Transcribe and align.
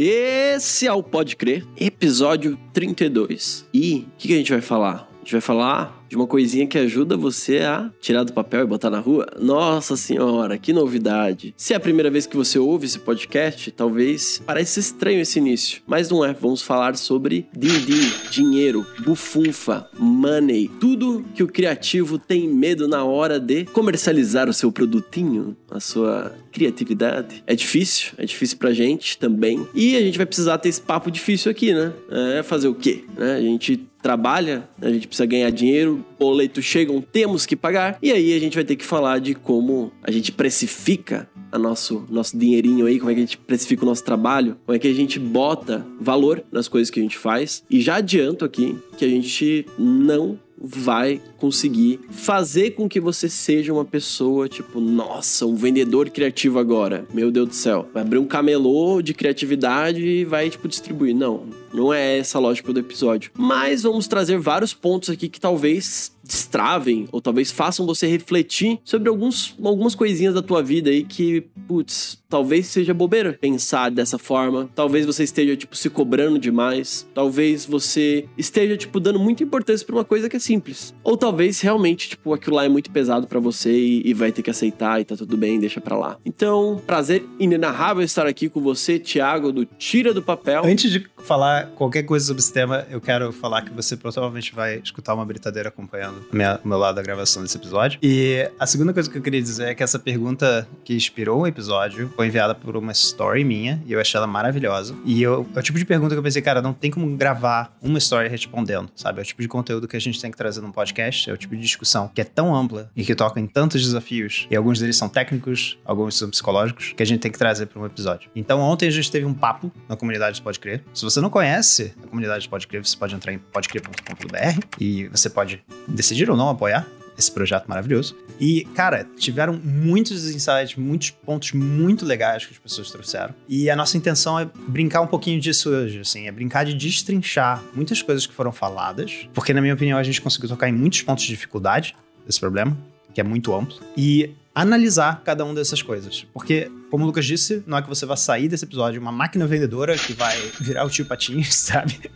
Esse 0.00 0.86
é 0.86 0.92
o 0.92 1.02
Pode 1.02 1.34
Crer, 1.34 1.66
episódio 1.76 2.56
32. 2.72 3.66
E 3.74 4.06
o 4.06 4.10
que, 4.16 4.28
que 4.28 4.34
a 4.34 4.36
gente 4.36 4.52
vai 4.52 4.60
falar? 4.60 5.10
A 5.12 5.18
gente 5.24 5.32
vai 5.32 5.40
falar 5.40 5.97
de 6.08 6.16
uma 6.16 6.26
coisinha 6.26 6.66
que 6.66 6.78
ajuda 6.78 7.16
você 7.16 7.58
a 7.58 7.90
tirar 8.00 8.24
do 8.24 8.32
papel 8.32 8.62
e 8.62 8.66
botar 8.66 8.90
na 8.90 8.98
rua. 8.98 9.26
Nossa 9.38 9.96
senhora, 9.96 10.58
que 10.58 10.72
novidade! 10.72 11.54
Se 11.56 11.72
é 11.72 11.76
a 11.76 11.80
primeira 11.80 12.10
vez 12.10 12.26
que 12.26 12.36
você 12.36 12.58
ouve 12.58 12.86
esse 12.86 12.98
podcast, 12.98 13.70
talvez 13.70 14.42
pareça 14.44 14.80
estranho 14.80 15.20
esse 15.20 15.38
início, 15.38 15.82
mas 15.86 16.10
não 16.10 16.24
é. 16.24 16.32
Vamos 16.32 16.62
falar 16.62 16.96
sobre 16.96 17.46
din-din, 17.56 18.12
dinheiro, 18.30 18.86
bufunfa, 19.04 19.88
money, 19.98 20.70
tudo 20.80 21.24
que 21.34 21.42
o 21.42 21.48
criativo 21.48 22.18
tem 22.18 22.48
medo 22.48 22.88
na 22.88 23.04
hora 23.04 23.38
de 23.38 23.64
comercializar 23.66 24.48
o 24.48 24.52
seu 24.52 24.72
produtinho, 24.72 25.56
a 25.70 25.80
sua 25.80 26.34
criatividade. 26.52 27.42
É 27.46 27.54
difícil, 27.54 28.12
é 28.16 28.24
difícil 28.24 28.56
pra 28.58 28.72
gente 28.72 29.18
também. 29.18 29.66
E 29.74 29.96
a 29.96 30.00
gente 30.00 30.16
vai 30.16 30.26
precisar 30.26 30.58
ter 30.58 30.68
esse 30.68 30.80
papo 30.80 31.10
difícil 31.10 31.50
aqui, 31.50 31.74
né? 31.74 31.92
É 32.38 32.42
fazer 32.42 32.68
o 32.68 32.74
quê? 32.74 33.04
Né? 33.16 33.36
A 33.36 33.40
gente 33.40 33.88
trabalha, 34.02 34.68
a 34.80 34.90
gente 34.90 35.06
precisa 35.06 35.26
ganhar 35.26 35.50
dinheiro, 35.50 35.97
boletos 36.18 36.64
chegam, 36.64 37.00
temos 37.00 37.46
que 37.46 37.56
pagar. 37.56 37.98
E 38.02 38.12
aí 38.12 38.34
a 38.34 38.38
gente 38.38 38.54
vai 38.54 38.64
ter 38.64 38.76
que 38.76 38.84
falar 38.84 39.18
de 39.18 39.34
como 39.34 39.92
a 40.02 40.10
gente 40.10 40.32
precifica 40.32 41.28
a 41.50 41.58
nosso, 41.58 42.04
nosso 42.10 42.36
dinheirinho 42.36 42.86
aí, 42.86 42.98
como 42.98 43.10
é 43.10 43.14
que 43.14 43.20
a 43.20 43.24
gente 43.24 43.38
precifica 43.38 43.82
o 43.82 43.86
nosso 43.86 44.04
trabalho, 44.04 44.56
como 44.66 44.76
é 44.76 44.78
que 44.78 44.88
a 44.88 44.94
gente 44.94 45.18
bota 45.18 45.86
valor 46.00 46.42
nas 46.52 46.68
coisas 46.68 46.90
que 46.90 47.00
a 47.00 47.02
gente 47.02 47.16
faz. 47.16 47.64
E 47.70 47.80
já 47.80 47.96
adianto 47.96 48.44
aqui 48.44 48.76
que 48.96 49.04
a 49.04 49.08
gente 49.08 49.66
não 49.78 50.38
vai 50.60 51.20
conseguir 51.38 52.00
fazer 52.10 52.72
com 52.72 52.88
que 52.88 53.00
você 53.00 53.28
seja 53.28 53.72
uma 53.72 53.84
pessoa 53.84 54.48
tipo, 54.48 54.80
nossa, 54.80 55.46
um 55.46 55.54
vendedor 55.54 56.10
criativo 56.10 56.58
agora. 56.58 57.06
Meu 57.12 57.30
Deus 57.30 57.48
do 57.48 57.54
céu. 57.54 57.88
Vai 57.92 58.02
abrir 58.02 58.18
um 58.18 58.26
camelô 58.26 59.00
de 59.00 59.14
criatividade 59.14 60.00
e 60.04 60.24
vai, 60.24 60.50
tipo, 60.50 60.66
distribuir. 60.66 61.14
Não, 61.14 61.44
não 61.72 61.92
é 61.92 62.18
essa 62.18 62.38
a 62.38 62.40
lógica 62.40 62.72
do 62.72 62.80
episódio. 62.80 63.30
Mas 63.36 63.82
vamos 63.82 64.08
trazer 64.08 64.38
vários 64.38 64.74
pontos 64.74 65.10
aqui 65.10 65.28
que 65.28 65.40
talvez 65.40 66.12
destravem 66.28 67.08
ou 67.10 67.22
talvez 67.22 67.50
façam 67.50 67.86
você 67.86 68.06
refletir 68.06 68.78
sobre 68.84 69.08
alguns, 69.08 69.56
algumas 69.64 69.94
coisinhas 69.94 70.34
da 70.34 70.42
tua 70.42 70.62
vida 70.62 70.90
aí 70.90 71.02
que, 71.02 71.40
putz, 71.66 72.22
talvez 72.28 72.66
seja 72.66 72.92
bobeira 72.92 73.32
pensar 73.32 73.90
dessa 73.90 74.18
forma. 74.18 74.68
Talvez 74.74 75.06
você 75.06 75.24
esteja, 75.24 75.56
tipo, 75.56 75.74
se 75.74 75.88
cobrando 75.88 76.38
demais. 76.38 77.08
Talvez 77.14 77.64
você 77.64 78.26
esteja, 78.36 78.76
tipo, 78.76 79.00
dando 79.00 79.18
muita 79.18 79.42
importância 79.42 79.86
pra 79.86 79.96
uma 79.96 80.04
coisa 80.04 80.28
que 80.28 80.36
é 80.36 80.40
simples. 80.40 80.94
Ou 81.02 81.16
talvez 81.16 81.60
realmente, 81.60 82.10
tipo, 82.10 82.34
aquilo 82.34 82.56
lá 82.56 82.64
é 82.64 82.68
muito 82.68 82.90
pesado 82.90 83.26
para 83.26 83.40
você 83.40 83.72
e, 83.72 84.02
e, 84.04 84.12
vai 84.12 84.30
ter 84.30 84.42
que 84.42 84.50
aceitar 84.50 85.00
e 85.00 85.04
tá 85.04 85.16
tudo 85.16 85.36
bem, 85.36 85.58
deixa 85.58 85.80
pra 85.80 85.96
lá. 85.96 86.18
Então, 86.26 86.80
prazer 86.86 87.24
inenarrável 87.40 88.02
estar 88.02 88.26
aqui 88.26 88.48
com 88.50 88.60
você, 88.60 88.98
Thiago, 88.98 89.50
do 89.50 89.64
Tira 89.64 90.12
do 90.12 90.22
Papel. 90.22 90.62
Antes 90.64 90.90
de 90.90 91.06
falar 91.18 91.68
qualquer 91.70 92.02
coisa 92.02 92.26
sobre 92.26 92.42
esse 92.42 92.52
tema, 92.52 92.86
eu 92.90 93.00
quero 93.00 93.32
falar 93.32 93.62
que 93.62 93.72
você 93.72 93.96
provavelmente 93.96 94.54
vai 94.54 94.80
escutar 94.84 95.14
uma 95.14 95.24
britadeira 95.24 95.70
acompanhando 95.70 96.17
minha, 96.32 96.60
meu 96.64 96.78
lado 96.78 96.96
da 96.96 97.02
gravação 97.02 97.42
desse 97.42 97.56
episódio. 97.56 97.98
E 98.02 98.50
a 98.58 98.66
segunda 98.66 98.92
coisa 98.92 99.10
que 99.10 99.18
eu 99.18 99.22
queria 99.22 99.40
dizer 99.40 99.68
é 99.68 99.74
que 99.74 99.82
essa 99.82 99.98
pergunta 99.98 100.68
que 100.84 100.94
inspirou 100.94 101.40
o 101.40 101.46
episódio 101.46 102.12
foi 102.16 102.26
enviada 102.26 102.54
por 102.54 102.76
uma 102.76 102.92
story 102.92 103.44
minha 103.44 103.82
e 103.86 103.92
eu 103.92 104.00
achei 104.00 104.18
ela 104.18 104.26
maravilhosa. 104.26 104.94
E 105.04 105.22
eu, 105.22 105.46
é 105.54 105.58
o 105.58 105.62
tipo 105.62 105.78
de 105.78 105.84
pergunta 105.84 106.14
que 106.14 106.18
eu 106.18 106.22
pensei, 106.22 106.42
cara, 106.42 106.60
não 106.62 106.72
tem 106.72 106.90
como 106.90 107.06
gravar 107.16 107.76
uma 107.82 107.98
story 107.98 108.28
respondendo, 108.28 108.90
sabe? 108.94 109.20
É 109.20 109.22
o 109.22 109.24
tipo 109.24 109.42
de 109.42 109.48
conteúdo 109.48 109.88
que 109.88 109.96
a 109.96 110.00
gente 110.00 110.20
tem 110.20 110.30
que 110.30 110.36
trazer 110.36 110.60
num 110.60 110.72
podcast, 110.72 111.28
é 111.28 111.32
o 111.32 111.36
tipo 111.36 111.54
de 111.54 111.62
discussão 111.62 112.10
que 112.14 112.20
é 112.20 112.24
tão 112.24 112.54
ampla 112.54 112.90
e 112.96 113.04
que 113.04 113.14
toca 113.14 113.40
em 113.40 113.46
tantos 113.46 113.82
desafios, 113.82 114.46
e 114.50 114.56
alguns 114.56 114.78
deles 114.78 114.96
são 114.96 115.08
técnicos, 115.08 115.78
alguns 115.84 116.16
são 116.16 116.30
psicológicos, 116.30 116.92
que 116.96 117.02
a 117.02 117.06
gente 117.06 117.20
tem 117.20 117.30
que 117.30 117.38
trazer 117.38 117.66
para 117.66 117.80
um 117.80 117.86
episódio. 117.86 118.30
Então, 118.34 118.60
ontem 118.60 118.86
a 118.86 118.90
gente 118.90 119.10
teve 119.10 119.24
um 119.24 119.34
papo 119.34 119.72
na 119.88 119.96
comunidade 119.96 120.40
Pode 120.42 120.58
Crer. 120.58 120.82
Se 120.92 121.04
você 121.04 121.20
não 121.20 121.30
conhece 121.30 121.94
a 122.02 122.06
comunidade 122.06 122.48
Pode 122.48 122.66
Crer, 122.66 122.84
você 122.84 122.96
pode 122.96 123.14
entrar 123.14 123.32
em 123.32 123.38
podcrer.com.br 123.38 124.66
e 124.80 125.08
você 125.08 125.30
pode 125.30 125.62
decidir 126.08 126.30
ou 126.30 126.36
não 126.36 126.48
apoiar 126.48 126.86
esse 127.18 127.32
projeto 127.32 127.66
maravilhoso. 127.66 128.16
E, 128.38 128.64
cara, 128.76 129.04
tiveram 129.16 129.52
muitos 129.52 130.30
insights, 130.30 130.76
muitos 130.76 131.10
pontos 131.10 131.52
muito 131.52 132.06
legais 132.06 132.46
que 132.46 132.52
as 132.52 132.58
pessoas 132.58 132.92
trouxeram. 132.92 133.34
E 133.48 133.68
a 133.68 133.74
nossa 133.74 133.96
intenção 133.96 134.38
é 134.38 134.48
brincar 134.68 135.00
um 135.00 135.06
pouquinho 135.06 135.40
disso 135.40 135.68
hoje, 135.68 135.98
assim, 135.98 136.28
é 136.28 136.32
brincar 136.32 136.64
de 136.64 136.74
destrinchar 136.74 137.60
muitas 137.74 138.00
coisas 138.00 138.24
que 138.24 138.32
foram 138.32 138.52
faladas, 138.52 139.28
porque, 139.34 139.52
na 139.52 139.60
minha 139.60 139.74
opinião, 139.74 139.98
a 139.98 140.02
gente 140.04 140.20
conseguiu 140.20 140.48
tocar 140.48 140.68
em 140.68 140.72
muitos 140.72 141.02
pontos 141.02 141.24
de 141.24 141.30
dificuldade 141.30 141.96
desse 142.24 142.38
problema, 142.38 142.78
que 143.12 143.20
é 143.20 143.24
muito 143.24 143.52
amplo, 143.52 143.76
e 143.96 144.30
analisar 144.60 145.22
cada 145.24 145.44
uma 145.44 145.54
dessas 145.54 145.82
coisas. 145.82 146.26
Porque, 146.32 146.70
como 146.90 147.04
o 147.04 147.06
Lucas 147.06 147.24
disse, 147.24 147.62
não 147.64 147.78
é 147.78 147.82
que 147.82 147.88
você 147.88 148.04
vai 148.04 148.16
sair 148.16 148.48
desse 148.48 148.64
episódio 148.64 149.00
uma 149.00 149.12
máquina 149.12 149.46
vendedora 149.46 149.96
que 149.96 150.12
vai 150.12 150.36
virar 150.60 150.84
o 150.84 150.90
tio 150.90 151.06
Patinhos, 151.06 151.54
sabe? 151.54 152.10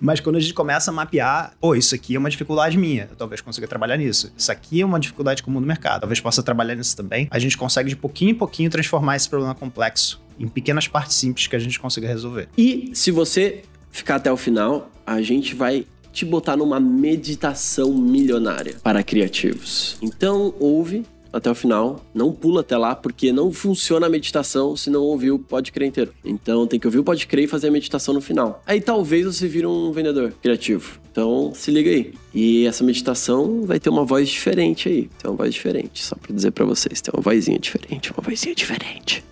Mas 0.00 0.20
quando 0.20 0.36
a 0.36 0.40
gente 0.40 0.54
começa 0.54 0.92
a 0.92 0.94
mapear, 0.94 1.54
pô, 1.60 1.74
isso 1.74 1.94
aqui 1.94 2.14
é 2.14 2.18
uma 2.18 2.30
dificuldade 2.30 2.78
minha, 2.78 3.08
eu 3.10 3.16
talvez 3.16 3.40
consiga 3.40 3.66
trabalhar 3.66 3.96
nisso. 3.96 4.32
Isso 4.36 4.52
aqui 4.52 4.80
é 4.80 4.86
uma 4.86 5.00
dificuldade 5.00 5.42
comum 5.42 5.60
do 5.60 5.66
mercado, 5.66 6.00
talvez 6.00 6.20
possa 6.20 6.42
trabalhar 6.42 6.76
nisso 6.76 6.96
também. 6.96 7.26
A 7.30 7.38
gente 7.38 7.58
consegue 7.58 7.88
de 7.88 7.96
pouquinho 7.96 8.30
em 8.30 8.34
pouquinho 8.34 8.70
transformar 8.70 9.16
esse 9.16 9.28
problema 9.28 9.54
complexo 9.54 10.22
em 10.38 10.46
pequenas 10.46 10.86
partes 10.86 11.16
simples 11.16 11.48
que 11.48 11.56
a 11.56 11.58
gente 11.58 11.80
consiga 11.80 12.06
resolver. 12.06 12.48
E 12.56 12.90
se 12.94 13.10
você 13.10 13.62
ficar 13.90 14.16
até 14.16 14.30
o 14.30 14.36
final, 14.36 14.90
a 15.04 15.20
gente 15.20 15.54
vai 15.54 15.84
te 16.12 16.24
botar 16.24 16.56
numa 16.56 16.78
meditação 16.78 17.92
milionária 17.92 18.76
para 18.82 19.02
criativos. 19.02 19.96
Então, 20.02 20.54
ouve 20.60 21.04
até 21.32 21.50
o 21.50 21.54
final, 21.54 22.04
não 22.14 22.32
pula 22.32 22.60
até 22.60 22.76
lá, 22.76 22.94
porque 22.94 23.32
não 23.32 23.52
funciona 23.52 24.06
a 24.06 24.10
meditação 24.10 24.76
se 24.76 24.90
não 24.90 25.02
ouvir 25.02 25.30
o 25.30 25.38
Pode 25.38 25.72
Crer 25.72 25.88
inteiro. 25.88 26.12
Então 26.24 26.66
tem 26.66 26.78
que 26.78 26.86
ouvir 26.86 26.98
o 26.98 27.04
Pode 27.04 27.26
Crer 27.26 27.44
e 27.44 27.48
fazer 27.48 27.68
a 27.68 27.70
meditação 27.70 28.14
no 28.14 28.20
final. 28.20 28.62
Aí 28.66 28.80
talvez 28.80 29.24
você 29.26 29.48
vire 29.48 29.66
um 29.66 29.92
vendedor 29.92 30.32
criativo. 30.42 31.00
Então 31.10 31.52
se 31.54 31.70
liga 31.70 31.90
aí. 31.90 32.14
E 32.34 32.66
essa 32.66 32.84
meditação 32.84 33.62
vai 33.62 33.78
ter 33.78 33.90
uma 33.90 34.04
voz 34.04 34.28
diferente 34.28 34.88
aí. 34.88 35.10
Tem 35.20 35.30
uma 35.30 35.36
voz 35.36 35.52
diferente, 35.54 36.02
só 36.02 36.16
pra 36.16 36.34
dizer 36.34 36.50
para 36.50 36.64
vocês. 36.64 37.00
Tem 37.00 37.12
uma 37.14 37.22
vozinha 37.22 37.58
diferente, 37.58 38.12
uma 38.12 38.22
vozinha 38.22 38.54
diferente. 38.54 39.24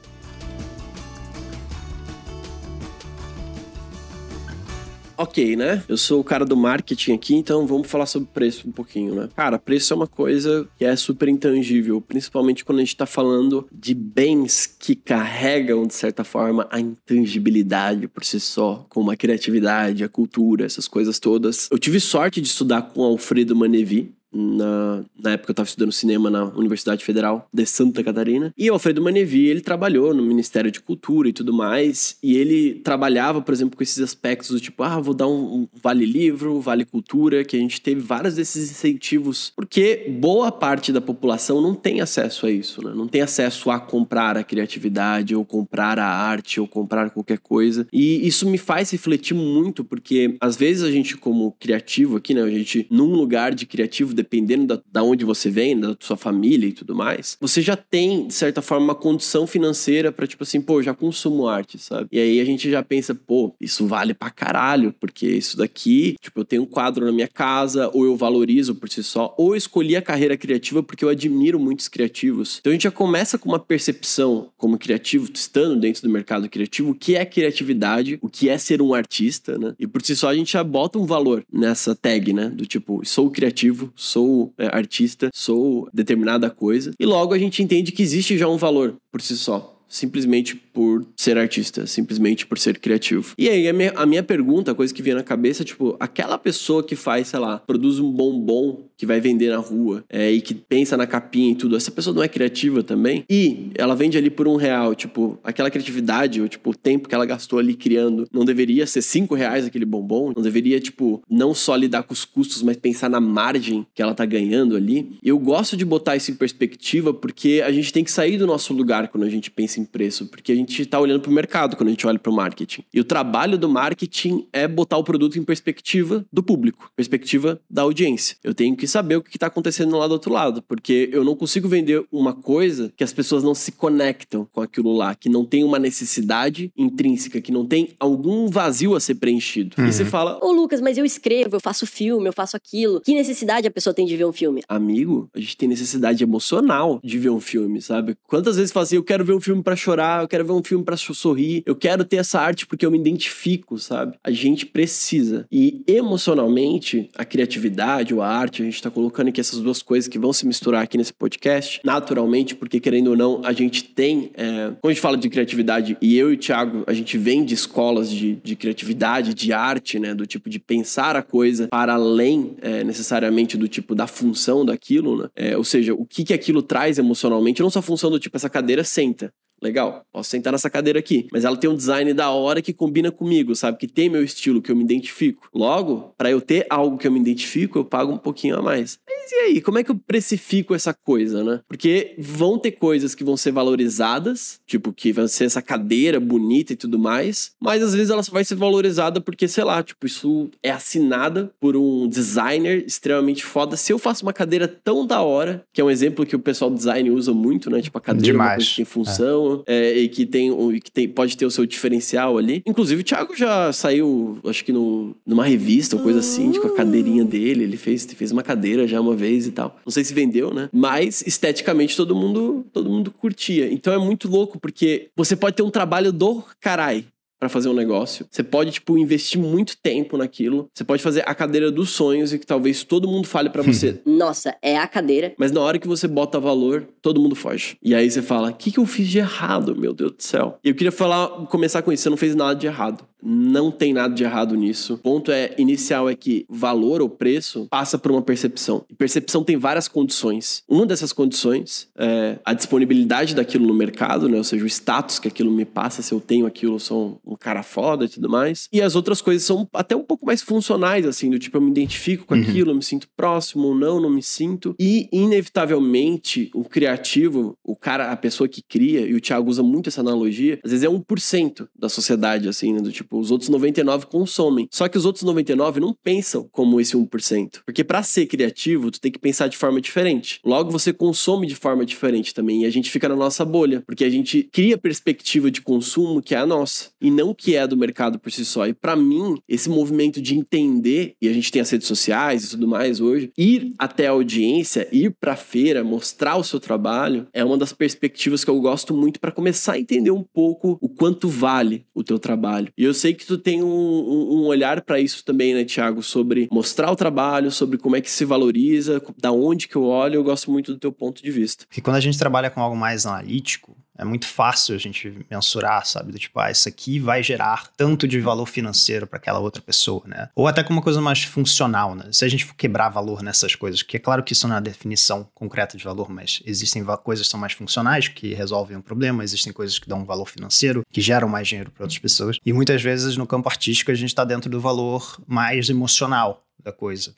Ok, 5.20 5.54
né? 5.54 5.84
Eu 5.86 5.98
sou 5.98 6.18
o 6.18 6.24
cara 6.24 6.46
do 6.46 6.56
marketing 6.56 7.12
aqui, 7.12 7.34
então 7.34 7.66
vamos 7.66 7.90
falar 7.90 8.06
sobre 8.06 8.30
preço 8.32 8.66
um 8.66 8.72
pouquinho, 8.72 9.14
né? 9.14 9.28
Cara, 9.36 9.58
preço 9.58 9.92
é 9.92 9.96
uma 9.96 10.06
coisa 10.06 10.66
que 10.78 10.84
é 10.86 10.96
super 10.96 11.28
intangível, 11.28 12.00
principalmente 12.00 12.64
quando 12.64 12.78
a 12.78 12.80
gente 12.80 12.96
tá 12.96 13.04
falando 13.04 13.68
de 13.70 13.92
bens 13.92 14.66
que 14.66 14.94
carregam, 14.94 15.86
de 15.86 15.92
certa 15.92 16.24
forma, 16.24 16.66
a 16.70 16.80
intangibilidade 16.80 18.08
por 18.08 18.24
si 18.24 18.40
só, 18.40 18.86
como 18.88 19.10
a 19.10 19.16
criatividade, 19.16 20.02
a 20.02 20.08
cultura, 20.08 20.64
essas 20.64 20.88
coisas 20.88 21.18
todas. 21.18 21.68
Eu 21.70 21.78
tive 21.78 22.00
sorte 22.00 22.40
de 22.40 22.48
estudar 22.48 22.80
com 22.80 23.02
Alfredo 23.02 23.54
Manevi, 23.54 24.14
na, 24.32 25.04
na 25.18 25.32
época 25.32 25.50
eu 25.50 25.52
estava 25.52 25.68
estudando 25.68 25.92
cinema 25.92 26.30
na 26.30 26.44
Universidade 26.44 27.04
Federal 27.04 27.48
de 27.52 27.66
Santa 27.66 28.02
Catarina. 28.02 28.52
E 28.56 28.70
o 28.70 28.74
Alfredo 28.74 29.02
Manevi, 29.02 29.46
ele 29.46 29.60
trabalhou 29.60 30.14
no 30.14 30.22
Ministério 30.22 30.70
de 30.70 30.80
Cultura 30.80 31.28
e 31.28 31.32
tudo 31.32 31.52
mais. 31.52 32.16
E 32.22 32.36
ele 32.36 32.74
trabalhava, 32.74 33.40
por 33.40 33.52
exemplo, 33.52 33.76
com 33.76 33.82
esses 33.82 34.00
aspectos 34.00 34.50
do 34.50 34.60
tipo, 34.60 34.82
ah, 34.82 35.00
vou 35.00 35.14
dar 35.14 35.26
um, 35.26 35.60
um 35.62 35.68
vale 35.82 36.04
livro, 36.04 36.60
vale 36.60 36.84
cultura, 36.84 37.44
que 37.44 37.56
a 37.56 37.60
gente 37.60 37.80
teve 37.80 38.00
vários 38.00 38.34
desses 38.34 38.70
incentivos. 38.70 39.52
Porque 39.56 40.06
boa 40.18 40.52
parte 40.52 40.92
da 40.92 41.00
população 41.00 41.60
não 41.60 41.74
tem 41.74 42.00
acesso 42.00 42.46
a 42.46 42.50
isso, 42.50 42.84
né? 42.84 42.92
Não 42.94 43.08
tem 43.08 43.22
acesso 43.22 43.70
a 43.70 43.80
comprar 43.80 44.36
a 44.36 44.44
criatividade, 44.44 45.34
ou 45.34 45.44
comprar 45.44 45.98
a 45.98 46.06
arte, 46.06 46.60
ou 46.60 46.68
comprar 46.68 47.10
qualquer 47.10 47.38
coisa. 47.38 47.86
E 47.92 48.26
isso 48.26 48.48
me 48.48 48.58
faz 48.58 48.90
refletir 48.90 49.34
muito, 49.34 49.84
porque 49.84 50.36
às 50.40 50.56
vezes 50.56 50.82
a 50.82 50.90
gente, 50.90 51.16
como 51.16 51.52
criativo 51.58 52.16
aqui, 52.16 52.34
né? 52.34 52.42
A 52.42 52.50
gente, 52.50 52.86
num 52.90 53.14
lugar 53.14 53.54
de 53.54 53.66
criativo, 53.66 54.14
dependendo 54.22 54.66
da, 54.66 54.82
da 54.90 55.02
onde 55.02 55.24
você 55.24 55.50
vem, 55.50 55.78
da 55.78 55.96
sua 55.98 56.16
família 56.16 56.68
e 56.68 56.72
tudo 56.72 56.94
mais, 56.94 57.36
você 57.40 57.60
já 57.60 57.76
tem, 57.76 58.26
de 58.26 58.34
certa 58.34 58.62
forma, 58.62 58.84
uma 58.84 58.94
condição 58.94 59.46
financeira 59.46 60.12
para 60.12 60.26
tipo 60.26 60.42
assim, 60.42 60.60
pô, 60.60 60.82
já 60.82 60.94
consumo 60.94 61.48
arte, 61.48 61.78
sabe? 61.78 62.08
E 62.12 62.18
aí 62.18 62.40
a 62.40 62.44
gente 62.44 62.70
já 62.70 62.82
pensa, 62.82 63.14
pô, 63.14 63.54
isso 63.60 63.86
vale 63.86 64.14
pra 64.14 64.30
caralho, 64.30 64.94
porque 64.98 65.26
isso 65.26 65.56
daqui, 65.56 66.16
tipo, 66.20 66.40
eu 66.40 66.44
tenho 66.44 66.62
um 66.62 66.66
quadro 66.66 67.04
na 67.04 67.12
minha 67.12 67.28
casa, 67.28 67.90
ou 67.92 68.04
eu 68.04 68.16
valorizo 68.16 68.74
por 68.74 68.88
si 68.88 69.02
só, 69.02 69.34
ou 69.38 69.52
eu 69.52 69.56
escolhi 69.56 69.96
a 69.96 70.02
carreira 70.02 70.36
criativa 70.36 70.82
porque 70.82 71.04
eu 71.04 71.08
admiro 71.08 71.58
muitos 71.58 71.88
criativos. 71.88 72.58
Então 72.60 72.70
a 72.70 72.74
gente 72.74 72.84
já 72.84 72.90
começa 72.90 73.38
com 73.38 73.48
uma 73.48 73.58
percepção 73.58 74.50
como 74.56 74.78
criativo, 74.78 75.28
estando 75.32 75.78
dentro 75.78 76.02
do 76.02 76.10
mercado 76.10 76.48
criativo, 76.48 76.90
o 76.90 76.94
que 76.94 77.16
é 77.16 77.24
criatividade, 77.24 78.18
o 78.20 78.28
que 78.28 78.48
é 78.48 78.58
ser 78.58 78.82
um 78.82 78.94
artista, 78.94 79.58
né? 79.58 79.74
E 79.78 79.86
por 79.86 80.02
si 80.02 80.14
só 80.14 80.28
a 80.28 80.34
gente 80.34 80.52
já 80.52 80.62
bota 80.62 80.98
um 80.98 81.06
valor 81.06 81.44
nessa 81.52 81.94
tag, 81.94 82.32
né? 82.32 82.48
Do 82.48 82.66
tipo, 82.66 83.00
sou 83.04 83.30
criativo, 83.30 83.92
sou 84.10 84.52
é, 84.58 84.66
artista, 84.66 85.30
sou 85.34 85.88
determinada 85.92 86.50
coisa. 86.50 86.92
E 86.98 87.06
logo 87.06 87.34
a 87.34 87.38
gente 87.38 87.62
entende 87.62 87.92
que 87.92 88.02
existe 88.02 88.36
já 88.36 88.48
um 88.48 88.56
valor 88.56 88.96
por 89.10 89.20
si 89.20 89.36
só 89.36 89.76
simplesmente 89.90 90.54
por 90.54 91.04
ser 91.16 91.36
artista, 91.36 91.84
simplesmente 91.84 92.46
por 92.46 92.58
ser 92.58 92.78
criativo. 92.78 93.34
E 93.36 93.48
aí, 93.48 93.68
a 93.68 93.72
minha, 93.72 93.92
a 93.96 94.06
minha 94.06 94.22
pergunta, 94.22 94.70
a 94.70 94.74
coisa 94.74 94.94
que 94.94 95.02
vinha 95.02 95.16
na 95.16 95.24
cabeça, 95.24 95.64
tipo, 95.64 95.96
aquela 95.98 96.38
pessoa 96.38 96.82
que 96.84 96.94
faz, 96.94 97.26
sei 97.26 97.40
lá, 97.40 97.58
produz 97.58 97.98
um 97.98 98.10
bombom 98.10 98.88
que 99.00 99.06
vai 99.06 99.18
vender 99.18 99.48
na 99.48 99.56
rua 99.56 100.04
é, 100.10 100.30
e 100.30 100.42
que 100.42 100.52
pensa 100.52 100.94
na 100.94 101.06
capinha 101.06 101.52
e 101.52 101.54
tudo, 101.54 101.74
essa 101.74 101.90
pessoa 101.90 102.14
não 102.14 102.22
é 102.22 102.28
criativa 102.28 102.82
também? 102.82 103.24
E 103.30 103.70
ela 103.74 103.96
vende 103.96 104.18
ali 104.18 104.28
por 104.28 104.46
um 104.46 104.56
real, 104.56 104.94
tipo, 104.94 105.38
aquela 105.42 105.70
criatividade, 105.70 106.38
ou 106.38 106.46
tipo, 106.46 106.68
o 106.68 106.74
tempo 106.74 107.08
que 107.08 107.14
ela 107.14 107.24
gastou 107.24 107.58
ali 107.58 107.72
criando, 107.72 108.28
não 108.30 108.44
deveria 108.44 108.86
ser 108.86 109.00
cinco 109.00 109.34
reais 109.34 109.64
aquele 109.64 109.86
bombom? 109.86 110.34
Não 110.36 110.42
deveria, 110.42 110.78
tipo, 110.78 111.22
não 111.30 111.54
só 111.54 111.74
lidar 111.76 112.02
com 112.02 112.12
os 112.12 112.26
custos, 112.26 112.62
mas 112.62 112.76
pensar 112.76 113.08
na 113.08 113.22
margem 113.22 113.86
que 113.94 114.02
ela 114.02 114.12
tá 114.12 114.26
ganhando 114.26 114.76
ali? 114.76 115.16
Eu 115.22 115.38
gosto 115.38 115.78
de 115.78 115.84
botar 115.86 116.16
isso 116.16 116.30
em 116.30 116.34
perspectiva 116.34 117.14
porque 117.14 117.62
a 117.64 117.72
gente 117.72 117.94
tem 117.94 118.04
que 118.04 118.12
sair 118.12 118.36
do 118.36 118.46
nosso 118.46 118.74
lugar 118.74 119.08
quando 119.08 119.24
a 119.24 119.30
gente 119.30 119.50
pensa 119.50 119.80
em 119.80 119.84
preço, 119.86 120.26
porque 120.26 120.52
a 120.52 120.54
gente 120.54 120.84
tá 120.84 121.00
olhando 121.00 121.22
pro 121.22 121.32
mercado 121.32 121.74
quando 121.74 121.88
a 121.88 121.92
gente 121.92 122.06
olha 122.06 122.18
pro 122.18 122.34
marketing. 122.34 122.82
E 122.92 123.00
o 123.00 123.04
trabalho 123.04 123.56
do 123.56 123.66
marketing 123.66 124.46
é 124.52 124.68
botar 124.68 124.98
o 124.98 125.04
produto 125.04 125.38
em 125.38 125.42
perspectiva 125.42 126.22
do 126.30 126.42
público, 126.42 126.92
perspectiva 126.94 127.58
da 127.70 127.80
audiência. 127.80 128.36
Eu 128.44 128.52
tenho 128.52 128.76
que 128.76 128.89
saber 128.90 129.16
o 129.16 129.22
que 129.22 129.36
está 129.36 129.46
acontecendo 129.46 129.96
lá 129.96 130.06
do 130.06 130.12
outro 130.12 130.32
lado, 130.32 130.62
porque 130.62 131.08
eu 131.12 131.24
não 131.24 131.36
consigo 131.36 131.68
vender 131.68 132.04
uma 132.10 132.32
coisa 132.32 132.92
que 132.96 133.04
as 133.04 133.12
pessoas 133.12 133.42
não 133.42 133.54
se 133.54 133.72
conectam 133.72 134.46
com 134.52 134.60
aquilo 134.60 134.92
lá, 134.92 135.14
que 135.14 135.28
não 135.28 135.44
tem 135.44 135.64
uma 135.64 135.78
necessidade 135.78 136.72
intrínseca, 136.76 137.40
que 137.40 137.52
não 137.52 137.66
tem 137.66 137.90
algum 137.98 138.48
vazio 138.48 138.94
a 138.94 139.00
ser 139.00 139.16
preenchido. 139.16 139.76
Uhum. 139.78 139.86
E 139.86 139.92
você 139.92 140.04
fala: 140.04 140.38
Ô 140.42 140.52
Lucas, 140.52 140.80
mas 140.80 140.98
eu 140.98 141.04
escrevo, 141.04 141.56
eu 141.56 141.60
faço 141.60 141.86
filme, 141.86 142.28
eu 142.28 142.32
faço 142.32 142.56
aquilo. 142.56 143.00
Que 143.00 143.14
necessidade 143.14 143.66
a 143.66 143.70
pessoa 143.70 143.94
tem 143.94 144.06
de 144.06 144.16
ver 144.16 144.24
um 144.24 144.32
filme? 144.32 144.62
Amigo, 144.68 145.28
a 145.34 145.40
gente 145.40 145.56
tem 145.56 145.68
necessidade 145.68 146.22
emocional 146.22 147.00
de 147.02 147.18
ver 147.18 147.30
um 147.30 147.40
filme, 147.40 147.80
sabe? 147.80 148.16
Quantas 148.26 148.56
vezes 148.56 148.72
fala 148.72 148.84
assim: 148.84 148.96
eu 148.96 149.04
quero 149.04 149.24
ver 149.24 149.32
um 149.32 149.40
filme 149.40 149.62
para 149.62 149.76
chorar, 149.76 150.22
eu 150.22 150.28
quero 150.28 150.44
ver 150.44 150.52
um 150.52 150.62
filme 150.62 150.84
para 150.84 150.96
sorrir, 150.96 151.62
eu 151.66 151.76
quero 151.76 152.04
ter 152.04 152.16
essa 152.16 152.40
arte 152.40 152.66
porque 152.66 152.84
eu 152.84 152.90
me 152.90 152.98
identifico, 152.98 153.78
sabe? 153.78 154.16
A 154.22 154.30
gente 154.30 154.66
precisa. 154.66 155.46
E 155.50 155.82
emocionalmente, 155.86 157.08
a 157.16 157.24
criatividade 157.24 158.14
ou 158.14 158.22
a 158.22 158.28
arte, 158.28 158.62
a 158.62 158.64
gente 158.64 158.79
tá 158.82 158.90
colocando 158.90 159.28
aqui 159.28 159.40
essas 159.40 159.60
duas 159.60 159.82
coisas 159.82 160.08
que 160.08 160.18
vão 160.18 160.32
se 160.32 160.46
misturar 160.46 160.82
aqui 160.82 160.96
nesse 160.96 161.12
podcast, 161.12 161.80
naturalmente, 161.84 162.54
porque 162.54 162.80
querendo 162.80 163.08
ou 163.08 163.16
não, 163.16 163.40
a 163.44 163.52
gente 163.52 163.84
tem. 163.84 164.30
É... 164.34 164.72
Quando 164.80 164.86
a 164.86 164.92
gente 164.92 165.00
fala 165.00 165.16
de 165.16 165.28
criatividade, 165.28 165.96
e 166.00 166.16
eu 166.16 166.30
e 166.32 166.34
o 166.34 166.38
Thiago, 166.38 166.84
a 166.86 166.92
gente 166.92 167.16
vem 167.18 167.44
de 167.44 167.54
escolas 167.54 168.10
de, 168.10 168.36
de 168.36 168.56
criatividade, 168.56 169.34
de 169.34 169.52
arte, 169.52 169.98
né? 169.98 170.14
Do 170.14 170.26
tipo 170.26 170.48
de 170.48 170.58
pensar 170.58 171.16
a 171.16 171.22
coisa 171.22 171.68
para 171.68 171.94
além 171.94 172.56
é, 172.60 172.84
necessariamente 172.84 173.56
do 173.56 173.68
tipo 173.68 173.94
da 173.94 174.06
função 174.06 174.64
daquilo, 174.64 175.22
né? 175.22 175.28
É, 175.36 175.56
ou 175.56 175.64
seja, 175.64 175.94
o 175.94 176.04
que, 176.04 176.24
que 176.24 176.34
aquilo 176.34 176.62
traz 176.62 176.98
emocionalmente, 176.98 177.62
não 177.62 177.70
só 177.70 177.80
a 177.80 177.82
função 177.82 178.10
do 178.10 178.18
tipo, 178.18 178.36
essa 178.36 178.48
cadeira 178.48 178.84
senta 178.84 179.32
legal, 179.62 180.04
posso 180.12 180.30
sentar 180.30 180.52
nessa 180.52 180.70
cadeira 180.70 180.98
aqui. 180.98 181.28
Mas 181.32 181.44
ela 181.44 181.56
tem 181.56 181.68
um 181.68 181.74
design 181.74 182.12
da 182.14 182.30
hora 182.30 182.62
que 182.62 182.72
combina 182.72 183.10
comigo, 183.10 183.54
sabe? 183.54 183.78
Que 183.78 183.86
tem 183.86 184.08
meu 184.08 184.24
estilo, 184.24 184.62
que 184.62 184.70
eu 184.70 184.76
me 184.76 184.82
identifico. 184.82 185.48
Logo, 185.54 186.14
para 186.16 186.30
eu 186.30 186.40
ter 186.40 186.66
algo 186.70 186.96
que 186.96 187.06
eu 187.06 187.12
me 187.12 187.20
identifico, 187.20 187.78
eu 187.78 187.84
pago 187.84 188.12
um 188.12 188.18
pouquinho 188.18 188.56
a 188.56 188.62
mais. 188.62 188.98
Mas 189.06 189.32
e 189.32 189.34
aí, 189.36 189.60
como 189.60 189.78
é 189.78 189.84
que 189.84 189.90
eu 189.90 189.96
precifico 189.96 190.74
essa 190.74 190.92
coisa, 190.94 191.44
né? 191.44 191.60
Porque 191.68 192.14
vão 192.18 192.58
ter 192.58 192.72
coisas 192.72 193.14
que 193.14 193.22
vão 193.22 193.36
ser 193.36 193.52
valorizadas, 193.52 194.60
tipo, 194.66 194.92
que 194.92 195.12
vai 195.12 195.28
ser 195.28 195.44
essa 195.44 195.62
cadeira 195.62 196.18
bonita 196.18 196.72
e 196.72 196.76
tudo 196.76 196.98
mais, 196.98 197.52
mas 197.60 197.82
às 197.82 197.94
vezes 197.94 198.10
ela 198.10 198.22
só 198.22 198.32
vai 198.32 198.44
ser 198.44 198.54
valorizada 198.54 199.20
porque, 199.20 199.46
sei 199.46 199.64
lá, 199.64 199.82
tipo, 199.82 200.06
isso 200.06 200.50
é 200.62 200.70
assinada 200.70 201.52
por 201.60 201.76
um 201.76 202.08
designer 202.08 202.84
extremamente 202.86 203.44
foda. 203.44 203.76
Se 203.76 203.92
eu 203.92 203.98
faço 203.98 204.24
uma 204.24 204.32
cadeira 204.32 204.66
tão 204.66 205.06
da 205.06 205.20
hora, 205.22 205.64
que 205.72 205.80
é 205.80 205.84
um 205.84 205.90
exemplo 205.90 206.26
que 206.26 206.36
o 206.36 206.40
pessoal 206.40 206.70
do 206.70 206.76
design 206.76 207.10
usa 207.10 207.32
muito, 207.32 207.70
né? 207.70 207.80
Tipo, 207.80 207.98
a 207.98 208.00
cadeira 208.00 208.32
Demais. 208.32 208.48
uma 208.48 208.56
coisa 208.56 208.70
que 208.70 208.76
tem 208.76 208.84
função, 208.84 209.46
é 209.46 209.49
é, 209.66 209.98
e 209.98 210.08
que 210.08 210.26
tem 210.26 210.50
que 210.80 210.90
tem, 210.90 211.08
pode 211.08 211.36
ter 211.36 211.46
o 211.46 211.50
seu 211.50 211.66
diferencial 211.66 212.38
ali. 212.38 212.62
Inclusive, 212.66 213.00
o 213.00 213.04
Thiago 213.04 213.36
já 213.36 213.72
saiu, 213.72 214.38
acho 214.44 214.64
que 214.64 214.72
no, 214.72 215.14
numa 215.26 215.44
revista 215.44 215.96
ou 215.96 216.02
coisa 216.02 216.20
assim, 216.20 216.50
tipo 216.50 216.66
a 216.66 216.74
cadeirinha 216.74 217.24
dele. 217.24 217.64
Ele 217.64 217.76
fez, 217.76 218.04
fez 218.04 218.32
uma 218.32 218.42
cadeira 218.42 218.86
já 218.86 219.00
uma 219.00 219.14
vez 219.14 219.46
e 219.46 219.52
tal. 219.52 219.78
Não 219.84 219.92
sei 219.92 220.04
se 220.04 220.14
vendeu, 220.14 220.52
né? 220.52 220.68
Mas 220.72 221.22
esteticamente 221.26 221.96
todo 221.96 222.14
mundo, 222.14 222.64
todo 222.72 222.90
mundo 222.90 223.10
curtia. 223.10 223.72
Então 223.72 223.92
é 223.92 223.98
muito 223.98 224.28
louco, 224.28 224.58
porque 224.58 225.08
você 225.16 225.36
pode 225.36 225.56
ter 225.56 225.62
um 225.62 225.70
trabalho 225.70 226.12
do 226.12 226.42
carai 226.60 227.04
para 227.40 227.48
fazer 227.48 227.70
um 227.70 227.74
negócio. 227.74 228.26
Você 228.30 228.42
pode, 228.42 228.70
tipo, 228.72 228.98
investir 228.98 229.40
muito 229.40 229.76
tempo 229.78 230.18
naquilo. 230.18 230.68
Você 230.74 230.84
pode 230.84 231.02
fazer 231.02 231.24
a 231.26 231.34
cadeira 231.34 231.70
dos 231.70 231.90
sonhos 231.90 232.34
e 232.34 232.38
que 232.38 232.46
talvez 232.46 232.84
todo 232.84 233.08
mundo 233.08 233.26
fale 233.26 233.48
para 233.48 233.62
você. 233.62 234.00
Nossa, 234.04 234.54
é 234.60 234.76
a 234.76 234.86
cadeira. 234.86 235.32
Mas 235.38 235.50
na 235.50 235.60
hora 235.60 235.78
que 235.78 235.88
você 235.88 236.06
bota 236.06 236.38
valor, 236.38 236.86
todo 237.00 237.20
mundo 237.20 237.34
foge. 237.34 237.78
E 237.82 237.94
aí 237.94 238.10
você 238.10 238.20
fala: 238.20 238.50
o 238.50 238.54
que, 238.54 238.70
que 238.70 238.78
eu 238.78 238.84
fiz 238.84 239.08
de 239.08 239.18
errado, 239.18 239.74
meu 239.74 239.94
Deus 239.94 240.12
do 240.12 240.22
céu? 240.22 240.58
E 240.62 240.68
eu 240.68 240.74
queria 240.74 240.92
falar, 240.92 241.28
começar 241.46 241.80
com 241.80 241.90
isso: 241.90 242.02
você 242.02 242.10
não 242.10 242.16
fez 242.18 242.34
nada 242.34 242.54
de 242.54 242.66
errado. 242.66 243.04
Não 243.22 243.70
tem 243.70 243.92
nada 243.92 244.14
de 244.14 244.24
errado 244.24 244.54
nisso. 244.54 244.94
O 244.94 244.98
ponto 244.98 245.30
é 245.30 245.54
inicial 245.58 246.08
é 246.08 246.14
que 246.14 246.44
valor 246.48 247.00
ou 247.00 247.08
preço 247.08 247.66
passa 247.70 247.98
por 247.98 248.10
uma 248.10 248.22
percepção. 248.22 248.84
E 248.88 248.94
percepção 248.94 249.44
tem 249.44 249.56
várias 249.56 249.88
condições. 249.88 250.62
Uma 250.68 250.86
dessas 250.86 251.12
condições 251.12 251.88
é 251.96 252.38
a 252.44 252.54
disponibilidade 252.54 253.34
daquilo 253.34 253.66
no 253.66 253.74
mercado, 253.74 254.28
né? 254.28 254.38
Ou 254.38 254.44
seja, 254.44 254.64
o 254.64 254.68
status 254.68 255.18
que 255.18 255.28
aquilo 255.28 255.50
me 255.50 255.64
passa, 255.64 256.02
se 256.02 256.12
eu 256.12 256.20
tenho 256.20 256.46
aquilo, 256.46 256.76
eu 256.76 256.78
sou 256.78 257.20
um 257.26 257.36
cara 257.36 257.62
foda 257.62 258.04
e 258.04 258.08
tudo 258.08 258.28
mais. 258.28 258.68
E 258.72 258.80
as 258.80 258.94
outras 258.94 259.20
coisas 259.20 259.42
são 259.42 259.68
até 259.72 259.94
um 259.94 260.02
pouco 260.02 260.26
mais 260.26 260.42
funcionais, 260.42 261.06
assim, 261.06 261.30
do 261.30 261.38
tipo, 261.38 261.56
eu 261.56 261.60
me 261.60 261.70
identifico 261.70 262.26
com 262.26 262.34
uhum. 262.34 262.42
aquilo, 262.42 262.70
eu 262.70 262.74
me 262.74 262.82
sinto 262.82 263.08
próximo 263.16 263.68
ou 263.68 263.74
não, 263.74 264.00
não 264.00 264.10
me 264.10 264.22
sinto. 264.22 264.74
E, 264.78 265.08
inevitavelmente, 265.12 266.50
o 266.54 266.64
criativo, 266.64 267.56
o 267.64 267.76
cara, 267.76 268.10
a 268.10 268.16
pessoa 268.16 268.48
que 268.48 268.62
cria, 268.62 269.00
e 269.00 269.14
o 269.14 269.20
Thiago 269.20 269.50
usa 269.50 269.62
muito 269.62 269.88
essa 269.88 270.00
analogia, 270.00 270.58
às 270.64 270.70
vezes 270.70 270.84
é 270.84 270.88
1% 270.88 271.68
da 271.76 271.88
sociedade, 271.88 272.48
assim, 272.48 272.72
né? 272.72 272.80
Do 272.80 272.92
tipo, 272.92 273.09
os 273.10 273.30
outros 273.30 273.48
99 273.48 274.06
consomem. 274.06 274.68
Só 274.70 274.88
que 274.88 274.98
os 274.98 275.04
outros 275.04 275.24
99 275.24 275.80
não 275.80 275.94
pensam 275.94 276.48
como 276.50 276.80
esse 276.80 276.96
1%. 276.96 277.60
Porque 277.64 277.84
para 277.84 278.02
ser 278.02 278.26
criativo, 278.26 278.90
tu 278.90 279.00
tem 279.00 279.10
que 279.10 279.18
pensar 279.18 279.48
de 279.48 279.56
forma 279.56 279.80
diferente. 279.80 280.40
Logo, 280.44 280.70
você 280.70 280.92
consome 280.92 281.46
de 281.46 281.56
forma 281.56 281.84
diferente 281.84 282.34
também. 282.34 282.62
E 282.62 282.66
a 282.66 282.70
gente 282.70 282.90
fica 282.90 283.08
na 283.08 283.16
nossa 283.16 283.44
bolha. 283.44 283.82
Porque 283.86 284.04
a 284.04 284.10
gente 284.10 284.48
cria 284.52 284.78
perspectiva 284.78 285.50
de 285.50 285.60
consumo 285.60 286.22
que 286.22 286.34
é 286.34 286.38
a 286.38 286.46
nossa. 286.46 286.90
E 287.00 287.10
não 287.10 287.34
que 287.34 287.56
é 287.56 287.66
do 287.66 287.76
mercado 287.76 288.18
por 288.18 288.30
si 288.30 288.44
só. 288.44 288.66
E 288.66 288.72
para 288.72 288.96
mim, 288.96 289.38
esse 289.48 289.68
movimento 289.68 290.20
de 290.20 290.36
entender, 290.36 291.14
e 291.20 291.28
a 291.28 291.32
gente 291.32 291.50
tem 291.50 291.60
as 291.60 291.70
redes 291.70 291.88
sociais 291.88 292.44
e 292.44 292.50
tudo 292.50 292.68
mais 292.68 293.00
hoje, 293.00 293.32
ir 293.36 293.74
até 293.78 294.06
a 294.06 294.10
audiência, 294.10 294.88
ir 294.92 295.14
pra 295.18 295.36
feira, 295.36 295.82
mostrar 295.82 296.36
o 296.36 296.44
seu 296.44 296.60
trabalho, 296.60 297.26
é 297.32 297.44
uma 297.44 297.58
das 297.58 297.72
perspectivas 297.72 298.44
que 298.44 298.50
eu 298.50 298.60
gosto 298.60 298.94
muito 298.94 299.20
para 299.20 299.32
começar 299.32 299.74
a 299.74 299.78
entender 299.78 300.10
um 300.10 300.22
pouco 300.22 300.78
o 300.80 300.88
quanto 300.88 301.28
vale 301.28 301.84
o 301.94 302.04
teu 302.04 302.18
trabalho. 302.18 302.72
E 302.76 302.84
eu 302.84 302.94
sei 303.00 303.14
que 303.14 303.26
tu 303.26 303.38
tem 303.38 303.62
um, 303.62 303.66
um 303.66 304.46
olhar 304.46 304.82
para 304.82 305.00
isso 305.00 305.24
também, 305.24 305.54
né, 305.54 305.64
Thiago? 305.64 306.02
Sobre 306.02 306.48
mostrar 306.52 306.90
o 306.90 306.96
trabalho, 306.96 307.50
sobre 307.50 307.78
como 307.78 307.96
é 307.96 308.00
que 308.00 308.10
se 308.10 308.24
valoriza, 308.24 309.02
da 309.18 309.32
onde 309.32 309.66
que 309.66 309.76
eu 309.76 309.84
olho. 309.84 310.16
Eu 310.16 310.24
gosto 310.24 310.50
muito 310.50 310.72
do 310.72 310.78
teu 310.78 310.92
ponto 310.92 311.22
de 311.22 311.30
vista. 311.30 311.64
Porque 311.66 311.80
quando 311.80 311.96
a 311.96 312.00
gente 312.00 312.18
trabalha 312.18 312.50
com 312.50 312.60
algo 312.60 312.76
mais 312.76 313.06
analítico, 313.06 313.76
é 314.00 314.04
muito 314.04 314.26
fácil 314.26 314.74
a 314.74 314.78
gente 314.78 315.14
mensurar, 315.30 315.84
sabe? 315.84 316.10
Do 316.10 316.18
tipo, 316.18 316.40
ah, 316.40 316.50
isso 316.50 316.66
aqui 316.68 316.98
vai 316.98 317.22
gerar 317.22 317.70
tanto 317.76 318.08
de 318.08 318.18
valor 318.18 318.46
financeiro 318.46 319.06
para 319.06 319.18
aquela 319.18 319.38
outra 319.38 319.60
pessoa, 319.60 320.02
né? 320.06 320.30
Ou 320.34 320.48
até 320.48 320.62
com 320.62 320.72
uma 320.72 320.80
coisa 320.80 321.00
mais 321.02 321.22
funcional, 321.22 321.94
né? 321.94 322.06
Se 322.10 322.24
a 322.24 322.28
gente 322.28 322.46
for 322.46 322.54
quebrar 322.54 322.88
valor 322.88 323.22
nessas 323.22 323.54
coisas, 323.54 323.82
que 323.82 323.98
é 323.98 324.00
claro 324.00 324.22
que 324.22 324.32
isso 324.32 324.48
não 324.48 324.54
é 324.54 324.58
a 324.58 324.62
definição 324.62 325.28
concreta 325.34 325.76
de 325.76 325.84
valor, 325.84 326.08
mas 326.08 326.42
existem 326.46 326.82
coisas 327.02 327.26
que 327.26 327.30
são 327.30 327.38
mais 327.38 327.52
funcionais, 327.52 328.08
que 328.08 328.32
resolvem 328.32 328.78
um 328.78 328.82
problema, 328.82 329.22
existem 329.22 329.52
coisas 329.52 329.78
que 329.78 329.88
dão 329.88 330.00
um 330.00 330.04
valor 330.06 330.26
financeiro, 330.26 330.82
que 330.90 331.02
geram 331.02 331.28
mais 331.28 331.46
dinheiro 331.46 331.70
para 331.70 331.84
outras 331.84 331.98
pessoas. 331.98 332.38
E 332.44 332.52
muitas 332.54 332.82
vezes 332.82 333.18
no 333.18 333.26
campo 333.26 333.50
artístico 333.50 333.90
a 333.90 333.94
gente 333.94 334.08
está 334.08 334.24
dentro 334.24 334.48
do 334.48 334.60
valor 334.60 335.20
mais 335.26 335.68
emocional 335.68 336.42
da 336.62 336.72
coisa. 336.72 337.14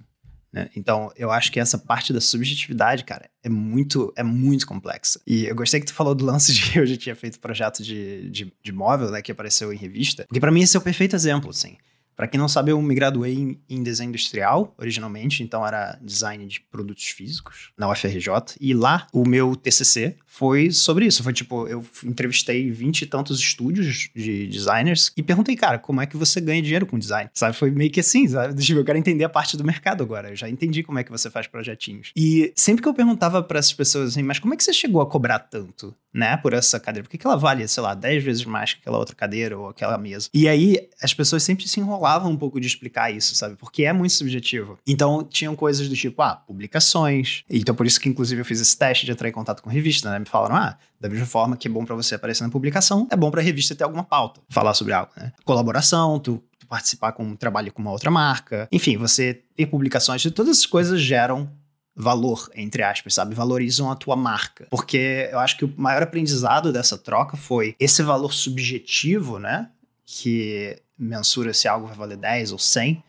Né? 0.52 0.68
Então, 0.76 1.10
eu 1.16 1.30
acho 1.30 1.50
que 1.50 1.58
essa 1.58 1.78
parte 1.78 2.12
da 2.12 2.20
subjetividade, 2.20 3.04
cara, 3.04 3.30
é 3.42 3.48
muito, 3.48 4.12
é 4.16 4.22
muito 4.22 4.66
complexa. 4.66 5.20
E 5.26 5.46
eu 5.46 5.54
gostei 5.54 5.80
que 5.80 5.86
tu 5.86 5.94
falou 5.94 6.14
do 6.14 6.24
lance 6.24 6.52
de 6.54 6.70
que 6.70 6.78
eu 6.78 6.86
já 6.86 6.96
tinha 6.96 7.16
feito 7.16 7.40
projeto 7.40 7.82
de, 7.82 8.30
de, 8.30 8.52
de 8.62 8.72
móvel, 8.72 9.10
né, 9.10 9.22
que 9.22 9.32
apareceu 9.32 9.72
em 9.72 9.76
revista, 9.76 10.24
porque 10.28 10.40
para 10.40 10.52
mim 10.52 10.62
esse 10.62 10.76
é 10.76 10.80
o 10.80 10.82
perfeito 10.82 11.16
exemplo, 11.16 11.50
assim. 11.50 11.76
Para 12.22 12.28
quem 12.28 12.38
não 12.38 12.46
sabe, 12.46 12.70
eu 12.70 12.80
me 12.80 12.94
graduei 12.94 13.34
em, 13.34 13.60
em, 13.68 13.82
desenho 13.82 14.10
industrial 14.10 14.72
originalmente, 14.78 15.42
então 15.42 15.66
era 15.66 15.98
design 16.00 16.46
de 16.46 16.60
produtos 16.60 17.08
físicos 17.08 17.72
na 17.76 17.90
UFRJ. 17.90 18.58
E 18.60 18.72
lá 18.72 19.08
o 19.12 19.26
meu 19.26 19.56
TCC 19.56 20.14
foi 20.24 20.70
sobre 20.70 21.04
isso. 21.04 21.22
Foi 21.24 21.32
tipo, 21.32 21.66
eu 21.66 21.84
entrevistei 22.04 22.70
vinte 22.70 23.02
e 23.02 23.06
tantos 23.06 23.40
estúdios 23.40 24.08
de 24.14 24.46
designers 24.46 25.12
e 25.16 25.22
perguntei, 25.22 25.56
cara, 25.56 25.80
como 25.80 26.00
é 26.00 26.06
que 26.06 26.16
você 26.16 26.40
ganha 26.40 26.62
dinheiro 26.62 26.86
com 26.86 26.96
design? 26.96 27.28
Sabe? 27.34 27.56
Foi 27.56 27.72
meio 27.72 27.90
que 27.90 27.98
assim, 27.98 28.28
sabe? 28.28 28.54
Tipo, 28.62 28.78
eu 28.78 28.84
quero 28.84 28.98
entender 28.98 29.24
a 29.24 29.28
parte 29.28 29.56
do 29.56 29.64
mercado 29.64 30.04
agora. 30.04 30.30
Eu 30.30 30.36
já 30.36 30.48
entendi 30.48 30.84
como 30.84 31.00
é 31.00 31.04
que 31.04 31.10
você 31.10 31.28
faz 31.28 31.48
projetinhos. 31.48 32.12
E 32.16 32.52
sempre 32.54 32.80
que 32.82 32.88
eu 32.88 32.94
perguntava 32.94 33.42
para 33.42 33.58
essas 33.58 33.72
pessoas 33.72 34.10
assim, 34.10 34.22
mas 34.22 34.38
como 34.38 34.54
é 34.54 34.56
que 34.56 34.62
você 34.62 34.72
chegou 34.72 35.02
a 35.02 35.06
cobrar 35.06 35.40
tanto, 35.40 35.94
né, 36.14 36.36
por 36.36 36.52
essa 36.52 36.78
cadeira? 36.78 37.04
Por 37.04 37.10
que, 37.10 37.18
que 37.18 37.26
ela 37.26 37.36
vale, 37.36 37.66
sei 37.66 37.82
lá, 37.82 37.94
dez 37.94 38.22
vezes 38.22 38.44
mais 38.44 38.72
que 38.72 38.80
aquela 38.80 38.98
outra 38.98 39.16
cadeira 39.16 39.58
ou 39.58 39.68
aquela 39.68 39.98
mesa? 39.98 40.28
E 40.32 40.48
aí 40.48 40.88
as 41.02 41.12
pessoas 41.12 41.42
sempre 41.42 41.68
se 41.68 41.80
enrolavam 41.80 42.11
um 42.20 42.36
pouco 42.36 42.60
de 42.60 42.66
explicar 42.66 43.10
isso, 43.10 43.34
sabe? 43.34 43.56
Porque 43.56 43.84
é 43.84 43.92
muito 43.92 44.12
subjetivo. 44.12 44.78
Então 44.86 45.24
tinham 45.24 45.54
coisas 45.54 45.88
do 45.88 45.94
tipo, 45.94 46.20
ah, 46.22 46.36
publicações. 46.36 47.44
Então 47.48 47.74
por 47.74 47.86
isso 47.86 48.00
que 48.00 48.08
inclusive 48.08 48.40
eu 48.40 48.44
fiz 48.44 48.60
esse 48.60 48.76
teste 48.76 49.06
de 49.06 49.12
entrar 49.12 49.28
em 49.28 49.32
contato 49.32 49.62
com 49.62 49.70
revista, 49.70 50.10
né? 50.10 50.18
Me 50.18 50.26
falaram, 50.26 50.56
ah, 50.56 50.78
da 51.00 51.08
mesma 51.08 51.26
forma 51.26 51.56
que 51.56 51.68
é 51.68 51.70
bom 51.70 51.84
para 51.84 51.96
você 51.96 52.14
aparecer 52.14 52.44
na 52.44 52.50
publicação, 52.50 53.06
é 53.10 53.16
bom 53.16 53.30
para 53.30 53.40
a 53.40 53.44
revista 53.44 53.74
ter 53.74 53.84
alguma 53.84 54.04
pauta, 54.04 54.40
falar 54.48 54.74
sobre 54.74 54.92
algo, 54.92 55.10
né? 55.16 55.32
Colaboração, 55.44 56.18
tu 56.18 56.42
participar 56.68 57.12
com 57.12 57.22
um 57.22 57.36
trabalho 57.36 57.70
com 57.70 57.82
uma 57.82 57.90
outra 57.90 58.10
marca. 58.10 58.66
Enfim, 58.72 58.96
você 58.96 59.42
ter 59.54 59.66
publicações, 59.66 60.22
todas 60.30 60.56
essas 60.56 60.66
coisas 60.66 60.98
geram 61.00 61.50
valor, 61.94 62.50
entre 62.54 62.82
aspas, 62.82 63.14
sabe? 63.14 63.34
Valorizam 63.34 63.90
a 63.90 63.96
tua 63.96 64.16
marca. 64.16 64.66
Porque 64.70 65.28
eu 65.30 65.38
acho 65.38 65.58
que 65.58 65.64
o 65.64 65.74
maior 65.76 66.02
aprendizado 66.02 66.72
dessa 66.72 66.96
troca 66.96 67.36
foi 67.36 67.76
esse 67.78 68.02
valor 68.02 68.32
subjetivo, 68.32 69.38
né? 69.38 69.68
Que 70.04 70.80
mensura 70.98 71.52
se 71.52 71.66
algo 71.66 71.86
vai 71.86 71.96
valer 71.96 72.16
10 72.16 72.52
ou 72.52 72.58
100, 72.58 73.02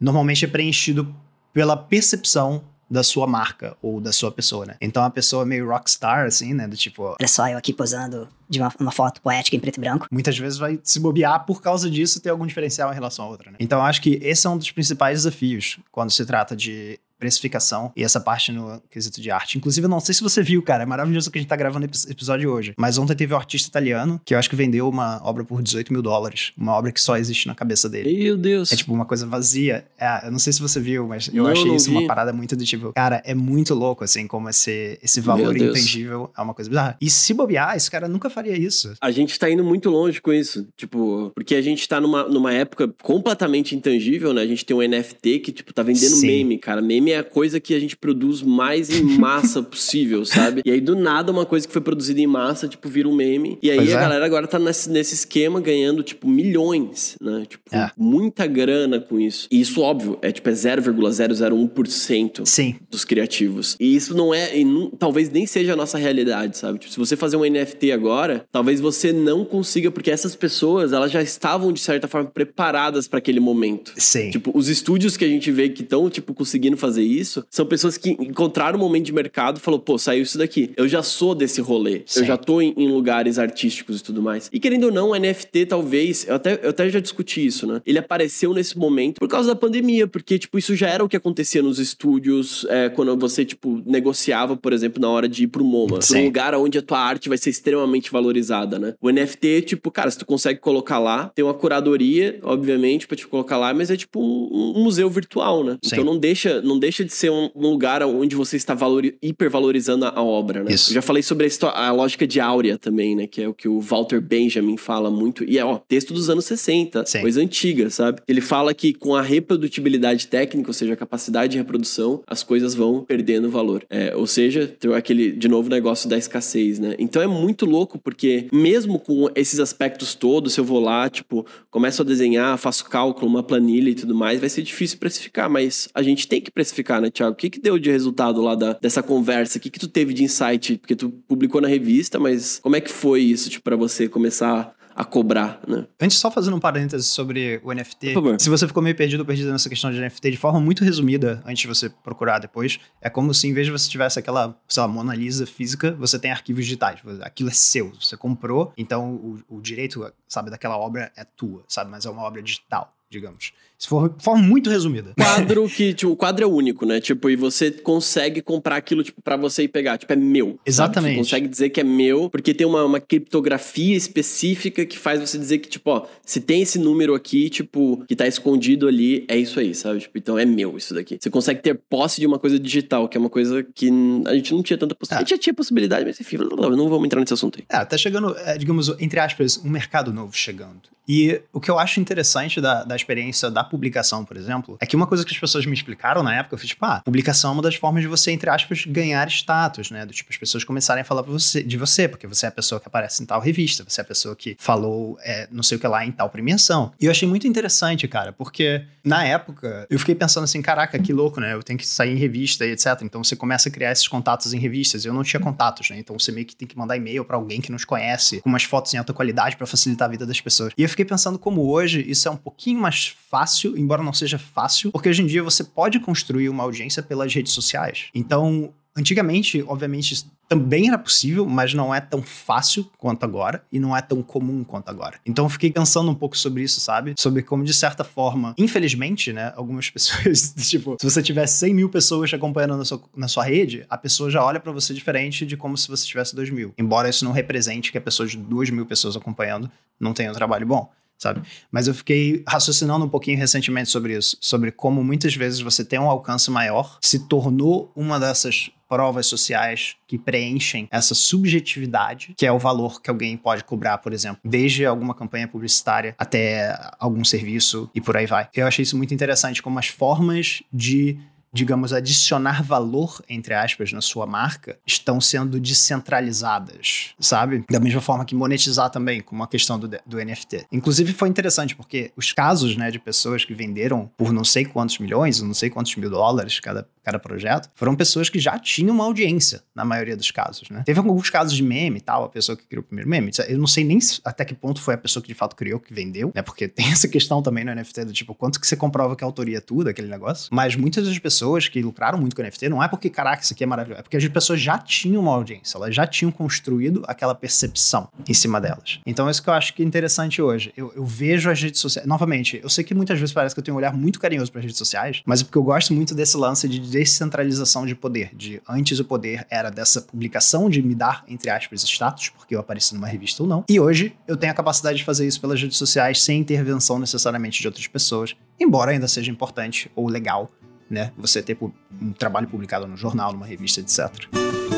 normalmente 0.00 0.44
é 0.44 0.48
preenchido 0.48 1.14
pela 1.52 1.76
percepção 1.76 2.62
da 2.90 3.02
sua 3.02 3.26
marca 3.26 3.76
ou 3.82 4.00
da 4.00 4.12
sua 4.12 4.32
pessoa, 4.32 4.64
né? 4.64 4.76
Então 4.80 5.02
a 5.04 5.10
pessoa 5.10 5.42
é 5.42 5.46
meio 5.46 5.68
rockstar, 5.68 6.26
assim, 6.26 6.54
né? 6.54 6.66
Do 6.66 6.76
tipo. 6.76 7.02
Olha 7.02 7.28
só, 7.28 7.46
eu 7.48 7.58
aqui 7.58 7.72
posando 7.72 8.28
de 8.48 8.60
uma, 8.60 8.72
uma, 8.80 8.90
foto 8.90 9.20
poética 9.20 9.56
em 9.56 9.60
preto 9.60 9.76
e 9.76 9.80
branco. 9.80 10.06
Muitas 10.10 10.38
vezes 10.38 10.58
vai 10.58 10.80
se 10.82 10.98
bobear 10.98 11.44
por 11.44 11.60
causa 11.60 11.90
disso 11.90 12.20
ter 12.20 12.30
algum 12.30 12.46
diferencial 12.46 12.90
em 12.90 12.94
relação 12.94 13.26
a 13.26 13.28
outra, 13.28 13.50
né? 13.50 13.58
Então 13.60 13.82
acho 13.82 14.00
que 14.00 14.18
esse 14.22 14.46
é 14.46 14.50
um 14.50 14.56
dos 14.56 14.70
principais 14.70 15.18
desafios 15.18 15.78
quando 15.92 16.10
se 16.10 16.24
trata 16.24 16.56
de 16.56 16.98
precificação 17.18 17.92
e 17.96 18.04
essa 18.04 18.20
parte 18.20 18.52
no 18.52 18.80
quesito 18.90 19.20
de 19.20 19.30
arte. 19.30 19.58
Inclusive, 19.58 19.84
eu 19.84 19.90
não 19.90 20.00
sei 20.00 20.14
se 20.14 20.22
você 20.22 20.42
viu, 20.42 20.62
cara, 20.62 20.82
é 20.82 20.86
maravilhoso 20.86 21.30
que 21.30 21.38
a 21.38 21.40
gente 21.40 21.48
tá 21.48 21.56
gravando 21.56 21.86
esse 21.86 22.10
episódio 22.10 22.50
hoje. 22.50 22.74
Mas 22.76 22.98
ontem 22.98 23.14
teve 23.14 23.34
um 23.34 23.36
artista 23.36 23.68
italiano 23.68 24.20
que 24.24 24.34
eu 24.34 24.38
acho 24.38 24.48
que 24.48 24.56
vendeu 24.56 24.88
uma 24.88 25.20
obra 25.24 25.44
por 25.44 25.62
18 25.62 25.92
mil 25.92 26.02
dólares. 26.02 26.52
Uma 26.56 26.72
obra 26.74 26.92
que 26.92 27.00
só 27.00 27.16
existe 27.16 27.46
na 27.46 27.54
cabeça 27.54 27.88
dele. 27.88 28.24
Meu 28.24 28.36
Deus. 28.36 28.72
É 28.72 28.76
tipo 28.76 28.92
uma 28.92 29.04
coisa 29.04 29.26
vazia. 29.26 29.86
É, 29.98 30.26
eu 30.26 30.30
não 30.30 30.38
sei 30.38 30.52
se 30.52 30.60
você 30.60 30.80
viu, 30.80 31.06
mas 31.06 31.28
eu 31.32 31.44
não, 31.44 31.50
achei 31.50 31.74
isso 31.74 31.90
vi. 31.90 31.96
uma 31.96 32.06
parada 32.06 32.32
muito 32.32 32.56
do 32.56 32.64
tipo, 32.64 32.92
cara, 32.92 33.22
é 33.24 33.34
muito 33.34 33.74
louco, 33.74 34.04
assim, 34.04 34.26
como 34.26 34.48
esse, 34.48 34.98
esse 35.02 35.20
valor 35.20 35.56
intangível 35.56 36.30
é 36.36 36.42
uma 36.42 36.54
coisa 36.54 36.70
bizarra. 36.70 36.96
E 37.00 37.10
se 37.10 37.34
bobear, 37.34 37.76
esse 37.76 37.90
cara 37.90 38.08
nunca 38.08 38.30
faria 38.30 38.56
isso. 38.56 38.92
A 39.00 39.10
gente 39.10 39.38
tá 39.38 39.50
indo 39.50 39.64
muito 39.64 39.90
longe 39.90 40.20
com 40.20 40.32
isso. 40.32 40.66
Tipo, 40.76 41.32
porque 41.34 41.54
a 41.54 41.62
gente 41.62 41.88
tá 41.88 42.00
numa, 42.00 42.24
numa 42.28 42.52
época 42.52 42.88
completamente 43.02 43.74
intangível, 43.74 44.32
né? 44.32 44.42
A 44.42 44.46
gente 44.46 44.64
tem 44.64 44.76
um 44.76 44.80
NFT 44.80 45.40
que, 45.40 45.52
tipo, 45.52 45.72
tá 45.72 45.82
vendendo 45.82 46.16
Sim. 46.16 46.26
meme, 46.26 46.58
cara. 46.58 46.80
Meme 46.80 47.07
é 47.12 47.18
a 47.18 47.24
coisa 47.24 47.60
que 47.60 47.74
a 47.74 47.80
gente 47.80 47.96
produz 47.96 48.42
mais 48.42 48.90
em 48.90 49.02
massa 49.02 49.62
possível, 49.62 50.24
sabe? 50.24 50.62
E 50.64 50.70
aí, 50.70 50.80
do 50.80 50.96
nada, 50.96 51.32
uma 51.32 51.46
coisa 51.46 51.66
que 51.66 51.72
foi 51.72 51.82
produzida 51.82 52.20
em 52.20 52.26
massa, 52.26 52.68
tipo, 52.68 52.88
vira 52.88 53.08
um 53.08 53.14
meme. 53.14 53.58
E 53.62 53.70
aí 53.70 53.76
pois 53.78 53.92
a 53.92 53.98
é. 53.98 54.00
galera 54.00 54.26
agora 54.26 54.46
tá 54.46 54.58
nesse, 54.58 54.90
nesse 54.90 55.14
esquema 55.14 55.60
ganhando, 55.60 56.02
tipo, 56.02 56.28
milhões, 56.28 57.16
né? 57.20 57.44
Tipo, 57.48 57.64
é. 57.74 57.90
muita 57.96 58.46
grana 58.46 59.00
com 59.00 59.20
isso. 59.20 59.48
E 59.50 59.60
isso, 59.60 59.80
óbvio, 59.80 60.18
é 60.22 60.30
tipo, 60.32 60.48
é 60.48 60.52
0,001% 60.52 62.46
Sim. 62.46 62.76
dos 62.90 63.04
criativos. 63.04 63.76
E 63.78 63.94
isso 63.94 64.16
não 64.16 64.32
é, 64.32 64.58
não, 64.64 64.90
talvez 64.90 65.30
nem 65.30 65.46
seja 65.46 65.72
a 65.72 65.76
nossa 65.76 65.98
realidade, 65.98 66.56
sabe? 66.56 66.78
Tipo, 66.78 66.92
se 66.92 66.98
você 66.98 67.16
fazer 67.16 67.36
um 67.36 67.44
NFT 67.44 67.92
agora, 67.92 68.44
talvez 68.50 68.80
você 68.80 69.12
não 69.12 69.44
consiga, 69.44 69.90
porque 69.90 70.10
essas 70.10 70.34
pessoas, 70.34 70.92
elas 70.92 71.10
já 71.10 71.22
estavam, 71.22 71.72
de 71.72 71.80
certa 71.80 72.08
forma, 72.08 72.30
preparadas 72.30 73.08
para 73.08 73.18
aquele 73.18 73.40
momento. 73.40 73.92
Sim. 73.96 74.30
Tipo, 74.30 74.50
os 74.54 74.68
estúdios 74.68 75.16
que 75.16 75.24
a 75.24 75.28
gente 75.28 75.50
vê 75.50 75.68
que 75.68 75.82
estão, 75.82 76.08
tipo, 76.10 76.34
conseguindo 76.34 76.76
fazer 76.76 76.97
isso, 77.02 77.44
são 77.50 77.66
pessoas 77.66 77.96
que 77.96 78.10
encontraram 78.10 78.78
um 78.78 78.82
momento 78.82 79.06
de 79.06 79.12
mercado 79.12 79.60
falou, 79.60 79.80
pô, 79.80 79.98
saiu 79.98 80.22
isso 80.22 80.38
daqui. 80.38 80.70
Eu 80.76 80.88
já 80.88 81.02
sou 81.02 81.34
desse 81.34 81.60
rolê. 81.60 82.02
Sim. 82.06 82.20
Eu 82.20 82.26
já 82.26 82.36
tô 82.36 82.60
em, 82.60 82.74
em, 82.76 82.88
lugares 82.88 83.38
artísticos 83.38 84.00
e 84.00 84.02
tudo 84.02 84.22
mais. 84.22 84.48
E 84.52 84.58
querendo 84.58 84.84
ou 84.84 84.92
não, 84.92 85.10
o 85.10 85.16
NFT 85.16 85.66
talvez, 85.66 86.26
eu 86.26 86.34
até, 86.34 86.60
eu 86.62 86.70
até 86.70 86.88
já 86.88 87.00
discuti 87.00 87.44
isso, 87.44 87.66
né? 87.66 87.80
Ele 87.86 87.98
apareceu 87.98 88.52
nesse 88.54 88.78
momento 88.78 89.18
por 89.18 89.28
causa 89.28 89.48
da 89.48 89.56
pandemia, 89.56 90.06
porque, 90.06 90.38
tipo, 90.38 90.58
isso 90.58 90.74
já 90.74 90.88
era 90.88 91.04
o 91.04 91.08
que 91.08 91.16
acontecia 91.16 91.62
nos 91.62 91.78
estúdios, 91.78 92.66
é, 92.68 92.88
quando 92.88 93.16
você, 93.16 93.44
tipo, 93.44 93.82
negociava, 93.86 94.56
por 94.56 94.72
exemplo, 94.72 95.00
na 95.00 95.08
hora 95.08 95.28
de 95.28 95.44
ir 95.44 95.48
pro 95.48 95.64
MoMA. 95.64 96.00
Sim. 96.00 96.22
Um 96.22 96.24
lugar 96.26 96.54
onde 96.54 96.78
a 96.78 96.82
tua 96.82 96.98
arte 96.98 97.28
vai 97.28 97.38
ser 97.38 97.50
extremamente 97.50 98.10
valorizada, 98.10 98.78
né? 98.78 98.94
O 99.00 99.10
NFT, 99.10 99.62
tipo, 99.62 99.90
cara, 99.90 100.10
se 100.10 100.18
tu 100.18 100.26
consegue 100.26 100.60
colocar 100.60 100.98
lá, 100.98 101.30
tem 101.34 101.44
uma 101.44 101.54
curadoria, 101.54 102.38
obviamente, 102.42 103.06
pra 103.06 103.16
te 103.16 103.26
colocar 103.26 103.56
lá, 103.56 103.72
mas 103.72 103.90
é 103.90 103.96
tipo 103.96 104.20
um, 104.20 104.76
um 104.76 104.82
museu 104.82 105.08
virtual, 105.10 105.64
né? 105.64 105.78
Sim. 105.82 105.96
Então 105.96 106.04
não 106.04 106.18
deixa, 106.18 106.60
não 106.62 106.78
deixa 106.78 106.87
de 107.04 107.12
ser 107.12 107.30
um, 107.30 107.50
um 107.54 107.70
lugar 107.70 108.02
onde 108.02 108.34
você 108.34 108.56
está 108.56 108.74
valor, 108.74 109.04
hipervalorizando 109.22 110.04
a, 110.06 110.10
a 110.10 110.22
obra, 110.22 110.64
né? 110.64 110.72
Isso. 110.72 110.90
Eu 110.90 110.94
já 110.94 111.02
falei 111.02 111.22
sobre 111.22 111.46
a, 111.46 111.86
a, 111.86 111.92
lógica 111.92 112.26
de 112.26 112.40
áurea 112.40 112.78
também, 112.78 113.14
né? 113.14 113.26
Que 113.26 113.42
é 113.42 113.48
o 113.48 113.54
que 113.54 113.68
o 113.68 113.80
Walter 113.80 114.20
Benjamin 114.20 114.76
fala 114.76 115.10
muito. 115.10 115.44
E 115.44 115.58
é, 115.58 115.64
ó, 115.64 115.78
texto 115.78 116.12
dos 116.12 116.30
anos 116.30 116.44
60, 116.44 117.04
Sim. 117.06 117.20
coisa 117.20 117.40
antiga, 117.40 117.90
sabe? 117.90 118.20
Ele 118.26 118.40
fala 118.40 118.72
que 118.74 118.92
com 118.92 119.14
a 119.14 119.22
reprodutibilidade 119.22 120.26
técnica, 120.26 120.70
ou 120.70 120.74
seja, 120.74 120.92
a 120.94 120.96
capacidade 120.96 121.52
de 121.52 121.58
reprodução, 121.58 122.22
as 122.26 122.42
coisas 122.42 122.74
vão 122.74 123.04
perdendo 123.04 123.50
valor. 123.50 123.84
É, 123.90 124.14
ou 124.16 124.26
seja, 124.26 124.66
tem 124.66 124.92
aquele, 124.94 125.32
de 125.32 125.48
novo, 125.48 125.68
negócio 125.68 126.08
da 126.08 126.16
escassez, 126.16 126.78
né? 126.78 126.94
Então 126.98 127.22
é 127.22 127.26
muito 127.26 127.66
louco, 127.66 127.98
porque 127.98 128.46
mesmo 128.52 128.98
com 128.98 129.28
esses 129.34 129.60
aspectos 129.60 130.14
todos, 130.14 130.54
se 130.54 130.60
eu 130.60 130.64
vou 130.64 130.80
lá, 130.80 131.08
tipo, 131.08 131.46
começo 131.70 132.02
a 132.02 132.04
desenhar, 132.04 132.56
faço 132.58 132.84
cálculo, 132.84 133.30
uma 133.30 133.42
planilha 133.42 133.90
e 133.90 133.94
tudo 133.94 134.14
mais, 134.14 134.40
vai 134.40 134.48
ser 134.48 134.62
difícil 134.62 134.98
precificar, 134.98 135.48
mas 135.50 135.88
a 135.94 136.02
gente 136.02 136.26
tem 136.26 136.40
que 136.40 136.50
precificar, 136.50 136.77
né, 137.00 137.10
Thiago? 137.10 137.32
O 137.32 137.36
que, 137.36 137.50
que 137.50 137.60
deu 137.60 137.78
de 137.78 137.90
resultado 137.90 138.40
lá 138.40 138.54
da, 138.54 138.72
dessa 138.74 139.02
conversa? 139.02 139.58
O 139.58 139.60
que, 139.60 139.70
que 139.70 139.78
tu 139.78 139.88
teve 139.88 140.12
de 140.12 140.24
insight? 140.24 140.78
Porque 140.78 140.96
tu 140.96 141.10
publicou 141.26 141.60
na 141.60 141.68
revista, 141.68 142.18
mas 142.18 142.58
como 142.62 142.76
é 142.76 142.80
que 142.80 142.90
foi 142.90 143.20
isso, 143.22 143.50
tipo, 143.50 143.64
pra 143.64 143.76
você 143.76 144.08
começar 144.08 144.74
a 144.98 145.04
cobrar, 145.04 145.60
né? 145.64 145.86
Antes, 146.00 146.18
só 146.18 146.28
fazendo 146.28 146.56
um 146.56 146.60
parênteses 146.60 147.06
sobre 147.06 147.60
o 147.62 147.72
NFT. 147.72 148.14
Se 148.36 148.50
você 148.50 148.66
ficou 148.66 148.82
meio 148.82 148.96
perdido 148.96 149.20
ou 149.20 149.26
perdida 149.26 149.52
nessa 149.52 149.68
questão 149.68 149.92
de 149.92 150.00
NFT, 150.00 150.32
de 150.32 150.36
forma 150.36 150.58
muito 150.58 150.82
resumida, 150.82 151.40
antes 151.46 151.62
de 151.62 151.68
você 151.68 151.88
procurar 151.88 152.40
depois, 152.40 152.80
é 153.00 153.08
como 153.08 153.32
se 153.32 153.46
em 153.46 153.52
vez 153.52 153.68
de 153.68 153.70
você 153.70 153.88
tivesse 153.88 154.18
aquela, 154.18 154.60
sei 154.66 154.80
lá, 154.80 154.88
Mona 154.88 155.14
Lisa 155.14 155.46
física, 155.46 155.92
você 155.92 156.18
tem 156.18 156.32
arquivos 156.32 156.64
digitais. 156.64 157.00
Aquilo 157.20 157.48
é 157.48 157.52
seu, 157.52 157.92
você 157.92 158.16
comprou, 158.16 158.72
então 158.76 159.14
o, 159.14 159.38
o 159.48 159.60
direito, 159.60 160.04
sabe, 160.26 160.50
daquela 160.50 160.76
obra 160.76 161.12
é 161.16 161.22
tua, 161.24 161.62
sabe? 161.68 161.92
Mas 161.92 162.04
é 162.04 162.10
uma 162.10 162.22
obra 162.22 162.42
digital 162.42 162.92
digamos. 163.10 163.52
Se 163.78 163.86
for 163.86 164.08
de 164.08 164.24
forma 164.24 164.42
muito 164.42 164.68
resumida. 164.68 165.14
Quadro 165.16 165.68
que, 165.68 165.94
tipo, 165.94 166.10
o 166.10 166.16
quadro 166.16 166.44
é 166.44 166.48
único, 166.48 166.84
né? 166.84 167.00
Tipo, 167.00 167.30
e 167.30 167.36
você 167.36 167.70
consegue 167.70 168.42
comprar 168.42 168.74
aquilo, 168.74 169.04
tipo, 169.04 169.22
pra 169.22 169.36
você 169.36 169.62
ir 169.62 169.68
pegar. 169.68 169.96
Tipo, 169.96 170.12
é 170.12 170.16
meu. 170.16 170.58
Exatamente. 170.66 171.14
Sabe? 171.14 171.14
Você 171.14 171.18
consegue 171.18 171.48
dizer 171.48 171.70
que 171.70 171.80
é 171.80 171.84
meu, 171.84 172.28
porque 172.28 172.52
tem 172.52 172.66
uma, 172.66 172.84
uma 172.84 172.98
criptografia 172.98 173.96
específica 173.96 174.84
que 174.84 174.98
faz 174.98 175.20
você 175.20 175.38
dizer 175.38 175.58
que, 175.58 175.68
tipo, 175.68 175.90
ó, 175.90 176.06
se 176.26 176.40
tem 176.40 176.62
esse 176.62 176.76
número 176.76 177.14
aqui, 177.14 177.48
tipo, 177.48 178.04
que 178.08 178.16
tá 178.16 178.26
escondido 178.26 178.88
ali, 178.88 179.24
é 179.28 179.36
isso 179.36 179.60
aí, 179.60 179.72
sabe? 179.72 180.00
Tipo, 180.00 180.18
então 180.18 180.36
é 180.36 180.44
meu 180.44 180.76
isso 180.76 180.92
daqui. 180.92 181.16
Você 181.20 181.30
consegue 181.30 181.62
ter 181.62 181.80
posse 181.88 182.20
de 182.20 182.26
uma 182.26 182.38
coisa 182.38 182.58
digital, 182.58 183.08
que 183.08 183.16
é 183.16 183.20
uma 183.20 183.30
coisa 183.30 183.62
que 183.62 183.90
a 184.26 184.34
gente 184.34 184.52
não 184.52 184.62
tinha 184.62 184.76
tanta 184.76 184.96
possibilidade. 184.96 185.22
É. 185.22 185.22
A 185.22 185.24
gente 185.24 185.30
já 185.36 185.38
tinha 185.38 185.54
possibilidade, 185.54 186.04
mas 186.04 186.20
enfim, 186.20 186.36
não 186.36 186.88
vamos 186.88 187.04
entrar 187.06 187.20
nesse 187.20 187.32
assunto 187.32 187.60
aí. 187.60 187.64
É, 187.68 187.84
tá 187.84 187.96
chegando, 187.96 188.36
é, 188.38 188.58
digamos, 188.58 188.88
entre 188.98 189.20
aspas, 189.20 189.56
um 189.64 189.70
mercado 189.70 190.12
novo 190.12 190.32
chegando. 190.34 190.98
E 191.08 191.40
o 191.54 191.58
que 191.60 191.70
eu 191.70 191.78
acho 191.78 192.00
interessante 192.00 192.60
da, 192.60 192.84
da 192.84 192.94
experiência 192.98 193.50
da 193.50 193.64
publicação, 193.64 194.24
por 194.24 194.36
exemplo, 194.36 194.76
é 194.80 194.86
que 194.86 194.96
uma 194.96 195.06
coisa 195.06 195.24
que 195.24 195.32
as 195.32 195.38
pessoas 195.38 195.64
me 195.66 195.74
explicaram 195.74 196.22
na 196.22 196.34
época, 196.34 196.54
eu 196.54 196.58
fiz, 196.58 196.70
tipo, 196.70 196.84
ah, 196.84 197.00
publicação 197.04 197.50
é 197.50 197.54
uma 197.54 197.62
das 197.62 197.74
formas 197.74 198.02
de 198.02 198.08
você, 198.08 198.30
entre 198.30 198.50
aspas, 198.50 198.84
ganhar 198.84 199.26
status, 199.28 199.90
né? 199.90 200.04
Do 200.04 200.12
tipo, 200.12 200.30
as 200.30 200.36
pessoas 200.36 200.64
começarem 200.64 201.02
a 201.02 201.04
falar 201.04 201.22
você, 201.22 201.62
de 201.62 201.76
você, 201.76 202.08
porque 202.08 202.26
você 202.26 202.46
é 202.46 202.48
a 202.48 202.52
pessoa 202.52 202.80
que 202.80 202.88
aparece 202.88 203.22
em 203.22 203.26
tal 203.26 203.40
revista, 203.40 203.84
você 203.86 204.00
é 204.00 204.04
a 204.04 204.06
pessoa 204.06 204.36
que 204.36 204.56
falou 204.58 205.18
é, 205.22 205.48
não 205.50 205.62
sei 205.62 205.76
o 205.76 205.80
que 205.80 205.86
lá 205.86 206.04
em 206.04 206.12
tal 206.12 206.28
premiação. 206.30 206.92
E 207.00 207.06
eu 207.06 207.10
achei 207.10 207.28
muito 207.28 207.46
interessante, 207.46 208.06
cara, 208.08 208.32
porque 208.32 208.84
na 209.04 209.24
época 209.24 209.86
eu 209.88 209.98
fiquei 209.98 210.14
pensando 210.14 210.44
assim, 210.44 210.60
caraca, 210.60 210.98
que 210.98 211.12
louco, 211.12 211.40
né? 211.40 211.54
Eu 211.54 211.62
tenho 211.62 211.78
que 211.78 211.86
sair 211.86 212.12
em 212.12 212.16
revista 212.16 212.66
e 212.66 212.72
etc. 212.72 212.86
Então 213.02 213.22
você 213.22 213.36
começa 213.36 213.68
a 213.68 213.72
criar 213.72 213.92
esses 213.92 214.08
contatos 214.08 214.52
em 214.52 214.58
revistas. 214.58 215.04
Eu 215.04 215.14
não 215.14 215.22
tinha 215.22 215.40
contatos, 215.40 215.90
né? 215.90 215.98
Então 215.98 216.18
você 216.18 216.32
meio 216.32 216.46
que 216.46 216.54
tem 216.54 216.66
que 216.66 216.76
mandar 216.76 216.96
e-mail 216.96 217.24
para 217.24 217.36
alguém 217.36 217.60
que 217.60 217.70
nos 217.70 217.84
conhece, 217.84 218.40
com 218.40 218.48
umas 218.48 218.64
fotos 218.64 218.92
em 218.94 218.98
alta 218.98 219.12
qualidade 219.12 219.56
para 219.56 219.66
facilitar 219.66 220.08
a 220.08 220.10
vida 220.10 220.26
das 220.26 220.40
pessoas. 220.40 220.72
E 220.76 220.82
eu 220.82 220.88
fiquei 220.88 221.04
pensando 221.04 221.38
como 221.38 221.68
hoje 221.70 222.04
isso 222.08 222.28
é 222.28 222.30
um 222.30 222.36
pouquinho 222.36 222.80
mais 222.80 222.87
fácil, 222.96 223.76
embora 223.76 224.02
não 224.02 224.12
seja 224.12 224.38
fácil, 224.38 224.90
porque 224.90 225.08
hoje 225.08 225.22
em 225.22 225.26
dia 225.26 225.42
você 225.42 225.64
pode 225.64 226.00
construir 226.00 226.48
uma 226.48 226.62
audiência 226.62 227.02
pelas 227.02 227.34
redes 227.34 227.52
sociais. 227.52 228.06
Então, 228.14 228.72
Antigamente, 228.98 229.64
obviamente, 229.68 230.26
também 230.48 230.88
era 230.88 230.98
possível, 230.98 231.46
mas 231.46 231.72
não 231.72 231.94
é 231.94 232.00
tão 232.00 232.20
fácil 232.20 232.90
quanto 232.98 233.22
agora 233.22 233.62
e 233.70 233.78
não 233.78 233.96
é 233.96 234.02
tão 234.02 234.20
comum 234.24 234.64
quanto 234.64 234.88
agora. 234.88 235.20
Então 235.24 235.48
fiquei 235.48 235.70
pensando 235.70 236.10
um 236.10 236.14
pouco 236.16 236.36
sobre 236.36 236.64
isso, 236.64 236.80
sabe? 236.80 237.14
Sobre 237.16 237.44
como, 237.44 237.62
de 237.62 237.72
certa 237.72 238.02
forma, 238.02 238.54
infelizmente, 238.58 239.32
né, 239.32 239.52
algumas 239.54 239.88
pessoas, 239.88 240.52
tipo, 240.68 240.96
se 241.00 241.08
você 241.08 241.22
tiver 241.22 241.46
100 241.46 241.74
mil 241.74 241.88
pessoas 241.88 242.30
te 242.30 242.34
acompanhando 242.34 242.76
na 242.76 242.84
sua, 242.84 243.00
na 243.16 243.28
sua 243.28 243.44
rede, 243.44 243.86
a 243.88 243.96
pessoa 243.96 244.28
já 244.30 244.44
olha 244.44 244.58
para 244.58 244.72
você 244.72 244.92
diferente 244.92 245.46
de 245.46 245.56
como 245.56 245.78
se 245.78 245.86
você 245.86 246.04
tivesse 246.04 246.34
2 246.34 246.50
mil. 246.50 246.74
Embora 246.76 247.08
isso 247.08 247.24
não 247.24 247.30
represente 247.30 247.92
que 247.92 247.98
a 247.98 248.00
pessoa 248.00 248.26
de 248.26 248.36
2 248.36 248.70
mil 248.70 248.84
pessoas 248.84 249.16
acompanhando 249.16 249.70
não 250.00 250.12
tenha 250.12 250.32
um 250.32 250.34
trabalho 250.34 250.66
bom 250.66 250.90
sabe? 251.18 251.42
Mas 251.70 251.88
eu 251.88 251.94
fiquei 251.94 252.42
raciocinando 252.46 253.04
um 253.04 253.08
pouquinho 253.08 253.36
recentemente 253.36 253.90
sobre 253.90 254.16
isso, 254.16 254.36
sobre 254.40 254.70
como 254.70 255.02
muitas 255.02 255.34
vezes 255.34 255.60
você 255.60 255.84
tem 255.84 255.98
um 255.98 256.08
alcance 256.08 256.50
maior, 256.50 256.98
se 257.02 257.26
tornou 257.26 257.92
uma 257.94 258.18
dessas 258.20 258.70
provas 258.88 259.26
sociais 259.26 259.96
que 260.06 260.16
preenchem 260.16 260.88
essa 260.90 261.14
subjetividade, 261.14 262.34
que 262.36 262.46
é 262.46 262.52
o 262.52 262.58
valor 262.58 263.02
que 263.02 263.10
alguém 263.10 263.36
pode 263.36 263.62
cobrar, 263.62 263.98
por 263.98 264.14
exemplo, 264.14 264.40
desde 264.42 264.86
alguma 264.86 265.14
campanha 265.14 265.46
publicitária 265.46 266.14
até 266.16 266.74
algum 266.98 267.22
serviço 267.22 267.90
e 267.94 268.00
por 268.00 268.16
aí 268.16 268.24
vai. 268.24 268.48
Eu 268.54 268.66
achei 268.66 268.82
isso 268.82 268.96
muito 268.96 269.12
interessante, 269.12 269.62
como 269.62 269.78
as 269.78 269.88
formas 269.88 270.62
de 270.72 271.18
digamos, 271.52 271.92
adicionar 271.92 272.62
valor, 272.62 273.22
entre 273.28 273.54
aspas, 273.54 273.92
na 273.92 274.00
sua 274.00 274.26
marca, 274.26 274.78
estão 274.86 275.20
sendo 275.20 275.58
descentralizadas, 275.58 277.14
sabe? 277.18 277.64
Da 277.70 277.80
mesma 277.80 278.00
forma 278.00 278.24
que 278.24 278.34
monetizar 278.34 278.90
também, 278.90 279.20
como 279.20 279.42
a 279.42 279.48
questão 279.48 279.78
do, 279.78 279.88
do 279.88 280.24
NFT. 280.24 280.66
Inclusive, 280.70 281.12
foi 281.12 281.28
interessante, 281.28 281.74
porque 281.74 282.12
os 282.16 282.32
casos, 282.32 282.76
né, 282.76 282.90
de 282.90 282.98
pessoas 282.98 283.44
que 283.44 283.54
venderam 283.54 284.10
por 284.16 284.32
não 284.32 284.44
sei 284.44 284.64
quantos 284.64 284.98
milhões, 284.98 285.40
não 285.40 285.54
sei 285.54 285.70
quantos 285.70 285.94
mil 285.96 286.10
dólares 286.10 286.60
cada, 286.60 286.86
cada 287.08 287.18
projeto, 287.18 287.70
foram 287.74 287.96
pessoas 287.96 288.28
que 288.28 288.38
já 288.38 288.58
tinham 288.58 288.94
uma 288.94 289.04
audiência, 289.04 289.62
na 289.74 289.82
maioria 289.82 290.14
dos 290.14 290.30
casos, 290.30 290.68
né? 290.68 290.82
Teve 290.84 290.98
alguns 290.98 291.30
casos 291.30 291.54
de 291.54 291.62
meme 291.62 291.98
e 291.98 292.00
tal, 292.02 292.24
a 292.24 292.28
pessoa 292.28 292.54
que 292.54 292.66
criou 292.66 292.82
o 292.82 292.86
primeiro 292.86 293.08
meme. 293.08 293.30
Eu 293.48 293.58
não 293.58 293.66
sei 293.66 293.82
nem 293.82 293.98
até 294.24 294.44
que 294.44 294.54
ponto 294.54 294.80
foi 294.80 294.94
a 294.94 294.98
pessoa 294.98 295.22
que 295.22 295.28
de 295.28 295.34
fato 295.34 295.56
criou, 295.56 295.80
que 295.80 295.94
vendeu, 295.94 296.30
né? 296.34 296.42
Porque 296.42 296.68
tem 296.68 296.92
essa 296.92 297.08
questão 297.08 297.42
também 297.42 297.64
no 297.64 297.74
NFT 297.74 298.04
do 298.04 298.12
tipo, 298.12 298.34
quanto 298.34 298.60
que 298.60 298.66
você 298.66 298.76
comprova 298.76 299.16
que 299.16 299.24
a 299.24 299.26
autoria 299.26 299.56
é 299.56 299.60
tudo, 299.60 299.88
aquele 299.88 300.08
negócio. 300.08 300.48
Mas 300.52 300.76
muitas 300.76 301.06
das 301.06 301.18
pessoas 301.18 301.66
que 301.66 301.80
lucraram 301.80 302.18
muito 302.18 302.36
com 302.36 302.42
o 302.42 302.44
NFT 302.44 302.68
não 302.68 302.82
é 302.82 302.88
porque, 302.88 303.08
caraca, 303.08 303.42
isso 303.42 303.54
aqui 303.54 303.64
é 303.64 303.66
maravilhoso, 303.66 304.00
é 304.00 304.02
porque 304.02 304.16
as 304.16 304.28
pessoas 304.28 304.60
já 304.60 304.76
tinham 304.76 305.22
uma 305.22 305.32
audiência, 305.32 305.78
elas 305.78 305.94
já 305.94 306.06
tinham 306.06 306.30
construído 306.30 307.02
aquela 307.06 307.34
percepção 307.34 308.08
em 308.28 308.34
cima 308.34 308.60
delas. 308.60 309.00
Então, 309.06 309.28
é 309.28 309.30
isso 309.30 309.42
que 309.42 309.48
eu 309.48 309.54
acho 309.54 309.72
que 309.72 309.82
é 309.82 309.86
interessante 309.86 310.42
hoje. 310.42 310.72
Eu, 310.76 310.92
eu 310.94 311.04
vejo 311.04 311.50
as 311.50 311.60
redes 311.62 311.80
sociais. 311.80 312.06
Novamente, 312.06 312.60
eu 312.62 312.68
sei 312.68 312.84
que 312.84 312.94
muitas 312.94 313.18
vezes 313.18 313.32
parece 313.32 313.54
que 313.54 313.60
eu 313.60 313.64
tenho 313.64 313.76
um 313.76 313.78
olhar 313.78 313.94
muito 313.94 314.20
carinhoso 314.20 314.52
para 314.52 314.58
as 314.58 314.64
redes 314.64 314.78
sociais, 314.78 315.22
mas 315.24 315.40
é 315.40 315.44
porque 315.44 315.56
eu 315.56 315.62
gosto 315.62 315.94
muito 315.94 316.14
desse 316.14 316.36
lance 316.36 316.68
de 316.68 316.78
descentralização 316.98 317.86
de 317.86 317.94
poder. 317.94 318.30
De 318.34 318.60
antes 318.68 318.98
o 318.98 319.04
poder 319.04 319.46
era 319.48 319.70
dessa 319.70 320.00
publicação 320.00 320.68
de 320.68 320.82
me 320.82 320.94
dar, 320.94 321.24
entre 321.28 321.48
aspas, 321.48 321.82
status, 321.84 322.30
porque 322.30 322.56
eu 322.56 322.60
apareci 322.60 322.94
numa 322.94 323.06
revista 323.06 323.42
ou 323.42 323.48
não. 323.48 323.64
E 323.68 323.78
hoje 323.78 324.16
eu 324.26 324.36
tenho 324.36 324.52
a 324.52 324.54
capacidade 324.54 324.98
de 324.98 325.04
fazer 325.04 325.26
isso 325.26 325.40
pelas 325.40 325.60
redes 325.60 325.76
sociais 325.76 326.22
sem 326.22 326.40
intervenção 326.40 326.98
necessariamente 326.98 327.60
de 327.60 327.66
outras 327.68 327.86
pessoas, 327.86 328.34
embora 328.58 328.90
ainda 328.90 329.06
seja 329.06 329.30
importante 329.30 329.90
ou 329.94 330.08
legal, 330.08 330.50
né? 330.90 331.12
Você 331.16 331.40
ter 331.40 331.56
um 332.00 332.12
trabalho 332.12 332.48
publicado 332.48 332.86
no 332.86 332.96
jornal, 332.96 333.32
numa 333.32 333.46
revista, 333.46 333.80
etc. 333.80 334.77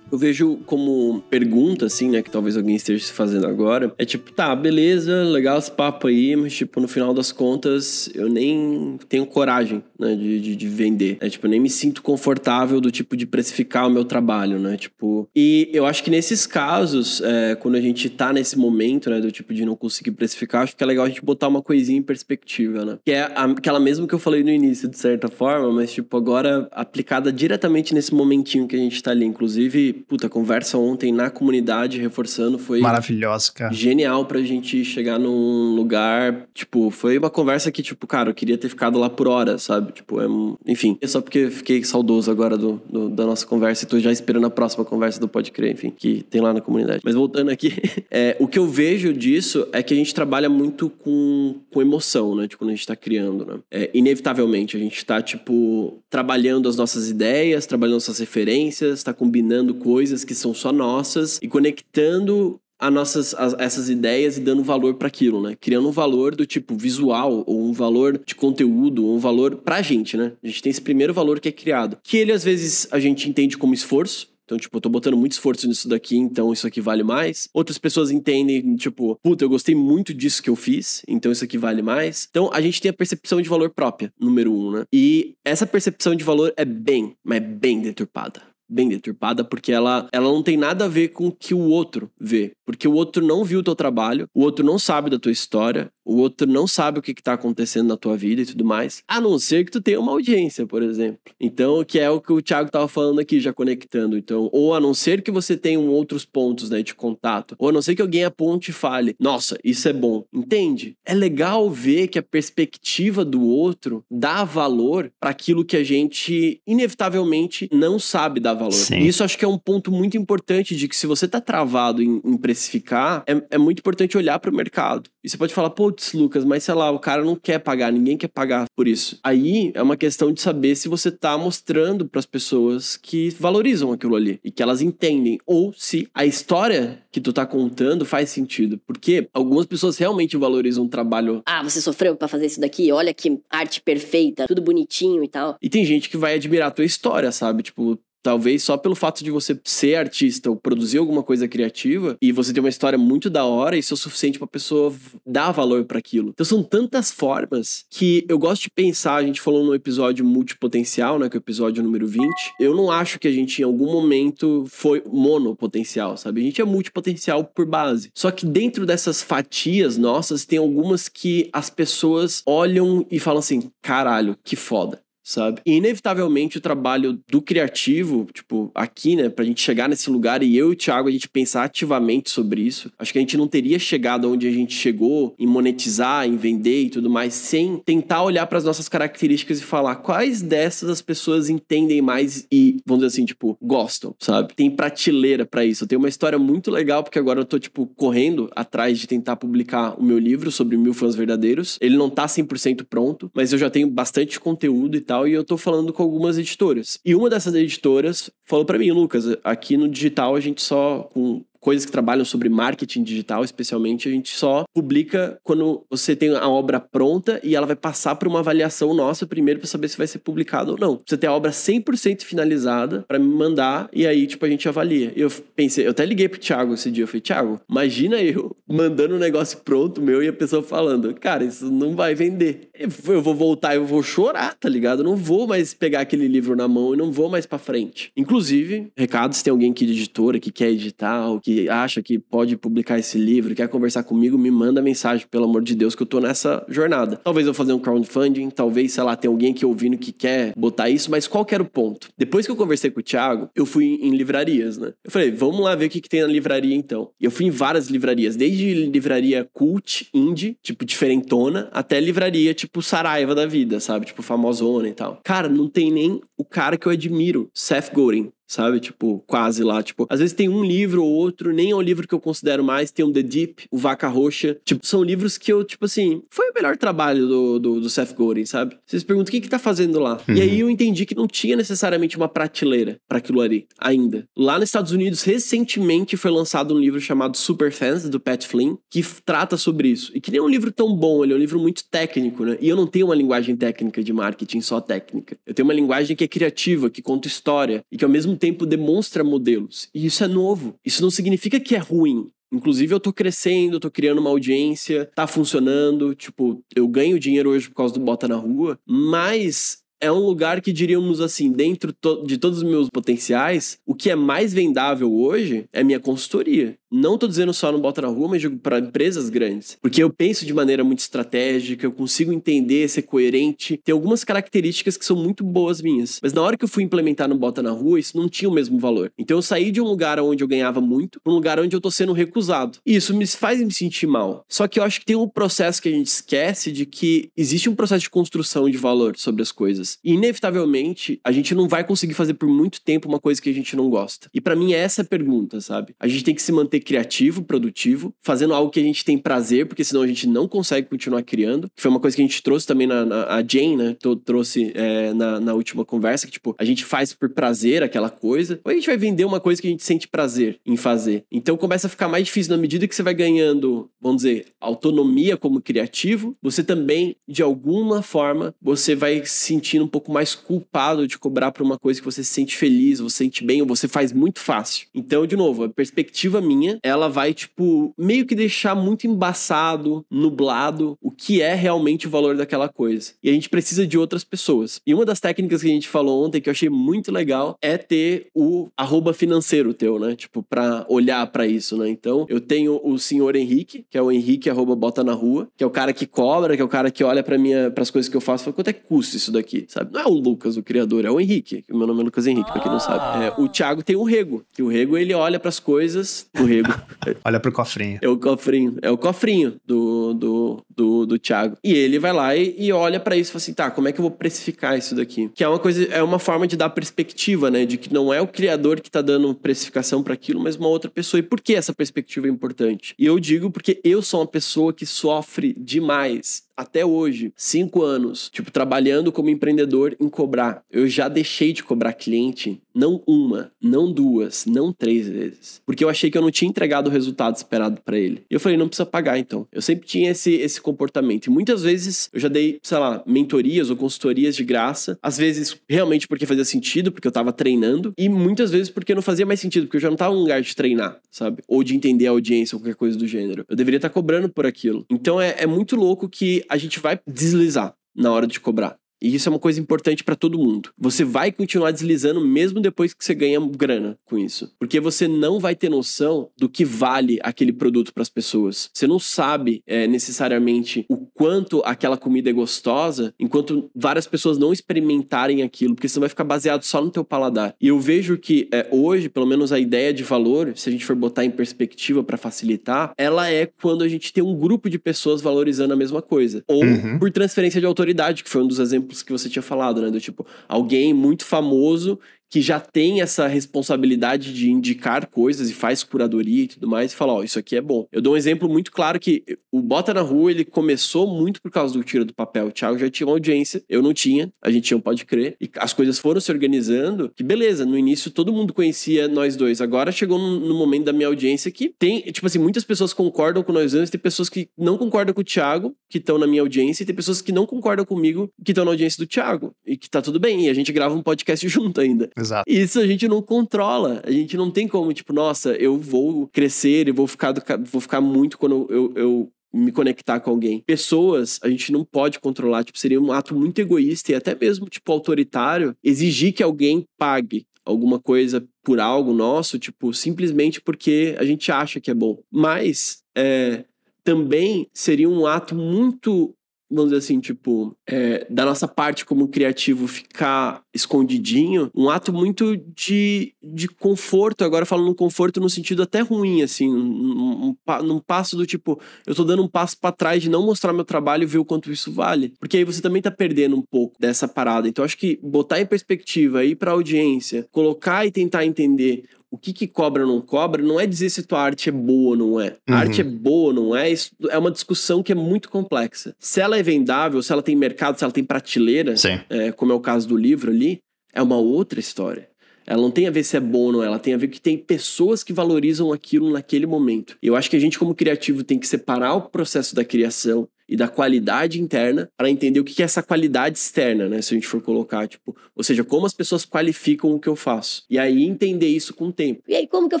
eu 0.14 0.18
vejo 0.18 0.58
como 0.64 1.22
pergunta, 1.28 1.86
assim, 1.86 2.08
né, 2.08 2.22
que 2.22 2.30
talvez 2.30 2.56
alguém 2.56 2.76
esteja 2.76 3.04
se 3.04 3.12
fazendo 3.12 3.48
agora, 3.48 3.92
é 3.98 4.04
tipo, 4.04 4.32
tá, 4.32 4.54
beleza, 4.54 5.24
legal 5.24 5.58
esse 5.58 5.70
papo 5.70 6.06
aí, 6.06 6.36
mas, 6.36 6.54
tipo, 6.54 6.80
no 6.80 6.86
final 6.86 7.12
das 7.12 7.32
contas, 7.32 8.08
eu 8.14 8.28
nem 8.28 8.96
tenho 9.08 9.26
coragem, 9.26 9.82
né, 9.98 10.14
de, 10.14 10.40
de, 10.40 10.56
de 10.56 10.68
vender. 10.68 11.16
É, 11.20 11.28
tipo, 11.28 11.46
eu 11.46 11.50
nem 11.50 11.60
me 11.60 11.70
sinto 11.70 12.02
confortável 12.02 12.80
do 12.80 12.90
tipo 12.90 13.16
de 13.16 13.26
precificar 13.26 13.86
o 13.86 13.90
meu 13.90 14.04
trabalho, 14.04 14.58
né, 14.58 14.76
tipo... 14.76 15.28
E 15.34 15.68
eu 15.72 15.86
acho 15.86 16.02
que 16.02 16.10
nesses 16.10 16.46
casos, 16.46 17.20
é, 17.20 17.54
quando 17.54 17.76
a 17.76 17.80
gente 17.80 18.08
tá 18.08 18.32
nesse 18.32 18.58
momento, 18.58 19.10
né, 19.10 19.20
do 19.20 19.30
tipo 19.30 19.52
de 19.54 19.64
não 19.64 19.76
conseguir 19.76 20.12
precificar, 20.12 20.62
acho 20.62 20.76
que 20.76 20.82
é 20.82 20.86
legal 20.86 21.04
a 21.04 21.08
gente 21.08 21.24
botar 21.24 21.48
uma 21.48 21.62
coisinha 21.62 21.98
em 21.98 22.02
perspectiva, 22.02 22.84
né, 22.84 22.98
que 23.04 23.12
é 23.12 23.30
aquela 23.34 23.80
mesma 23.80 24.06
que 24.06 24.14
eu 24.14 24.18
falei 24.18 24.42
no 24.42 24.50
início, 24.50 24.88
de 24.88 24.98
certa 24.98 25.28
forma, 25.28 25.72
mas, 25.72 25.92
tipo, 25.92 26.16
agora 26.16 26.68
aplicada 26.72 27.32
diretamente 27.32 27.94
nesse 27.94 28.14
momentinho 28.14 28.66
que 28.66 28.76
a 28.76 28.78
gente 28.78 29.02
tá 29.02 29.10
ali, 29.10 29.24
inclusive 29.24 30.04
puta, 30.06 30.28
conversa 30.28 30.78
ontem 30.78 31.12
na 31.12 31.30
comunidade, 31.30 32.00
reforçando, 32.00 32.58
foi. 32.58 32.80
Maravilhosa, 32.80 33.52
cara. 33.52 33.72
Genial 33.72 34.24
pra 34.24 34.40
gente 34.42 34.84
chegar 34.84 35.18
num 35.18 35.74
lugar. 35.74 36.46
Tipo, 36.54 36.90
foi 36.90 37.18
uma 37.18 37.30
conversa 37.30 37.70
que, 37.72 37.82
tipo, 37.82 38.06
cara, 38.06 38.30
eu 38.30 38.34
queria 38.34 38.58
ter 38.58 38.68
ficado 38.68 38.98
lá 38.98 39.10
por 39.10 39.28
horas, 39.28 39.62
sabe? 39.62 39.83
Tipo, 39.92 40.20
é. 40.20 40.26
Enfim, 40.66 40.98
é 41.00 41.06
só 41.06 41.20
porque 41.20 41.50
fiquei 41.50 41.82
saudoso 41.82 42.30
agora 42.30 42.56
do, 42.56 42.80
do, 42.88 43.08
da 43.08 43.24
nossa 43.24 43.46
conversa 43.46 43.84
e 43.84 43.88
tô 43.88 43.98
já 43.98 44.12
esperando 44.12 44.46
a 44.46 44.50
próxima 44.50 44.84
conversa 44.84 45.18
do 45.18 45.26
Pode 45.26 45.50
Crer, 45.50 45.72
enfim, 45.72 45.90
que 45.90 46.22
tem 46.28 46.40
lá 46.40 46.52
na 46.52 46.60
comunidade. 46.60 47.00
Mas 47.04 47.14
voltando 47.14 47.50
aqui, 47.50 47.72
é, 48.10 48.36
o 48.38 48.46
que 48.46 48.58
eu 48.58 48.66
vejo 48.66 49.12
disso 49.12 49.66
é 49.72 49.82
que 49.82 49.94
a 49.94 49.96
gente 49.96 50.14
trabalha 50.14 50.48
muito 50.48 50.90
com, 50.90 51.56
com 51.72 51.80
emoção, 51.80 52.34
né? 52.34 52.46
Tipo, 52.46 52.64
quando 52.64 52.70
a 52.70 52.74
gente 52.74 52.86
tá 52.86 52.96
criando, 52.96 53.46
né? 53.46 53.58
É, 53.70 53.90
inevitavelmente, 53.94 54.76
a 54.76 54.80
gente 54.80 55.04
tá, 55.04 55.22
tipo, 55.22 56.02
trabalhando 56.10 56.68
as 56.68 56.76
nossas 56.76 57.08
ideias, 57.08 57.66
trabalhando 57.66 57.94
nossas 57.94 58.18
referências, 58.18 59.02
tá 59.02 59.14
combinando 59.14 59.74
com 59.74 59.94
coisas 59.94 60.24
que 60.24 60.34
são 60.34 60.52
só 60.52 60.72
nossas 60.72 61.38
e 61.40 61.46
conectando 61.46 62.60
a 62.78 62.90
nossas, 62.90 63.34
essas 63.58 63.88
ideias 63.88 64.36
e 64.36 64.40
dando 64.40 64.62
valor 64.62 64.94
para 64.94 65.08
aquilo, 65.08 65.42
né? 65.42 65.56
Criando 65.60 65.88
um 65.88 65.92
valor 65.92 66.34
do 66.34 66.46
tipo 66.46 66.76
visual, 66.76 67.44
ou 67.46 67.64
um 67.64 67.72
valor 67.72 68.20
de 68.24 68.34
conteúdo, 68.34 69.06
ou 69.06 69.16
um 69.16 69.18
valor 69.18 69.56
pra 69.56 69.82
gente, 69.82 70.16
né? 70.16 70.32
A 70.42 70.46
gente 70.46 70.62
tem 70.62 70.70
esse 70.70 70.80
primeiro 70.80 71.14
valor 71.14 71.40
que 71.40 71.48
é 71.48 71.52
criado. 71.52 71.98
Que 72.02 72.16
ele, 72.16 72.32
às 72.32 72.44
vezes, 72.44 72.88
a 72.90 72.98
gente 72.98 73.28
entende 73.28 73.56
como 73.56 73.74
esforço, 73.74 74.34
então, 74.44 74.58
tipo, 74.58 74.76
eu 74.76 74.80
tô 74.80 74.90
botando 74.90 75.16
muito 75.16 75.32
esforço 75.32 75.66
nisso 75.66 75.88
daqui, 75.88 76.16
então 76.16 76.52
isso 76.52 76.66
aqui 76.66 76.80
vale 76.80 77.02
mais. 77.02 77.48
Outras 77.52 77.78
pessoas 77.78 78.10
entendem, 78.10 78.76
tipo, 78.76 79.18
puta, 79.22 79.44
eu 79.44 79.48
gostei 79.48 79.74
muito 79.74 80.12
disso 80.12 80.42
que 80.42 80.50
eu 80.50 80.56
fiz, 80.56 81.02
então 81.08 81.32
isso 81.32 81.44
aqui 81.44 81.56
vale 81.56 81.80
mais. 81.80 82.26
Então, 82.30 82.50
a 82.52 82.60
gente 82.60 82.80
tem 82.80 82.90
a 82.90 82.94
percepção 82.94 83.40
de 83.40 83.48
valor 83.48 83.70
própria, 83.70 84.12
número 84.20 84.52
um, 84.52 84.70
né? 84.70 84.84
E 84.92 85.34
essa 85.44 85.66
percepção 85.66 86.14
de 86.14 86.22
valor 86.22 86.52
é 86.56 86.64
bem, 86.64 87.16
mas 87.24 87.38
é 87.38 87.40
bem 87.40 87.80
deturpada 87.80 88.53
bem 88.68 88.88
deturpada, 88.88 89.44
porque 89.44 89.72
ela, 89.72 90.08
ela 90.12 90.30
não 90.30 90.42
tem 90.42 90.56
nada 90.56 90.84
a 90.84 90.88
ver 90.88 91.08
com 91.08 91.28
o 91.28 91.32
que 91.32 91.54
o 91.54 91.60
outro 91.60 92.10
vê. 92.18 92.52
Porque 92.64 92.88
o 92.88 92.92
outro 92.92 93.24
não 93.24 93.44
viu 93.44 93.60
o 93.60 93.62
teu 93.62 93.74
trabalho, 93.74 94.28
o 94.34 94.40
outro 94.40 94.64
não 94.64 94.78
sabe 94.78 95.10
da 95.10 95.18
tua 95.18 95.32
história, 95.32 95.90
o 96.04 96.16
outro 96.16 96.46
não 96.46 96.66
sabe 96.66 96.98
o 96.98 97.02
que 97.02 97.12
está 97.12 97.32
acontecendo 97.32 97.88
na 97.88 97.96
tua 97.96 98.16
vida 98.16 98.42
e 98.42 98.46
tudo 98.46 98.64
mais, 98.64 99.02
a 99.08 99.20
não 99.20 99.38
ser 99.38 99.64
que 99.64 99.70
tu 99.70 99.80
tenha 99.80 100.00
uma 100.00 100.12
audiência, 100.12 100.66
por 100.66 100.82
exemplo. 100.82 101.18
Então, 101.40 101.84
que 101.84 101.98
é 101.98 102.10
o 102.10 102.20
que 102.20 102.32
o 102.32 102.42
Thiago 102.42 102.66
estava 102.66 102.88
falando 102.88 103.20
aqui, 103.20 103.40
já 103.40 103.52
conectando. 103.52 104.16
Então, 104.16 104.48
ou 104.52 104.74
a 104.74 104.80
não 104.80 104.94
ser 104.94 105.22
que 105.22 105.30
você 105.30 105.56
tenha 105.56 105.78
outros 105.78 106.24
pontos 106.24 106.70
né, 106.70 106.82
de 106.82 106.94
contato, 106.94 107.54
ou 107.58 107.68
a 107.68 107.72
não 107.72 107.82
ser 107.82 107.94
que 107.94 108.02
alguém 108.02 108.24
aponte 108.24 108.70
e 108.70 108.74
fale, 108.74 109.14
nossa, 109.18 109.58
isso 109.64 109.88
é 109.88 109.92
bom. 109.92 110.24
Entende? 110.32 110.96
É 111.04 111.14
legal 111.14 111.70
ver 111.70 112.08
que 112.08 112.18
a 112.18 112.22
perspectiva 112.22 113.24
do 113.24 113.42
outro 113.42 114.04
dá 114.10 114.44
valor 114.44 115.10
para 115.20 115.30
aquilo 115.30 115.64
que 115.64 115.76
a 115.76 115.84
gente 115.84 116.60
inevitavelmente 116.66 117.68
não 117.72 117.98
sabe 117.98 118.40
dar 118.40 118.53
valor. 118.54 118.72
Sim. 118.72 118.98
E 118.98 119.08
isso 119.08 119.24
acho 119.24 119.38
que 119.38 119.44
é 119.44 119.48
um 119.48 119.58
ponto 119.58 119.90
muito 119.90 120.16
importante 120.16 120.76
de 120.76 120.88
que 120.88 120.96
se 120.96 121.06
você 121.06 121.26
está 121.26 121.40
travado 121.40 122.02
em, 122.02 122.20
em 122.24 122.36
precificar, 122.36 123.24
é, 123.26 123.42
é 123.50 123.58
muito 123.58 123.80
importante 123.80 124.16
olhar 124.16 124.38
para 124.38 124.50
o 124.50 124.54
mercado. 124.54 125.10
E 125.22 125.28
você 125.28 125.38
pode 125.38 125.54
falar, 125.54 125.70
putz, 125.70 126.12
Lucas, 126.12 126.44
mas 126.44 126.64
sei 126.64 126.74
lá, 126.74 126.90
o 126.90 126.98
cara 126.98 127.24
não 127.24 127.34
quer 127.34 127.58
pagar, 127.58 127.90
ninguém 127.90 128.16
quer 128.16 128.28
pagar 128.28 128.66
por 128.76 128.86
isso. 128.86 129.18
Aí 129.24 129.72
é 129.74 129.82
uma 129.82 129.96
questão 129.96 130.30
de 130.30 130.40
saber 130.40 130.76
se 130.76 130.86
você 130.86 131.10
tá 131.10 131.38
mostrando 131.38 132.06
para 132.06 132.18
as 132.18 132.26
pessoas 132.26 132.96
que 132.96 133.30
valorizam 133.40 133.90
aquilo 133.90 134.16
ali 134.16 134.38
e 134.44 134.50
que 134.50 134.62
elas 134.62 134.82
entendem, 134.82 135.38
ou 135.46 135.72
se 135.74 136.08
a 136.14 136.26
história 136.26 137.02
que 137.10 137.20
tu 137.20 137.32
tá 137.32 137.46
contando 137.46 138.04
faz 138.04 138.28
sentido. 138.28 138.78
Porque 138.86 139.28
algumas 139.32 139.64
pessoas 139.64 139.96
realmente 139.96 140.36
valorizam 140.36 140.84
o 140.84 140.88
trabalho. 140.88 141.42
Ah, 141.46 141.62
você 141.62 141.80
sofreu 141.80 142.16
para 142.16 142.28
fazer 142.28 142.46
isso 142.46 142.60
daqui? 142.60 142.92
Olha 142.92 143.14
que 143.14 143.40
arte 143.48 143.80
perfeita, 143.80 144.46
tudo 144.46 144.60
bonitinho 144.60 145.24
e 145.24 145.28
tal. 145.28 145.56
E 145.62 145.70
tem 145.70 145.84
gente 145.84 146.10
que 146.10 146.16
vai 146.16 146.34
admirar 146.34 146.68
a 146.68 146.70
tua 146.70 146.84
história, 146.84 147.32
sabe? 147.32 147.62
Tipo, 147.62 147.98
Talvez 148.24 148.62
só 148.62 148.78
pelo 148.78 148.94
fato 148.94 149.22
de 149.22 149.30
você 149.30 149.60
ser 149.62 149.96
artista 149.96 150.48
ou 150.48 150.56
produzir 150.56 150.96
alguma 150.96 151.22
coisa 151.22 151.46
criativa 151.46 152.16
e 152.22 152.32
você 152.32 152.54
ter 152.54 152.60
uma 152.60 152.70
história 152.70 152.98
muito 152.98 153.28
da 153.28 153.44
hora, 153.44 153.76
isso 153.76 153.92
é 153.92 153.96
o 153.96 153.98
suficiente 153.98 154.38
pra 154.38 154.48
pessoa 154.48 154.94
dar 155.26 155.52
valor 155.52 155.84
para 155.84 155.98
aquilo. 155.98 156.30
Então 156.30 156.46
são 156.46 156.62
tantas 156.62 157.10
formas 157.10 157.84
que 157.90 158.24
eu 158.26 158.38
gosto 158.38 158.62
de 158.62 158.70
pensar, 158.70 159.16
a 159.16 159.22
gente 159.22 159.42
falou 159.42 159.62
no 159.62 159.74
episódio 159.74 160.24
multipotencial, 160.24 161.18
né, 161.18 161.28
que 161.28 161.36
é 161.36 161.38
o 161.38 161.44
episódio 161.44 161.82
número 161.82 162.06
20. 162.06 162.24
Eu 162.58 162.74
não 162.74 162.90
acho 162.90 163.18
que 163.18 163.28
a 163.28 163.30
gente 163.30 163.60
em 163.60 163.64
algum 163.64 163.92
momento 163.92 164.64
foi 164.70 165.02
monopotencial, 165.06 166.16
sabe? 166.16 166.40
A 166.40 166.44
gente 166.44 166.62
é 166.62 166.64
multipotencial 166.64 167.44
por 167.44 167.66
base. 167.66 168.10
Só 168.14 168.30
que 168.30 168.46
dentro 168.46 168.86
dessas 168.86 169.20
fatias 169.20 169.98
nossas 169.98 170.46
tem 170.46 170.58
algumas 170.58 171.10
que 171.10 171.50
as 171.52 171.68
pessoas 171.68 172.42
olham 172.46 173.06
e 173.10 173.20
falam 173.20 173.40
assim: 173.40 173.70
"Caralho, 173.82 174.34
que 174.42 174.56
foda" 174.56 175.03
sabe? 175.24 175.62
E 175.64 175.72
inevitavelmente 175.72 176.58
o 176.58 176.60
trabalho 176.60 177.18
do 177.28 177.40
criativo, 177.40 178.28
tipo, 178.32 178.70
aqui, 178.74 179.16
né, 179.16 179.30
pra 179.30 179.44
gente 179.44 179.62
chegar 179.62 179.88
nesse 179.88 180.10
lugar 180.10 180.42
e 180.42 180.56
eu 180.56 180.68
e 180.68 180.72
o 180.72 180.76
Thiago 180.76 181.08
a 181.08 181.10
gente 181.10 181.28
pensar 181.28 181.64
ativamente 181.64 182.30
sobre 182.30 182.60
isso, 182.60 182.92
acho 182.98 183.12
que 183.12 183.18
a 183.18 183.22
gente 183.22 183.36
não 183.36 183.48
teria 183.48 183.78
chegado 183.78 184.30
onde 184.30 184.46
a 184.46 184.50
gente 184.50 184.74
chegou 184.74 185.34
em 185.38 185.46
monetizar, 185.46 186.26
em 186.26 186.36
vender 186.36 186.82
e 186.82 186.90
tudo 186.90 187.08
mais, 187.08 187.32
sem 187.32 187.78
tentar 187.84 188.22
olhar 188.22 188.46
para 188.46 188.58
as 188.58 188.64
nossas 188.64 188.88
características 188.88 189.60
e 189.60 189.64
falar 189.64 189.96
quais 189.96 190.42
dessas 190.42 190.90
as 190.90 191.00
pessoas 191.00 191.48
entendem 191.48 192.02
mais 192.02 192.46
e, 192.52 192.76
vamos 192.84 193.04
dizer 193.04 193.14
assim, 193.14 193.24
tipo, 193.24 193.56
gostam, 193.62 194.14
sabe? 194.18 194.54
Tem 194.54 194.70
prateleira 194.70 195.46
para 195.46 195.64
isso. 195.64 195.84
Eu 195.84 195.88
tenho 195.88 196.00
uma 196.00 196.08
história 196.08 196.38
muito 196.38 196.70
legal 196.70 197.02
porque 197.02 197.18
agora 197.18 197.40
eu 197.40 197.44
tô, 197.44 197.58
tipo, 197.58 197.86
correndo 197.96 198.50
atrás 198.54 198.98
de 198.98 199.06
tentar 199.06 199.36
publicar 199.36 199.98
o 199.98 200.02
meu 200.02 200.18
livro 200.18 200.50
sobre 200.50 200.76
mil 200.76 200.92
fãs 200.92 201.14
verdadeiros. 201.14 201.78
Ele 201.80 201.96
não 201.96 202.10
tá 202.10 202.26
100% 202.26 202.84
pronto, 202.84 203.30
mas 203.34 203.52
eu 203.52 203.58
já 203.58 203.70
tenho 203.70 203.88
bastante 203.88 204.38
conteúdo 204.38 204.96
e 204.96 205.00
tal 205.00 205.13
e 205.22 205.32
eu 205.32 205.44
tô 205.44 205.56
falando 205.56 205.92
com 205.92 206.02
algumas 206.02 206.36
editoras. 206.36 206.98
E 207.04 207.14
uma 207.14 207.30
dessas 207.30 207.54
editoras 207.54 208.30
falou 208.44 208.64
para 208.64 208.78
mim, 208.78 208.90
Lucas, 208.90 209.24
aqui 209.44 209.76
no 209.76 209.88
digital 209.88 210.34
a 210.34 210.40
gente 210.40 210.60
só, 210.60 211.08
com 211.12 211.44
coisas 211.64 211.86
que 211.86 211.90
trabalham 211.90 212.26
sobre 212.26 212.50
marketing 212.50 213.02
digital, 213.02 213.42
especialmente, 213.42 214.06
a 214.06 214.12
gente 214.12 214.36
só 214.36 214.64
publica 214.74 215.38
quando 215.42 215.82
você 215.88 216.14
tem 216.14 216.36
a 216.36 216.46
obra 216.46 216.78
pronta 216.78 217.40
e 217.42 217.56
ela 217.56 217.66
vai 217.66 217.74
passar 217.74 218.16
por 218.16 218.28
uma 218.28 218.40
avaliação 218.40 218.92
nossa 218.92 219.26
primeiro 219.26 219.60
para 219.60 219.66
saber 219.66 219.88
se 219.88 219.96
vai 219.96 220.06
ser 220.06 220.18
publicado 220.18 220.72
ou 220.72 220.78
não. 220.78 221.00
Você 221.06 221.16
tem 221.16 221.26
a 221.26 221.32
obra 221.32 221.50
100% 221.50 222.20
finalizada 222.20 223.02
para 223.08 223.18
me 223.18 223.34
mandar 223.34 223.88
e 223.94 224.06
aí, 224.06 224.26
tipo, 224.26 224.44
a 224.44 224.48
gente 224.50 224.68
avalia. 224.68 225.10
Eu 225.16 225.30
pensei, 225.56 225.86
eu 225.86 225.92
até 225.92 226.04
liguei 226.04 226.28
pro 226.28 226.38
Thiago 226.38 226.74
esse 226.74 226.90
dia, 226.90 227.04
eu 227.04 227.08
falei, 227.08 227.22
Thiago, 227.22 227.58
imagina 227.66 228.20
eu 228.20 228.54
mandando 228.68 229.14
um 229.14 229.18
negócio 229.18 229.58
pronto 229.64 230.02
meu 230.02 230.22
e 230.22 230.28
a 230.28 230.32
pessoa 230.34 230.62
falando, 230.62 231.14
cara, 231.14 231.44
isso 231.44 231.70
não 231.70 231.96
vai 231.96 232.14
vender. 232.14 232.68
Eu 232.78 233.22
vou 233.22 233.34
voltar, 233.34 233.74
eu 233.74 233.86
vou 233.86 234.02
chorar, 234.02 234.54
tá 234.54 234.68
ligado? 234.68 234.98
Eu 234.98 235.04
não 235.04 235.16
vou 235.16 235.46
mais 235.46 235.72
pegar 235.72 236.00
aquele 236.00 236.28
livro 236.28 236.54
na 236.54 236.68
mão 236.68 236.92
e 236.92 236.96
não 236.98 237.10
vou 237.10 237.30
mais 237.30 237.46
para 237.46 237.58
frente. 237.58 238.12
Inclusive, 238.14 238.88
recado, 238.94 239.34
se 239.34 239.42
tem 239.42 239.50
alguém 239.50 239.70
aqui 239.70 239.86
de 239.86 239.92
editora 239.92 240.38
que 240.38 240.52
quer 240.52 240.68
editar 240.68 241.26
ou 241.26 241.40
que 241.40 241.53
acha 241.68 242.02
que 242.02 242.18
pode 242.18 242.56
publicar 242.56 242.98
esse 242.98 243.18
livro, 243.18 243.54
quer 243.54 243.68
conversar 243.68 244.02
comigo, 244.02 244.38
me 244.38 244.50
manda 244.50 244.82
mensagem, 244.82 245.26
pelo 245.30 245.44
amor 245.44 245.62
de 245.62 245.74
Deus, 245.74 245.94
que 245.94 246.02
eu 246.02 246.06
tô 246.06 246.20
nessa 246.20 246.64
jornada. 246.68 247.16
Talvez 247.16 247.46
eu 247.46 247.54
fazer 247.54 247.72
um 247.72 247.78
crowdfunding, 247.78 248.50
talvez, 248.50 248.92
sei 248.92 249.02
lá, 249.02 249.16
tem 249.16 249.28
alguém 249.28 249.52
aqui 249.52 249.64
ouvindo 249.64 249.96
que 249.98 250.12
quer 250.12 250.52
botar 250.56 250.88
isso, 250.88 251.10
mas 251.10 251.26
qual 251.26 251.44
que 251.44 251.54
era 251.54 251.62
o 251.62 251.68
ponto? 251.68 252.08
Depois 252.16 252.46
que 252.46 252.52
eu 252.52 252.56
conversei 252.56 252.90
com 252.90 253.00
o 253.00 253.02
Thiago, 253.02 253.48
eu 253.54 253.66
fui 253.66 253.98
em 254.02 254.10
livrarias, 254.16 254.78
né? 254.78 254.92
Eu 255.04 255.10
falei, 255.10 255.30
vamos 255.30 255.60
lá 255.60 255.74
ver 255.74 255.86
o 255.86 255.90
que, 255.90 256.00
que 256.00 256.08
tem 256.08 256.22
na 256.22 256.26
livraria 256.26 256.74
então. 256.74 257.10
E 257.20 257.24
eu 257.24 257.30
fui 257.30 257.46
em 257.46 257.50
várias 257.50 257.88
livrarias, 257.88 258.36
desde 258.36 258.74
livraria 258.86 259.48
cult, 259.52 260.08
indie, 260.12 260.56
tipo 260.62 260.84
diferentona, 260.84 261.68
até 261.72 262.00
livraria 262.00 262.54
tipo 262.54 262.82
Saraiva 262.82 263.34
da 263.34 263.46
vida, 263.46 263.80
sabe? 263.80 264.06
Tipo 264.06 264.22
famosona 264.22 264.88
e 264.88 264.92
tal. 264.92 265.20
Cara, 265.24 265.48
não 265.48 265.68
tem 265.68 265.90
nem 265.90 266.20
o 266.36 266.44
cara 266.44 266.76
que 266.76 266.86
eu 266.86 266.92
admiro, 266.92 267.50
Seth 267.54 267.92
Godin 267.92 268.30
sabe? 268.46 268.80
Tipo, 268.80 269.22
quase 269.26 269.62
lá. 269.62 269.82
Tipo, 269.82 270.06
às 270.08 270.20
vezes 270.20 270.34
tem 270.34 270.48
um 270.48 270.64
livro 270.64 271.04
ou 271.04 271.10
outro, 271.10 271.52
nem 271.52 271.70
é 271.70 271.74
o 271.74 271.80
livro 271.80 272.06
que 272.06 272.14
eu 272.14 272.20
considero 272.20 272.62
mais. 272.62 272.90
Tem 272.90 273.04
um 273.04 273.12
The 273.12 273.22
Deep, 273.22 273.66
o 273.70 273.78
Vaca 273.78 274.08
Roxa. 274.08 274.56
Tipo, 274.64 274.86
são 274.86 275.02
livros 275.02 275.38
que 275.38 275.52
eu, 275.52 275.64
tipo 275.64 275.84
assim, 275.84 276.22
foi 276.28 276.50
o 276.50 276.54
melhor 276.54 276.76
trabalho 276.76 277.26
do, 277.26 277.58
do, 277.58 277.80
do 277.80 277.90
Seth 277.90 278.14
Godin, 278.14 278.46
sabe? 278.46 278.76
Vocês 278.86 279.02
perguntam 279.04 279.28
o 279.28 279.32
que 279.32 279.40
que 279.40 279.48
tá 279.48 279.58
fazendo 279.58 279.98
lá. 279.98 280.20
Uhum. 280.28 280.34
E 280.34 280.40
aí 280.40 280.60
eu 280.60 280.70
entendi 280.70 281.06
que 281.06 281.14
não 281.14 281.26
tinha 281.26 281.56
necessariamente 281.56 282.16
uma 282.16 282.28
prateleira 282.28 282.98
para 283.08 283.18
aquilo 283.18 283.40
ali, 283.40 283.66
ainda. 283.78 284.28
Lá 284.36 284.58
nos 284.58 284.68
Estados 284.68 284.92
Unidos, 284.92 285.22
recentemente 285.22 286.16
foi 286.16 286.30
lançado 286.30 286.74
um 286.74 286.78
livro 286.78 287.00
chamado 287.00 287.36
Super 287.36 287.72
Fans, 287.72 288.08
do 288.08 288.20
Pat 288.20 288.44
Flynn, 288.46 288.76
que 288.90 289.02
trata 289.24 289.56
sobre 289.56 289.88
isso. 289.88 290.12
E 290.14 290.20
que 290.20 290.30
nem 290.30 290.38
é 290.38 290.42
um 290.42 290.48
livro 290.48 290.70
tão 290.70 290.94
bom, 290.94 291.24
ele 291.24 291.32
é 291.32 291.36
um 291.36 291.38
livro 291.38 291.58
muito 291.58 291.84
técnico, 291.90 292.44
né? 292.44 292.56
E 292.60 292.68
eu 292.68 292.76
não 292.76 292.86
tenho 292.86 293.06
uma 293.06 293.14
linguagem 293.14 293.56
técnica 293.56 294.02
de 294.02 294.12
marketing 294.12 294.60
só 294.60 294.80
técnica. 294.80 295.36
Eu 295.46 295.54
tenho 295.54 295.66
uma 295.66 295.74
linguagem 295.74 296.16
que 296.16 296.24
é 296.24 296.28
criativa, 296.28 296.90
que 296.90 297.02
conta 297.02 297.28
história 297.28 297.84
e 297.90 297.96
que 297.96 298.04
ao 298.04 298.10
mesmo 298.10 298.33
tempo 298.36 298.66
demonstra 298.66 299.24
modelos. 299.24 299.88
E 299.94 300.06
isso 300.06 300.24
é 300.24 300.28
novo. 300.28 300.76
Isso 300.84 301.02
não 301.02 301.10
significa 301.10 301.60
que 301.60 301.74
é 301.74 301.78
ruim. 301.78 302.28
Inclusive, 302.52 302.94
eu 302.94 303.00
tô 303.00 303.12
crescendo, 303.12 303.80
tô 303.80 303.90
criando 303.90 304.20
uma 304.20 304.30
audiência, 304.30 305.10
tá 305.14 305.26
funcionando. 305.26 306.14
Tipo, 306.14 306.62
eu 306.74 306.86
ganho 306.86 307.18
dinheiro 307.18 307.50
hoje 307.50 307.68
por 307.68 307.74
causa 307.74 307.94
do 307.94 308.00
Bota 308.00 308.28
na 308.28 308.36
Rua, 308.36 308.78
mas 308.86 309.84
é 310.00 310.12
um 310.12 310.18
lugar 310.18 310.60
que 310.60 310.72
diríamos 310.72 311.20
assim, 311.20 311.50
dentro 311.50 311.94
de 312.26 312.36
todos 312.36 312.58
os 312.58 312.62
meus 312.62 312.90
potenciais, 312.90 313.78
o 313.86 313.94
que 313.94 314.10
é 314.10 314.14
mais 314.14 314.52
vendável 314.52 315.12
hoje 315.12 315.66
é 315.72 315.82
minha 315.82 315.98
consultoria. 315.98 316.76
Não 316.96 317.18
tô 317.18 317.26
dizendo 317.26 317.52
só 317.52 317.72
no 317.72 317.80
Bota 317.80 318.02
na 318.02 318.06
Rua, 318.06 318.28
mas 318.28 318.40
digo 318.40 318.56
para 318.56 318.78
empresas 318.78 319.28
grandes. 319.28 319.76
Porque 319.82 320.00
eu 320.00 320.12
penso 320.12 320.46
de 320.46 320.54
maneira 320.54 320.84
muito 320.84 321.00
estratégica, 321.00 321.84
eu 321.84 321.90
consigo 321.90 322.32
entender, 322.32 322.88
ser 322.88 323.02
coerente. 323.02 323.80
Tem 323.84 323.92
algumas 323.92 324.22
características 324.22 324.96
que 324.96 325.04
são 325.04 325.16
muito 325.16 325.42
boas 325.42 325.82
minhas. 325.82 326.20
Mas 326.22 326.32
na 326.32 326.40
hora 326.40 326.56
que 326.56 326.62
eu 326.62 326.68
fui 326.68 326.84
implementar 326.84 327.28
no 327.28 327.34
Bota 327.34 327.60
na 327.60 327.72
Rua, 327.72 327.98
isso 327.98 328.16
não 328.16 328.28
tinha 328.28 328.48
o 328.48 328.54
mesmo 328.54 328.78
valor. 328.78 329.10
Então 329.18 329.36
eu 329.36 329.42
saí 329.42 329.72
de 329.72 329.80
um 329.80 329.84
lugar 329.84 330.20
onde 330.20 330.44
eu 330.44 330.46
ganhava 330.46 330.80
muito 330.80 331.20
para 331.20 331.32
um 331.32 331.34
lugar 331.34 331.58
onde 331.58 331.74
eu 331.74 331.80
tô 331.80 331.90
sendo 331.90 332.12
recusado. 332.12 332.78
E 332.86 332.94
isso 332.94 333.12
me 333.12 333.26
faz 333.26 333.60
me 333.60 333.72
sentir 333.72 334.06
mal. 334.06 334.44
Só 334.48 334.68
que 334.68 334.78
eu 334.78 334.84
acho 334.84 335.00
que 335.00 335.06
tem 335.06 335.16
um 335.16 335.28
processo 335.28 335.82
que 335.82 335.88
a 335.88 335.92
gente 335.92 336.06
esquece 336.06 336.70
de 336.70 336.86
que 336.86 337.28
existe 337.36 337.68
um 337.68 337.74
processo 337.74 338.02
de 338.02 338.10
construção 338.10 338.70
de 338.70 338.78
valor 338.78 339.16
sobre 339.16 339.42
as 339.42 339.50
coisas. 339.50 339.98
E 340.04 340.12
inevitavelmente, 340.12 341.18
a 341.24 341.32
gente 341.32 341.56
não 341.56 341.66
vai 341.66 341.82
conseguir 341.82 342.14
fazer 342.14 342.34
por 342.34 342.48
muito 342.48 342.80
tempo 342.80 343.08
uma 343.08 343.18
coisa 343.18 343.42
que 343.42 343.50
a 343.50 343.54
gente 343.54 343.74
não 343.74 343.90
gosta. 343.90 344.30
E 344.32 344.40
para 344.40 344.54
mim 344.54 344.74
é 344.74 344.78
essa 344.78 345.02
a 345.02 345.04
pergunta, 345.04 345.60
sabe? 345.60 345.92
A 345.98 346.06
gente 346.06 346.22
tem 346.22 346.34
que 346.36 346.42
se 346.42 346.52
manter 346.52 346.83
criativo, 346.84 347.42
produtivo, 347.42 348.14
fazendo 348.22 348.54
algo 348.54 348.70
que 348.70 348.80
a 348.80 348.82
gente 348.82 349.04
tem 349.04 349.18
prazer, 349.18 349.66
porque 349.66 349.84
senão 349.84 350.02
a 350.02 350.06
gente 350.06 350.26
não 350.26 350.46
consegue 350.46 350.88
continuar 350.88 351.22
criando. 351.22 351.70
Foi 351.76 351.90
uma 351.90 352.00
coisa 352.00 352.16
que 352.16 352.22
a 352.22 352.26
gente 352.26 352.42
trouxe 352.42 352.66
também 352.66 352.86
na, 352.86 353.04
na 353.04 353.24
a 353.34 353.42
Jane, 353.42 353.76
né? 353.76 353.96
Trouxe 354.24 354.72
é, 354.74 355.12
na, 355.14 355.40
na 355.40 355.54
última 355.54 355.84
conversa, 355.84 356.26
que 356.26 356.32
tipo, 356.32 356.54
a 356.58 356.64
gente 356.64 356.84
faz 356.84 357.12
por 357.12 357.30
prazer 357.30 357.82
aquela 357.82 358.10
coisa, 358.10 358.60
ou 358.64 358.70
a 358.70 358.74
gente 358.74 358.86
vai 358.86 358.96
vender 358.96 359.24
uma 359.24 359.40
coisa 359.40 359.60
que 359.60 359.66
a 359.66 359.70
gente 359.70 359.84
sente 359.84 360.06
prazer 360.06 360.60
em 360.66 360.76
fazer. 360.76 361.24
Então 361.32 361.56
começa 361.56 361.86
a 361.86 361.90
ficar 361.90 362.08
mais 362.08 362.24
difícil 362.24 362.54
na 362.54 362.60
medida 362.60 362.86
que 362.86 362.94
você 362.94 363.02
vai 363.02 363.14
ganhando, 363.14 363.88
vamos 364.00 364.22
dizer, 364.22 364.46
autonomia 364.60 365.36
como 365.36 365.60
criativo, 365.60 366.36
você 366.42 366.62
também, 366.62 367.16
de 367.26 367.42
alguma 367.42 368.02
forma, 368.02 368.54
você 368.60 368.94
vai 368.94 369.24
se 369.24 369.46
sentindo 369.46 369.84
um 369.84 369.88
pouco 369.88 370.12
mais 370.12 370.34
culpado 370.34 371.06
de 371.06 371.18
cobrar 371.18 371.52
por 371.52 371.62
uma 371.62 371.78
coisa 371.78 372.00
que 372.00 372.04
você 372.04 372.22
se 372.22 372.30
sente 372.30 372.56
feliz, 372.56 373.00
você 373.00 373.14
se 373.14 373.18
sente 373.24 373.44
bem, 373.44 373.62
ou 373.62 373.68
você 373.68 373.86
faz 373.86 374.12
muito 374.12 374.40
fácil. 374.40 374.86
Então, 374.94 375.26
de 375.26 375.36
novo, 375.36 375.64
a 375.64 375.68
perspectiva 375.68 376.40
minha 376.40 376.63
ela 376.82 377.08
vai, 377.08 377.32
tipo, 377.32 377.92
meio 377.98 378.26
que 378.26 378.34
deixar 378.34 378.74
muito 378.74 379.06
embaçado, 379.06 380.04
nublado 380.10 380.96
o 381.00 381.10
que 381.10 381.40
é 381.40 381.54
realmente 381.54 382.06
o 382.06 382.10
valor 382.10 382.36
daquela 382.36 382.68
coisa. 382.68 383.12
E 383.22 383.30
a 383.30 383.32
gente 383.32 383.48
precisa 383.48 383.86
de 383.86 383.98
outras 383.98 384.24
pessoas. 384.24 384.80
E 384.86 384.94
uma 384.94 385.04
das 385.04 385.20
técnicas 385.20 385.62
que 385.62 385.68
a 385.68 385.72
gente 385.72 385.88
falou 385.88 386.24
ontem, 386.24 386.40
que 386.40 386.48
eu 386.48 386.52
achei 386.52 386.68
muito 386.68 387.12
legal, 387.12 387.56
é 387.60 387.76
ter 387.76 388.28
o 388.34 388.68
arroba 388.76 389.12
financeiro 389.12 389.74
teu, 389.74 389.98
né? 389.98 390.14
Tipo, 390.14 390.42
pra 390.42 390.84
olhar 390.88 391.26
para 391.28 391.46
isso, 391.46 391.76
né? 391.76 391.88
Então, 391.88 392.26
eu 392.28 392.40
tenho 392.40 392.80
o 392.82 392.98
senhor 392.98 393.36
Henrique, 393.36 393.84
que 393.90 393.98
é 393.98 394.02
o 394.02 394.10
Henrique 394.10 394.50
arroba 394.50 394.74
bota 394.74 395.02
na 395.02 395.12
rua, 395.12 395.48
que 395.56 395.64
é 395.64 395.66
o 395.66 395.70
cara 395.70 395.92
que 395.92 396.06
cobra, 396.06 396.56
que 396.56 396.62
é 396.62 396.64
o 396.64 396.68
cara 396.68 396.90
que 396.90 397.04
olha 397.04 397.22
para 397.22 397.38
minha, 397.38 397.70
pras 397.70 397.90
coisas 397.90 398.08
que 398.08 398.16
eu 398.16 398.20
faço 398.20 398.42
e 398.42 398.44
fala, 398.46 398.54
quanto 398.54 398.68
é 398.68 398.72
que 398.72 398.82
custa 398.82 399.16
isso 399.16 399.32
daqui, 399.32 399.64
sabe? 399.68 399.92
Não 399.92 400.00
é 400.00 400.06
o 400.06 400.12
Lucas, 400.12 400.56
o 400.56 400.62
criador, 400.62 401.04
é 401.04 401.10
o 401.10 401.20
Henrique. 401.20 401.64
Meu 401.68 401.86
nome 401.86 402.00
é 402.00 402.04
Lucas 402.04 402.26
Henrique, 402.26 402.50
pra 402.52 402.60
quem 402.60 402.70
não 402.70 402.80
sabe. 402.80 403.24
É, 403.24 403.34
o 403.38 403.48
Thiago 403.48 403.82
tem 403.82 403.96
o 403.96 404.04
Rego, 404.04 404.44
que 404.52 404.62
o 404.62 404.68
Rego, 404.68 404.96
ele 404.96 405.14
olha 405.14 405.38
para 405.38 405.48
as 405.48 405.58
coisas, 405.58 406.26
o 406.38 406.44
Rego 406.56 406.74
Olha 407.24 407.40
pro 407.40 407.52
cofrinho. 407.52 407.98
É 408.02 408.08
o 408.08 408.16
cofrinho. 408.16 408.76
É 408.82 408.90
o 408.90 408.98
cofrinho 408.98 409.56
do, 409.66 410.14
do, 410.14 410.64
do, 410.70 411.06
do 411.06 411.18
Thiago. 411.18 411.56
E 411.62 411.72
ele 411.72 411.98
vai 411.98 412.12
lá 412.12 412.36
e, 412.36 412.54
e 412.58 412.72
olha 412.72 413.00
para 413.00 413.16
isso 413.16 413.30
e 413.30 413.32
fala 413.32 413.42
assim: 413.42 413.54
tá, 413.54 413.70
como 413.70 413.88
é 413.88 413.92
que 413.92 414.00
eu 414.00 414.02
vou 414.02 414.10
precificar 414.10 414.78
isso 414.78 414.94
daqui? 414.94 415.30
Que 415.34 415.44
é 415.44 415.48
uma 415.48 415.58
coisa, 415.58 415.84
é 415.84 416.02
uma 416.02 416.18
forma 416.18 416.46
de 416.46 416.56
dar 416.56 416.70
perspectiva, 416.70 417.50
né? 417.50 417.64
De 417.64 417.76
que 417.76 417.92
não 417.92 418.12
é 418.12 418.20
o 418.20 418.26
criador 418.26 418.80
que 418.80 418.90
tá 418.90 419.02
dando 419.02 419.34
precificação 419.34 420.02
para 420.02 420.14
aquilo, 420.14 420.40
mas 420.40 420.56
uma 420.56 420.68
outra 420.68 420.90
pessoa. 420.90 421.18
E 421.18 421.22
por 421.22 421.40
que 421.40 421.54
essa 421.54 421.72
perspectiva 421.72 422.26
é 422.26 422.30
importante? 422.30 422.94
E 422.98 423.06
eu 423.06 423.18
digo 423.18 423.50
porque 423.50 423.80
eu 423.84 424.02
sou 424.02 424.20
uma 424.20 424.26
pessoa 424.26 424.72
que 424.72 424.86
sofre 424.86 425.54
demais 425.58 426.44
até 426.56 426.84
hoje, 426.84 427.32
cinco 427.36 427.82
anos, 427.82 428.30
tipo, 428.32 428.50
trabalhando 428.50 429.12
como 429.12 429.30
empreendedor 429.30 429.96
em 430.00 430.08
cobrar. 430.08 430.62
Eu 430.70 430.88
já 430.88 431.08
deixei 431.08 431.52
de 431.52 431.62
cobrar 431.62 431.92
cliente, 431.92 432.60
não 432.74 433.02
uma, 433.06 433.50
não 433.60 433.92
duas, 433.92 434.44
não 434.46 434.72
três 434.72 435.08
vezes. 435.08 435.60
Porque 435.64 435.84
eu 435.84 435.88
achei 435.88 436.10
que 436.10 436.18
eu 436.18 436.22
não 436.22 436.30
tinha 436.30 436.48
entregado 436.48 436.88
o 436.88 436.90
resultado 436.90 437.36
esperado 437.36 437.80
para 437.84 437.98
ele. 437.98 438.24
E 438.30 438.34
eu 438.34 438.40
falei, 438.40 438.56
não 438.56 438.68
precisa 438.68 438.86
pagar 438.86 439.18
então. 439.18 439.46
Eu 439.52 439.62
sempre 439.62 439.86
tinha 439.86 440.10
esse, 440.10 440.32
esse 440.34 440.60
comportamento. 440.60 441.26
E 441.26 441.30
muitas 441.30 441.62
vezes 441.62 442.08
eu 442.12 442.20
já 442.20 442.28
dei, 442.28 442.58
sei 442.62 442.78
lá, 442.78 443.02
mentorias 443.06 443.70
ou 443.70 443.76
consultorias 443.76 444.36
de 444.36 444.44
graça. 444.44 444.98
Às 445.02 445.16
vezes, 445.16 445.56
realmente 445.68 446.08
porque 446.08 446.26
fazia 446.26 446.44
sentido, 446.44 446.90
porque 446.92 447.06
eu 447.06 447.12
tava 447.12 447.32
treinando. 447.32 447.92
E 447.98 448.08
muitas 448.08 448.50
vezes 448.50 448.70
porque 448.70 448.94
não 448.94 449.02
fazia 449.02 449.26
mais 449.26 449.40
sentido, 449.40 449.66
porque 449.66 449.76
eu 449.76 449.82
já 449.82 449.90
não 449.90 449.96
tava 449.96 450.14
num 450.14 450.20
lugar 450.20 450.40
de 450.40 450.54
treinar, 450.54 451.00
sabe? 451.10 451.42
Ou 451.46 451.62
de 451.62 451.74
entender 451.74 452.06
a 452.06 452.10
audiência 452.10 452.56
ou 452.56 452.60
qualquer 452.60 452.76
coisa 452.76 452.98
do 452.98 453.06
gênero. 453.06 453.44
Eu 453.48 453.56
deveria 453.56 453.78
estar 453.78 453.90
cobrando 453.90 454.28
por 454.28 454.46
aquilo. 454.46 454.84
Então 454.90 455.20
é, 455.20 455.36
é 455.38 455.46
muito 455.46 455.76
louco 455.76 456.08
que 456.08 456.43
a 456.48 456.56
gente 456.56 456.80
vai 456.80 457.00
deslizar 457.06 457.74
na 457.94 458.12
hora 458.12 458.26
de 458.26 458.40
cobrar. 458.40 458.76
E 459.04 459.14
isso 459.14 459.28
é 459.28 459.30
uma 459.30 459.38
coisa 459.38 459.60
importante 459.60 460.02
para 460.02 460.16
todo 460.16 460.38
mundo. 460.38 460.70
Você 460.78 461.04
vai 461.04 461.30
continuar 461.30 461.70
deslizando 461.72 462.22
mesmo 462.22 462.58
depois 462.58 462.94
que 462.94 463.04
você 463.04 463.14
ganha 463.14 463.38
grana 463.38 463.98
com 464.06 464.16
isso. 464.16 464.50
Porque 464.58 464.80
você 464.80 465.06
não 465.06 465.38
vai 465.38 465.54
ter 465.54 465.68
noção 465.68 466.30
do 466.38 466.48
que 466.48 466.64
vale 466.64 467.18
aquele 467.22 467.52
produto 467.52 467.92
para 467.92 468.00
as 468.02 468.08
pessoas. 468.08 468.70
Você 468.72 468.86
não 468.86 468.98
sabe 468.98 469.62
é, 469.66 469.86
necessariamente 469.86 470.86
o 470.88 470.96
quanto 470.96 471.60
aquela 471.66 471.98
comida 471.98 472.30
é 472.30 472.32
gostosa 472.32 473.12
enquanto 473.20 473.70
várias 473.76 474.06
pessoas 474.06 474.38
não 474.38 474.54
experimentarem 474.54 475.42
aquilo, 475.42 475.74
porque 475.74 475.88
você 475.88 476.00
vai 476.00 476.08
ficar 476.08 476.24
baseado 476.24 476.62
só 476.62 476.80
no 476.80 476.90
teu 476.90 477.04
paladar. 477.04 477.54
E 477.60 477.68
eu 477.68 477.78
vejo 477.78 478.16
que 478.16 478.48
é, 478.50 478.66
hoje, 478.70 479.10
pelo 479.10 479.26
menos 479.26 479.52
a 479.52 479.58
ideia 479.58 479.92
de 479.92 480.02
valor, 480.02 480.54
se 480.56 480.70
a 480.70 480.72
gente 480.72 480.86
for 480.86 480.96
botar 480.96 481.26
em 481.26 481.30
perspectiva 481.30 482.02
para 482.02 482.16
facilitar, 482.16 482.94
ela 482.96 483.30
é 483.30 483.44
quando 483.60 483.84
a 483.84 483.88
gente 483.88 484.14
tem 484.14 484.24
um 484.24 484.34
grupo 484.34 484.70
de 484.70 484.78
pessoas 484.78 485.20
valorizando 485.20 485.74
a 485.74 485.76
mesma 485.76 486.00
coisa. 486.00 486.42
Ou 486.48 486.64
uhum. 486.64 486.98
por 486.98 487.10
transferência 487.10 487.60
de 487.60 487.66
autoridade, 487.66 488.24
que 488.24 488.30
foi 488.30 488.42
um 488.42 488.48
dos 488.48 488.58
exemplos 488.58 488.93
exemplos 488.94 489.02
que 489.02 489.12
você 489.12 489.28
tinha 489.28 489.42
falado, 489.42 489.80
né? 489.80 489.90
Do 489.90 490.00
tipo, 490.00 490.26
alguém 490.48 490.94
muito 490.94 491.24
famoso 491.24 491.98
que 492.34 492.42
já 492.42 492.58
tem 492.58 493.00
essa 493.00 493.28
responsabilidade 493.28 494.34
de 494.34 494.50
indicar 494.50 495.06
coisas 495.06 495.48
e 495.48 495.54
faz 495.54 495.84
curadoria 495.84 496.42
e 496.42 496.48
tudo 496.48 496.66
mais 496.66 496.92
e 496.92 496.96
fala, 496.96 497.12
ó, 497.12 497.18
oh, 497.18 497.22
isso 497.22 497.38
aqui 497.38 497.54
é 497.54 497.60
bom. 497.60 497.86
Eu 497.92 498.02
dou 498.02 498.14
um 498.14 498.16
exemplo 498.16 498.48
muito 498.48 498.72
claro 498.72 498.98
que 498.98 499.22
o 499.52 499.62
Bota 499.62 499.94
na 499.94 500.00
Rua, 500.00 500.32
ele 500.32 500.44
começou 500.44 501.06
muito 501.06 501.40
por 501.40 501.48
causa 501.48 501.74
do 501.74 501.84
tiro 501.84 502.04
do 502.04 502.12
papel. 502.12 502.48
O 502.48 502.50
Thiago 502.50 502.76
já 502.76 502.90
tinha 502.90 503.06
uma 503.06 503.12
audiência, 503.12 503.62
eu 503.68 503.80
não 503.80 503.94
tinha, 503.94 504.32
a 504.42 504.50
gente 504.50 504.72
não 504.72 504.80
pode 504.80 505.04
crer. 505.04 505.36
E 505.40 505.48
as 505.58 505.72
coisas 505.72 505.96
foram 505.96 506.20
se 506.20 506.32
organizando, 506.32 507.08
que 507.14 507.22
beleza, 507.22 507.64
no 507.64 507.78
início 507.78 508.10
todo 508.10 508.32
mundo 508.32 508.52
conhecia 508.52 509.06
nós 509.06 509.36
dois. 509.36 509.60
Agora 509.60 509.92
chegou 509.92 510.18
no, 510.18 510.40
no 510.40 510.56
momento 510.56 510.86
da 510.86 510.92
minha 510.92 511.06
audiência 511.06 511.52
que 511.52 511.72
tem, 511.78 512.00
tipo 512.00 512.26
assim, 512.26 512.40
muitas 512.40 512.64
pessoas 512.64 512.92
concordam 512.92 513.44
com 513.44 513.52
nós 513.52 513.70
dois, 513.70 513.90
tem 513.90 514.00
pessoas 514.00 514.28
que 514.28 514.48
não 514.58 514.76
concordam 514.76 515.14
com 515.14 515.20
o 515.20 515.24
Thiago, 515.24 515.72
que 515.88 515.98
estão 515.98 516.18
na 516.18 516.26
minha 516.26 516.42
audiência, 516.42 516.82
e 516.82 516.86
tem 516.86 516.96
pessoas 516.96 517.22
que 517.22 517.30
não 517.30 517.46
concordam 517.46 517.84
comigo, 517.84 518.28
que 518.44 518.50
estão 518.50 518.64
na 518.64 518.72
audiência 518.72 518.98
do 518.98 519.06
Thiago. 519.06 519.54
E 519.64 519.76
que 519.76 519.88
tá 519.88 520.02
tudo 520.02 520.18
bem, 520.18 520.46
e 520.46 520.48
a 520.48 520.54
gente 520.54 520.72
grava 520.72 520.96
um 520.96 521.02
podcast 521.02 521.46
junto 521.48 521.80
ainda. 521.80 522.10
Exato. 522.24 522.44
Isso 522.50 522.80
a 522.80 522.86
gente 522.86 523.06
não 523.06 523.22
controla. 523.22 524.00
A 524.04 524.10
gente 524.10 524.36
não 524.36 524.50
tem 524.50 524.66
como, 524.66 524.92
tipo, 524.92 525.12
nossa, 525.12 525.52
eu 525.52 525.78
vou 525.78 526.26
crescer 526.28 526.88
e 526.88 526.92
vou 526.92 527.06
ficar, 527.06 527.32
do 527.32 527.42
vou 527.70 527.80
ficar 527.80 528.00
muito 528.00 528.38
quando 528.38 528.66
eu, 528.70 528.92
eu 528.96 529.32
me 529.52 529.70
conectar 529.70 530.18
com 530.18 530.30
alguém. 530.30 530.62
Pessoas, 530.66 531.38
a 531.42 531.48
gente 531.48 531.70
não 531.70 531.84
pode 531.84 532.18
controlar. 532.18 532.64
Tipo, 532.64 532.78
seria 532.78 533.00
um 533.00 533.12
ato 533.12 533.34
muito 533.34 533.60
egoísta 533.60 534.12
e 534.12 534.14
até 534.14 534.34
mesmo, 534.34 534.66
tipo, 534.66 534.90
autoritário 534.90 535.76
exigir 535.82 536.32
que 536.32 536.42
alguém 536.42 536.84
pague 536.98 537.46
alguma 537.64 537.98
coisa 537.98 538.46
por 538.62 538.80
algo 538.80 539.12
nosso, 539.12 539.58
tipo, 539.58 539.94
simplesmente 539.94 540.60
porque 540.60 541.14
a 541.18 541.24
gente 541.24 541.50
acha 541.50 541.80
que 541.80 541.90
é 541.90 541.94
bom. 541.94 542.18
Mas 542.30 543.02
é, 543.16 543.64
também 544.02 544.68
seria 544.74 545.08
um 545.08 545.26
ato 545.26 545.54
muito, 545.54 546.34
vamos 546.70 546.90
dizer 546.90 546.98
assim, 547.04 547.20
tipo, 547.20 547.76
é, 547.86 548.26
da 548.30 548.44
nossa 548.44 548.66
parte 548.66 549.04
como 549.04 549.28
criativo 549.28 549.86
ficar 549.86 550.62
escondidinho, 550.74 551.70
um 551.74 551.88
ato 551.90 552.12
muito 552.12 552.56
de, 552.56 553.32
de 553.42 553.68
conforto. 553.68 554.44
Agora 554.44 554.66
falando 554.66 554.94
conforto 554.94 555.40
no 555.40 555.50
sentido 555.50 555.82
até 555.82 556.00
ruim, 556.00 556.42
assim, 556.42 556.68
um, 556.68 557.48
um, 557.48 557.56
pa- 557.64 557.82
num 557.82 558.00
passo 558.00 558.36
do 558.36 558.46
tipo, 558.46 558.80
eu 559.06 559.14
tô 559.14 559.24
dando 559.24 559.42
um 559.42 559.48
passo 559.48 559.78
pra 559.78 559.92
trás 559.92 560.22
de 560.22 560.30
não 560.30 560.44
mostrar 560.44 560.72
meu 560.72 560.84
trabalho 560.84 561.22
e 561.24 561.26
ver 561.26 561.38
o 561.38 561.44
quanto 561.44 561.70
isso 561.70 561.92
vale. 561.92 562.32
Porque 562.40 562.56
aí 562.56 562.64
você 562.64 562.80
também 562.80 563.02
tá 563.02 563.10
perdendo 563.10 563.56
um 563.56 563.62
pouco 563.62 563.96
dessa 564.00 564.26
parada. 564.26 564.68
Então 564.68 564.84
acho 564.84 564.96
que 564.98 565.18
botar 565.22 565.60
em 565.60 565.66
perspectiva, 565.66 566.44
ir 566.44 566.56
pra 566.56 566.72
audiência, 566.72 567.46
colocar 567.52 568.06
e 568.06 568.10
tentar 568.10 568.44
entender 568.44 569.04
o 569.34 569.38
que 569.38 569.52
que 569.52 569.66
cobra 569.66 570.06
ou 570.06 570.12
não 570.14 570.20
cobra, 570.20 570.62
não 570.62 570.78
é 570.78 570.86
dizer 570.86 571.10
se 571.10 571.22
tua 571.24 571.40
arte 571.40 571.68
é 571.68 571.72
boa 571.72 572.10
ou 572.10 572.16
não 572.16 572.40
é. 572.40 572.56
A 572.68 572.72
Uhum. 572.72 572.78
arte 572.78 573.00
é 573.00 573.04
boa 573.04 573.46
ou 573.48 573.52
não 573.52 573.76
é, 573.76 573.90
isso 573.90 574.10
é 574.30 574.38
uma 574.38 574.50
discussão 574.50 575.02
que 575.02 575.10
é 575.12 575.14
muito 575.14 575.48
complexa. 575.50 576.14
Se 576.18 576.40
ela 576.40 576.56
é 576.56 576.62
vendável, 576.62 577.22
se 577.22 577.32
ela 577.32 577.42
tem 577.42 577.56
mercado, 577.56 577.98
se 577.98 578.04
ela 578.04 578.12
tem 578.12 578.22
prateleira, 578.24 578.96
é, 579.28 579.50
como 579.52 579.72
é 579.72 579.74
o 579.74 579.80
caso 579.80 580.06
do 580.08 580.16
livro 580.16 580.50
ali, 580.50 580.78
é 581.12 581.20
uma 581.22 581.36
outra 581.36 581.78
história. 581.80 582.28
Ela 582.66 582.80
não 582.80 582.90
tem 582.90 583.06
a 583.06 583.10
ver 583.10 583.24
se 583.24 583.36
é 583.36 583.40
bom 583.40 583.64
ou 583.64 583.72
não, 583.72 583.82
ela 583.82 583.98
tem 583.98 584.14
a 584.14 584.16
ver 584.16 584.28
que 584.28 584.40
tem 584.40 584.56
pessoas 584.56 585.22
que 585.22 585.32
valorizam 585.32 585.92
aquilo 585.92 586.30
naquele 586.30 586.66
momento. 586.66 587.16
E 587.22 587.26
eu 587.26 587.36
acho 587.36 587.50
que 587.50 587.56
a 587.56 587.60
gente, 587.60 587.78
como 587.78 587.94
criativo, 587.94 588.42
tem 588.42 588.58
que 588.58 588.66
separar 588.66 589.14
o 589.14 589.22
processo 589.22 589.74
da 589.74 589.84
criação 589.84 590.48
e 590.68 590.76
da 590.76 590.88
qualidade 590.88 591.60
interna 591.60 592.08
para 592.16 592.30
entender 592.30 592.60
o 592.60 592.64
que 592.64 592.74
que 592.74 592.82
é 592.82 592.84
essa 592.84 593.02
qualidade 593.02 593.58
externa, 593.58 594.08
né? 594.08 594.22
Se 594.22 594.32
a 594.32 594.36
gente 594.36 594.46
for 594.46 594.62
colocar, 594.62 595.06
tipo, 595.06 595.36
ou 595.54 595.62
seja, 595.62 595.84
como 595.84 596.06
as 596.06 596.14
pessoas 596.14 596.44
qualificam 596.44 597.12
o 597.12 597.20
que 597.20 597.28
eu 597.28 597.36
faço. 597.36 597.84
E 597.88 597.98
aí 597.98 598.24
entender 598.24 598.68
isso 598.68 598.94
com 598.94 599.08
o 599.08 599.12
tempo. 599.12 599.42
E 599.46 599.54
aí, 599.54 599.66
como 599.66 599.88
que 599.88 599.94
eu 599.94 600.00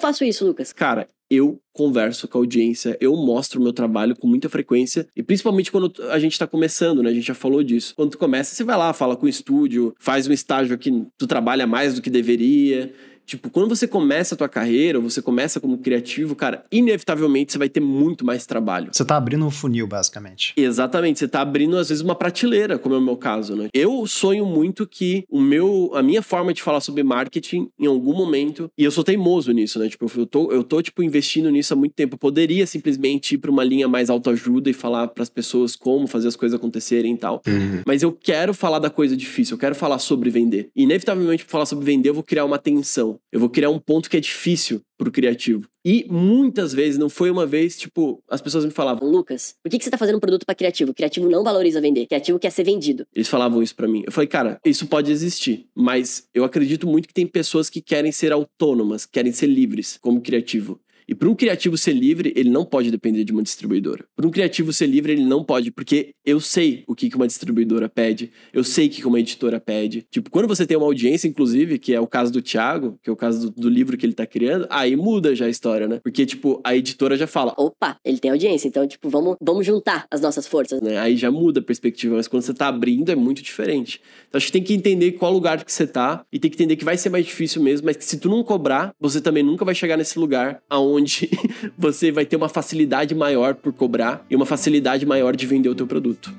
faço 0.00 0.24
isso, 0.24 0.46
Lucas? 0.46 0.72
Cara, 0.72 1.08
eu 1.30 1.60
converso 1.72 2.28
com 2.28 2.38
a 2.38 2.40
audiência, 2.40 2.96
eu 3.00 3.16
mostro 3.16 3.60
o 3.60 3.62
meu 3.62 3.72
trabalho 3.72 4.16
com 4.16 4.26
muita 4.26 4.48
frequência, 4.48 5.06
e 5.16 5.22
principalmente 5.22 5.72
quando 5.72 5.92
a 6.10 6.18
gente 6.18 6.38
tá 6.38 6.46
começando, 6.46 7.02
né? 7.02 7.10
A 7.10 7.14
gente 7.14 7.26
já 7.26 7.34
falou 7.34 7.62
disso. 7.62 7.94
Quando 7.96 8.12
tu 8.12 8.18
começa, 8.18 8.54
você 8.54 8.62
vai 8.62 8.76
lá, 8.76 8.92
fala 8.92 9.16
com 9.16 9.26
o 9.26 9.28
estúdio, 9.28 9.94
faz 9.98 10.28
um 10.28 10.32
estágio 10.32 10.78
que 10.78 10.90
tu 11.18 11.26
trabalha 11.26 11.66
mais 11.66 11.94
do 11.94 12.02
que 12.02 12.10
deveria. 12.10 12.92
Tipo, 13.26 13.50
quando 13.50 13.74
você 13.74 13.86
começa 13.86 14.34
a 14.34 14.38
tua 14.38 14.48
carreira, 14.48 14.98
ou 14.98 15.08
você 15.08 15.22
começa 15.22 15.60
como 15.60 15.78
criativo, 15.78 16.36
cara, 16.36 16.64
inevitavelmente 16.70 17.52
você 17.52 17.58
vai 17.58 17.68
ter 17.68 17.80
muito 17.80 18.24
mais 18.24 18.46
trabalho. 18.46 18.90
Você 18.92 19.04
tá 19.04 19.16
abrindo 19.16 19.44
um 19.44 19.50
funil, 19.50 19.86
basicamente. 19.86 20.52
Exatamente, 20.56 21.18
você 21.18 21.28
tá 21.28 21.40
abrindo 21.40 21.76
às 21.76 21.88
vezes 21.88 22.02
uma 22.02 22.14
prateleira, 22.14 22.78
como 22.78 22.94
é 22.94 22.98
o 22.98 23.00
meu 23.00 23.16
caso, 23.16 23.56
né? 23.56 23.68
Eu 23.72 24.06
sonho 24.06 24.44
muito 24.44 24.86
que 24.86 25.24
o 25.28 25.40
meu, 25.40 25.90
a 25.94 26.02
minha 26.02 26.22
forma 26.22 26.52
de 26.52 26.62
falar 26.62 26.80
sobre 26.80 27.02
marketing 27.02 27.68
em 27.78 27.86
algum 27.86 28.14
momento, 28.14 28.70
e 28.76 28.84
eu 28.84 28.90
sou 28.90 29.02
teimoso 29.02 29.52
nisso, 29.52 29.78
né? 29.78 29.88
Tipo, 29.88 30.10
eu 30.16 30.26
tô, 30.26 30.52
eu 30.52 30.62
tô 30.62 30.82
tipo 30.82 31.02
investindo 31.02 31.50
nisso 31.50 31.72
há 31.72 31.76
muito 31.76 31.92
tempo. 31.92 32.14
Eu 32.14 32.18
poderia 32.18 32.66
simplesmente 32.66 33.34
ir 33.34 33.38
para 33.38 33.50
uma 33.50 33.64
linha 33.64 33.88
mais 33.88 34.10
autoajuda 34.10 34.68
e 34.70 34.72
falar 34.72 35.08
para 35.08 35.22
as 35.22 35.30
pessoas 35.30 35.76
como 35.76 36.06
fazer 36.06 36.28
as 36.28 36.36
coisas 36.36 36.58
acontecerem 36.58 37.14
e 37.14 37.18
tal. 37.18 37.42
Mas 37.86 38.02
eu 38.02 38.12
quero 38.12 38.52
falar 38.52 38.78
da 38.78 38.90
coisa 38.90 39.16
difícil, 39.16 39.54
eu 39.54 39.58
quero 39.58 39.74
falar 39.74 39.98
sobre 39.98 40.30
vender. 40.30 40.68
E, 40.74 40.82
inevitavelmente, 40.82 41.44
pra 41.44 41.52
falar 41.52 41.66
sobre 41.66 41.84
vender, 41.84 42.10
eu 42.10 42.14
vou 42.14 42.22
criar 42.22 42.44
uma 42.44 42.58
tensão. 42.58 43.13
Eu 43.32 43.40
vou 43.40 43.48
criar 43.48 43.70
um 43.70 43.78
ponto 43.78 44.08
que 44.08 44.16
é 44.16 44.20
difícil 44.20 44.80
pro 44.96 45.10
criativo. 45.10 45.68
E 45.84 46.06
muitas 46.08 46.72
vezes, 46.72 46.98
não 46.98 47.10
foi 47.10 47.30
uma 47.30 47.44
vez, 47.44 47.76
tipo, 47.76 48.22
as 48.28 48.40
pessoas 48.40 48.64
me 48.64 48.70
falavam, 48.70 49.08
Lucas, 49.08 49.54
por 49.62 49.68
que, 49.68 49.78
que 49.78 49.84
você 49.84 49.90
tá 49.90 49.98
fazendo 49.98 50.16
um 50.16 50.20
produto 50.20 50.46
pra 50.46 50.54
criativo? 50.54 50.94
Criativo 50.94 51.28
não 51.28 51.44
valoriza 51.44 51.80
vender. 51.80 52.06
Criativo 52.06 52.38
quer 52.38 52.50
ser 52.50 52.64
vendido. 52.64 53.06
Eles 53.14 53.28
falavam 53.28 53.62
isso 53.62 53.74
pra 53.74 53.86
mim. 53.86 54.02
Eu 54.06 54.12
falei, 54.12 54.28
cara, 54.28 54.58
isso 54.64 54.86
pode 54.86 55.10
existir, 55.12 55.66
mas 55.74 56.26
eu 56.32 56.44
acredito 56.44 56.86
muito 56.86 57.08
que 57.08 57.14
tem 57.14 57.26
pessoas 57.26 57.68
que 57.68 57.82
querem 57.82 58.12
ser 58.12 58.32
autônomas, 58.32 59.04
querem 59.04 59.32
ser 59.32 59.46
livres 59.46 59.98
como 60.00 60.20
criativo. 60.20 60.80
E 61.08 61.14
para 61.14 61.28
um 61.28 61.34
criativo 61.34 61.76
ser 61.76 61.92
livre, 61.92 62.32
ele 62.36 62.50
não 62.50 62.64
pode 62.64 62.90
depender 62.90 63.24
de 63.24 63.32
uma 63.32 63.42
distribuidora. 63.42 64.04
Para 64.16 64.26
um 64.26 64.30
criativo 64.30 64.72
ser 64.72 64.86
livre, 64.86 65.12
ele 65.12 65.24
não 65.24 65.44
pode, 65.44 65.70
porque 65.70 66.14
eu 66.24 66.40
sei 66.40 66.84
o 66.86 66.94
que 66.94 67.14
uma 67.14 67.26
distribuidora 67.26 67.88
pede, 67.88 68.30
eu 68.52 68.64
sei 68.64 68.86
o 68.86 68.90
que 68.90 69.00
que 69.00 69.06
uma 69.06 69.20
editora 69.20 69.60
pede. 69.60 70.06
Tipo, 70.10 70.30
quando 70.30 70.48
você 70.48 70.66
tem 70.66 70.76
uma 70.76 70.86
audiência, 70.86 71.28
inclusive, 71.28 71.78
que 71.78 71.94
é 71.94 72.00
o 72.00 72.06
caso 72.06 72.32
do 72.32 72.40
Thiago, 72.40 72.98
que 73.02 73.10
é 73.10 73.12
o 73.12 73.16
caso 73.16 73.50
do, 73.50 73.62
do 73.62 73.68
livro 73.68 73.96
que 73.96 74.06
ele 74.06 74.12
tá 74.14 74.26
criando, 74.26 74.66
aí 74.70 74.96
muda 74.96 75.34
já 75.34 75.46
a 75.46 75.48
história, 75.50 75.86
né? 75.86 76.00
Porque, 76.02 76.24
tipo, 76.24 76.60
a 76.64 76.74
editora 76.74 77.16
já 77.16 77.26
fala, 77.26 77.54
Opa, 77.56 77.96
ele 78.04 78.18
tem 78.18 78.30
audiência, 78.30 78.68
então, 78.68 78.86
tipo, 78.86 79.08
vamos, 79.08 79.36
vamos 79.40 79.66
juntar 79.66 80.06
as 80.10 80.20
nossas 80.20 80.46
forças. 80.46 80.80
né? 80.80 80.98
Aí 80.98 81.16
já 81.16 81.30
muda 81.30 81.60
a 81.60 81.62
perspectiva, 81.62 82.16
mas 82.16 82.28
quando 82.28 82.42
você 82.42 82.54
tá 82.54 82.68
abrindo 82.68 83.10
é 83.10 83.14
muito 83.14 83.42
diferente. 83.42 84.00
Então 84.28 84.38
acho 84.38 84.46
que 84.46 84.52
tem 84.52 84.62
que 84.62 84.74
entender 84.74 85.12
qual 85.12 85.32
lugar 85.32 85.64
que 85.64 85.72
você 85.72 85.86
tá 85.86 86.24
e 86.32 86.38
tem 86.38 86.50
que 86.50 86.56
entender 86.56 86.76
que 86.76 86.84
vai 86.84 86.96
ser 86.96 87.10
mais 87.10 87.24
difícil 87.26 87.62
mesmo, 87.62 87.86
mas 87.86 87.96
que 87.96 88.04
se 88.04 88.18
tu 88.18 88.28
não 88.28 88.42
cobrar, 88.42 88.92
você 88.98 89.20
também 89.20 89.42
nunca 89.42 89.64
vai 89.64 89.74
chegar 89.74 89.96
nesse 89.96 90.18
lugar 90.18 90.62
aonde 90.68 90.93
você 91.76 92.10
vai 92.12 92.24
ter 92.24 92.36
uma 92.36 92.48
facilidade 92.48 93.14
maior 93.14 93.54
por 93.54 93.72
cobrar 93.72 94.24
e 94.30 94.36
uma 94.36 94.46
facilidade 94.46 95.04
maior 95.04 95.34
de 95.34 95.46
vender 95.46 95.68
o 95.68 95.74
teu 95.74 95.86
produto. 95.86 96.32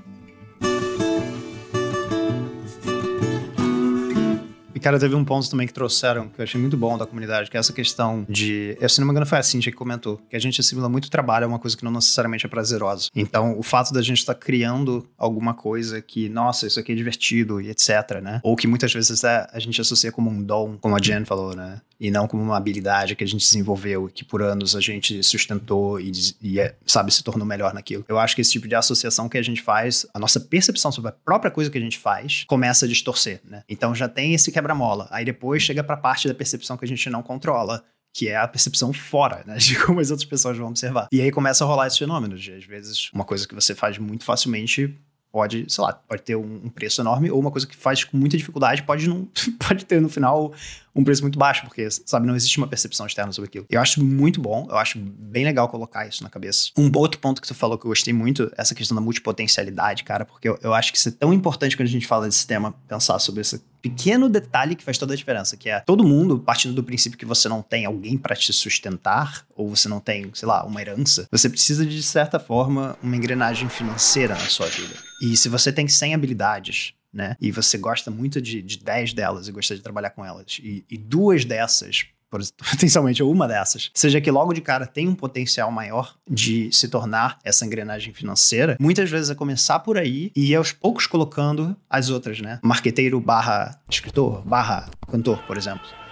Cara, 4.85 4.99
teve 4.99 5.15
um 5.15 5.25
ponto 5.25 5.49
também 5.49 5.65
que 5.65 5.73
trouxeram, 5.73 6.29
que 6.29 6.39
eu 6.39 6.43
achei 6.43 6.61
muito 6.61 6.77
bom 6.77 6.95
da 6.95 7.07
comunidade, 7.07 7.49
que 7.49 7.57
é 7.57 7.59
essa 7.59 7.73
questão 7.73 8.23
de. 8.29 8.77
Eu, 8.79 8.87
se 8.87 8.99
não 8.99 9.07
me 9.07 9.11
engano, 9.13 9.25
foi 9.25 9.39
a 9.39 9.41
Cintia 9.41 9.71
que 9.71 9.77
comentou, 9.77 10.21
que 10.29 10.35
a 10.35 10.39
gente 10.39 10.61
assimila 10.61 10.87
muito 10.87 11.09
trabalho 11.09 11.45
a 11.45 11.47
uma 11.47 11.57
coisa 11.57 11.75
que 11.75 11.83
não 11.83 11.91
necessariamente 11.91 12.45
é 12.45 12.49
prazerosa. 12.49 13.09
Então, 13.15 13.57
o 13.57 13.63
fato 13.63 13.91
da 13.91 14.03
gente 14.03 14.19
estar 14.19 14.35
criando 14.35 15.03
alguma 15.17 15.55
coisa 15.55 16.03
que, 16.03 16.29
nossa, 16.29 16.67
isso 16.67 16.79
aqui 16.79 16.91
é 16.91 16.95
divertido 16.95 17.59
e 17.59 17.71
etc, 17.71 18.21
né? 18.21 18.39
Ou 18.43 18.55
que 18.55 18.67
muitas 18.67 18.93
vezes 18.93 19.23
é, 19.23 19.47
a 19.51 19.57
gente 19.57 19.81
associa 19.81 20.11
como 20.11 20.29
um 20.29 20.43
dom, 20.43 20.77
como 20.79 20.95
a 20.95 20.99
Jen 21.01 21.25
falou, 21.25 21.55
né? 21.55 21.81
E 21.99 22.11
não 22.11 22.27
como 22.27 22.43
uma 22.43 22.57
habilidade 22.57 23.15
que 23.15 23.23
a 23.23 23.27
gente 23.27 23.41
desenvolveu 23.41 24.09
que 24.13 24.23
por 24.23 24.41
anos 24.41 24.75
a 24.75 24.81
gente 24.81 25.23
sustentou 25.23 25.99
e, 25.99 26.11
e 26.41 26.59
é, 26.59 26.75
sabe, 26.85 27.13
se 27.13 27.23
tornou 27.23 27.45
melhor 27.45 27.73
naquilo. 27.73 28.05
Eu 28.07 28.19
acho 28.19 28.35
que 28.35 28.41
esse 28.41 28.51
tipo 28.51 28.67
de 28.67 28.75
associação 28.75 29.29
que 29.29 29.37
a 29.37 29.41
gente 29.41 29.61
faz, 29.61 30.05
a 30.13 30.19
nossa 30.19 30.39
percepção 30.39 30.91
sobre 30.91 31.09
a 31.09 31.13
própria 31.13 31.51
coisa 31.51 31.69
que 31.69 31.77
a 31.77 31.81
gente 31.81 31.97
faz, 31.97 32.43
começa 32.47 32.85
a 32.85 32.87
distorcer, 32.87 33.41
né? 33.43 33.63
Então 33.69 33.95
já 33.95 34.07
tem 34.07 34.33
esse 34.33 34.51
quebra-mola. 34.51 35.07
Aí 35.09 35.23
depois 35.23 35.63
chega 35.63 35.83
pra 35.83 35.97
parte 35.97 36.27
da 36.27 36.33
percepção 36.33 36.77
que 36.77 36.85
a 36.85 36.87
gente 36.87 37.09
não 37.09 37.23
controla. 37.23 37.83
Que 38.13 38.29
é 38.29 38.37
a 38.37 38.47
percepção 38.47 38.93
fora, 38.93 39.43
né? 39.45 39.57
De 39.59 39.77
como 39.77 39.99
as 39.99 40.09
outras 40.09 40.27
pessoas 40.27 40.57
vão 40.57 40.69
observar. 40.69 41.09
E 41.11 41.19
aí 41.19 41.31
começa 41.31 41.65
a 41.65 41.67
rolar 41.67 41.87
esses 41.87 41.99
fenômenos. 41.99 42.41
De, 42.41 42.53
às 42.53 42.63
vezes, 42.63 43.09
uma 43.13 43.25
coisa 43.25 43.45
que 43.45 43.53
você 43.53 43.75
faz 43.75 43.97
muito 43.97 44.23
facilmente 44.23 44.95
pode, 45.35 45.65
sei 45.67 45.83
lá, 45.83 45.91
pode 45.91 46.21
ter 46.21 46.37
um, 46.37 46.61
um 46.63 46.69
preço 46.69 47.01
enorme, 47.01 47.29
ou 47.29 47.37
uma 47.37 47.51
coisa 47.51 47.67
que 47.67 47.75
faz 47.75 48.05
com 48.05 48.15
muita 48.15 48.37
dificuldade 48.37 48.83
pode 48.83 49.09
não 49.09 49.27
pode 49.59 49.83
ter 49.83 49.99
no 49.99 50.07
final 50.07 50.53
um 50.95 51.03
preço 51.03 51.21
muito 51.21 51.37
baixo, 51.37 51.63
porque, 51.63 51.87
sabe, 52.05 52.25
não 52.25 52.35
existe 52.35 52.57
uma 52.57 52.67
percepção 52.67 53.05
externa 53.05 53.31
sobre 53.31 53.49
aquilo. 53.49 53.65
Eu 53.69 53.81
acho 53.81 54.03
muito 54.03 54.39
bom, 54.39 54.67
eu 54.69 54.77
acho 54.77 54.97
bem 54.97 55.43
legal 55.43 55.67
colocar 55.67 56.07
isso 56.07 56.23
na 56.23 56.29
cabeça. 56.29 56.69
Um 56.77 56.89
outro 56.95 57.19
ponto 57.19 57.41
que 57.41 57.47
tu 57.47 57.53
falou 57.53 57.77
que 57.77 57.85
eu 57.85 57.89
gostei 57.89 58.13
muito, 58.13 58.51
essa 58.57 58.73
questão 58.73 58.95
da 58.95 59.01
multipotencialidade, 59.01 60.03
cara, 60.03 60.25
porque 60.25 60.47
eu, 60.47 60.57
eu 60.61 60.73
acho 60.73 60.91
que 60.91 60.97
isso 60.97 61.09
é 61.09 61.11
tão 61.11 61.33
importante 61.33 61.75
quando 61.75 61.87
a 61.87 61.91
gente 61.91 62.07
fala 62.07 62.25
desse 62.25 62.47
tema, 62.47 62.73
pensar 62.87 63.19
sobre 63.19 63.41
esse 63.41 63.61
pequeno 63.81 64.27
detalhe 64.27 64.75
que 64.75 64.83
faz 64.83 64.97
toda 64.97 65.13
a 65.13 65.15
diferença, 65.15 65.55
que 65.55 65.69
é 65.69 65.79
todo 65.81 66.03
mundo, 66.03 66.39
partindo 66.39 66.73
do 66.73 66.83
princípio 66.83 67.19
que 67.19 67.25
você 67.25 67.47
não 67.47 67.61
tem 67.61 67.85
alguém 67.85 68.17
para 68.17 68.35
te 68.35 68.51
sustentar, 68.51 69.45
ou 69.55 69.69
você 69.69 69.87
não 69.87 69.99
tem, 69.99 70.31
sei 70.33 70.47
lá, 70.47 70.65
uma 70.65 70.81
herança, 70.81 71.27
você 71.31 71.47
precisa 71.47 71.85
de, 71.85 71.95
de 71.95 72.03
certa 72.03 72.39
forma, 72.39 72.97
uma 73.03 73.15
engrenagem 73.15 73.69
financeira 73.69 74.33
na 74.33 74.47
sua 74.47 74.65
vida. 74.67 74.95
E 75.21 75.37
se 75.37 75.47
você 75.49 75.71
tem 75.71 75.87
100 75.87 76.15
habilidades, 76.15 76.93
né? 77.15 77.37
E 77.39 77.49
você 77.51 77.77
gosta 77.77 78.11
muito 78.11 78.41
de, 78.41 78.61
de 78.61 78.77
10 78.77 79.13
delas 79.13 79.47
e 79.47 79.51
gosta 79.51 79.73
de 79.73 79.81
trabalhar 79.81 80.09
com 80.09 80.25
elas. 80.25 80.59
E, 80.61 80.85
e 80.89 80.97
duas 80.97 81.45
dessas, 81.45 82.05
potencialmente 82.57 83.23
uma 83.23 83.47
dessas, 83.47 83.89
seja 83.93 84.19
que 84.19 84.29
logo 84.29 84.51
de 84.51 84.59
cara 84.59 84.85
tem 84.85 85.07
um 85.07 85.15
potencial 85.15 85.71
maior 85.71 86.15
de 86.29 86.69
se 86.71 86.89
tornar 86.89 87.39
essa 87.43 87.65
engrenagem 87.65 88.13
financeira, 88.13 88.75
muitas 88.79 89.09
vezes 89.09 89.29
é 89.29 89.35
começar 89.35 89.79
por 89.79 89.97
aí 89.97 90.31
e 90.35 90.53
aos 90.53 90.73
poucos 90.73 91.07
colocando 91.07 91.75
as 91.89 92.09
outras, 92.09 92.41
né? 92.41 92.59
Marqueteiro 92.61 93.19
barra 93.21 93.79
escritor, 93.89 94.45
barra 94.45 94.89
cantor, 95.09 95.41
por 95.43 95.57
exemplo. 95.57 96.04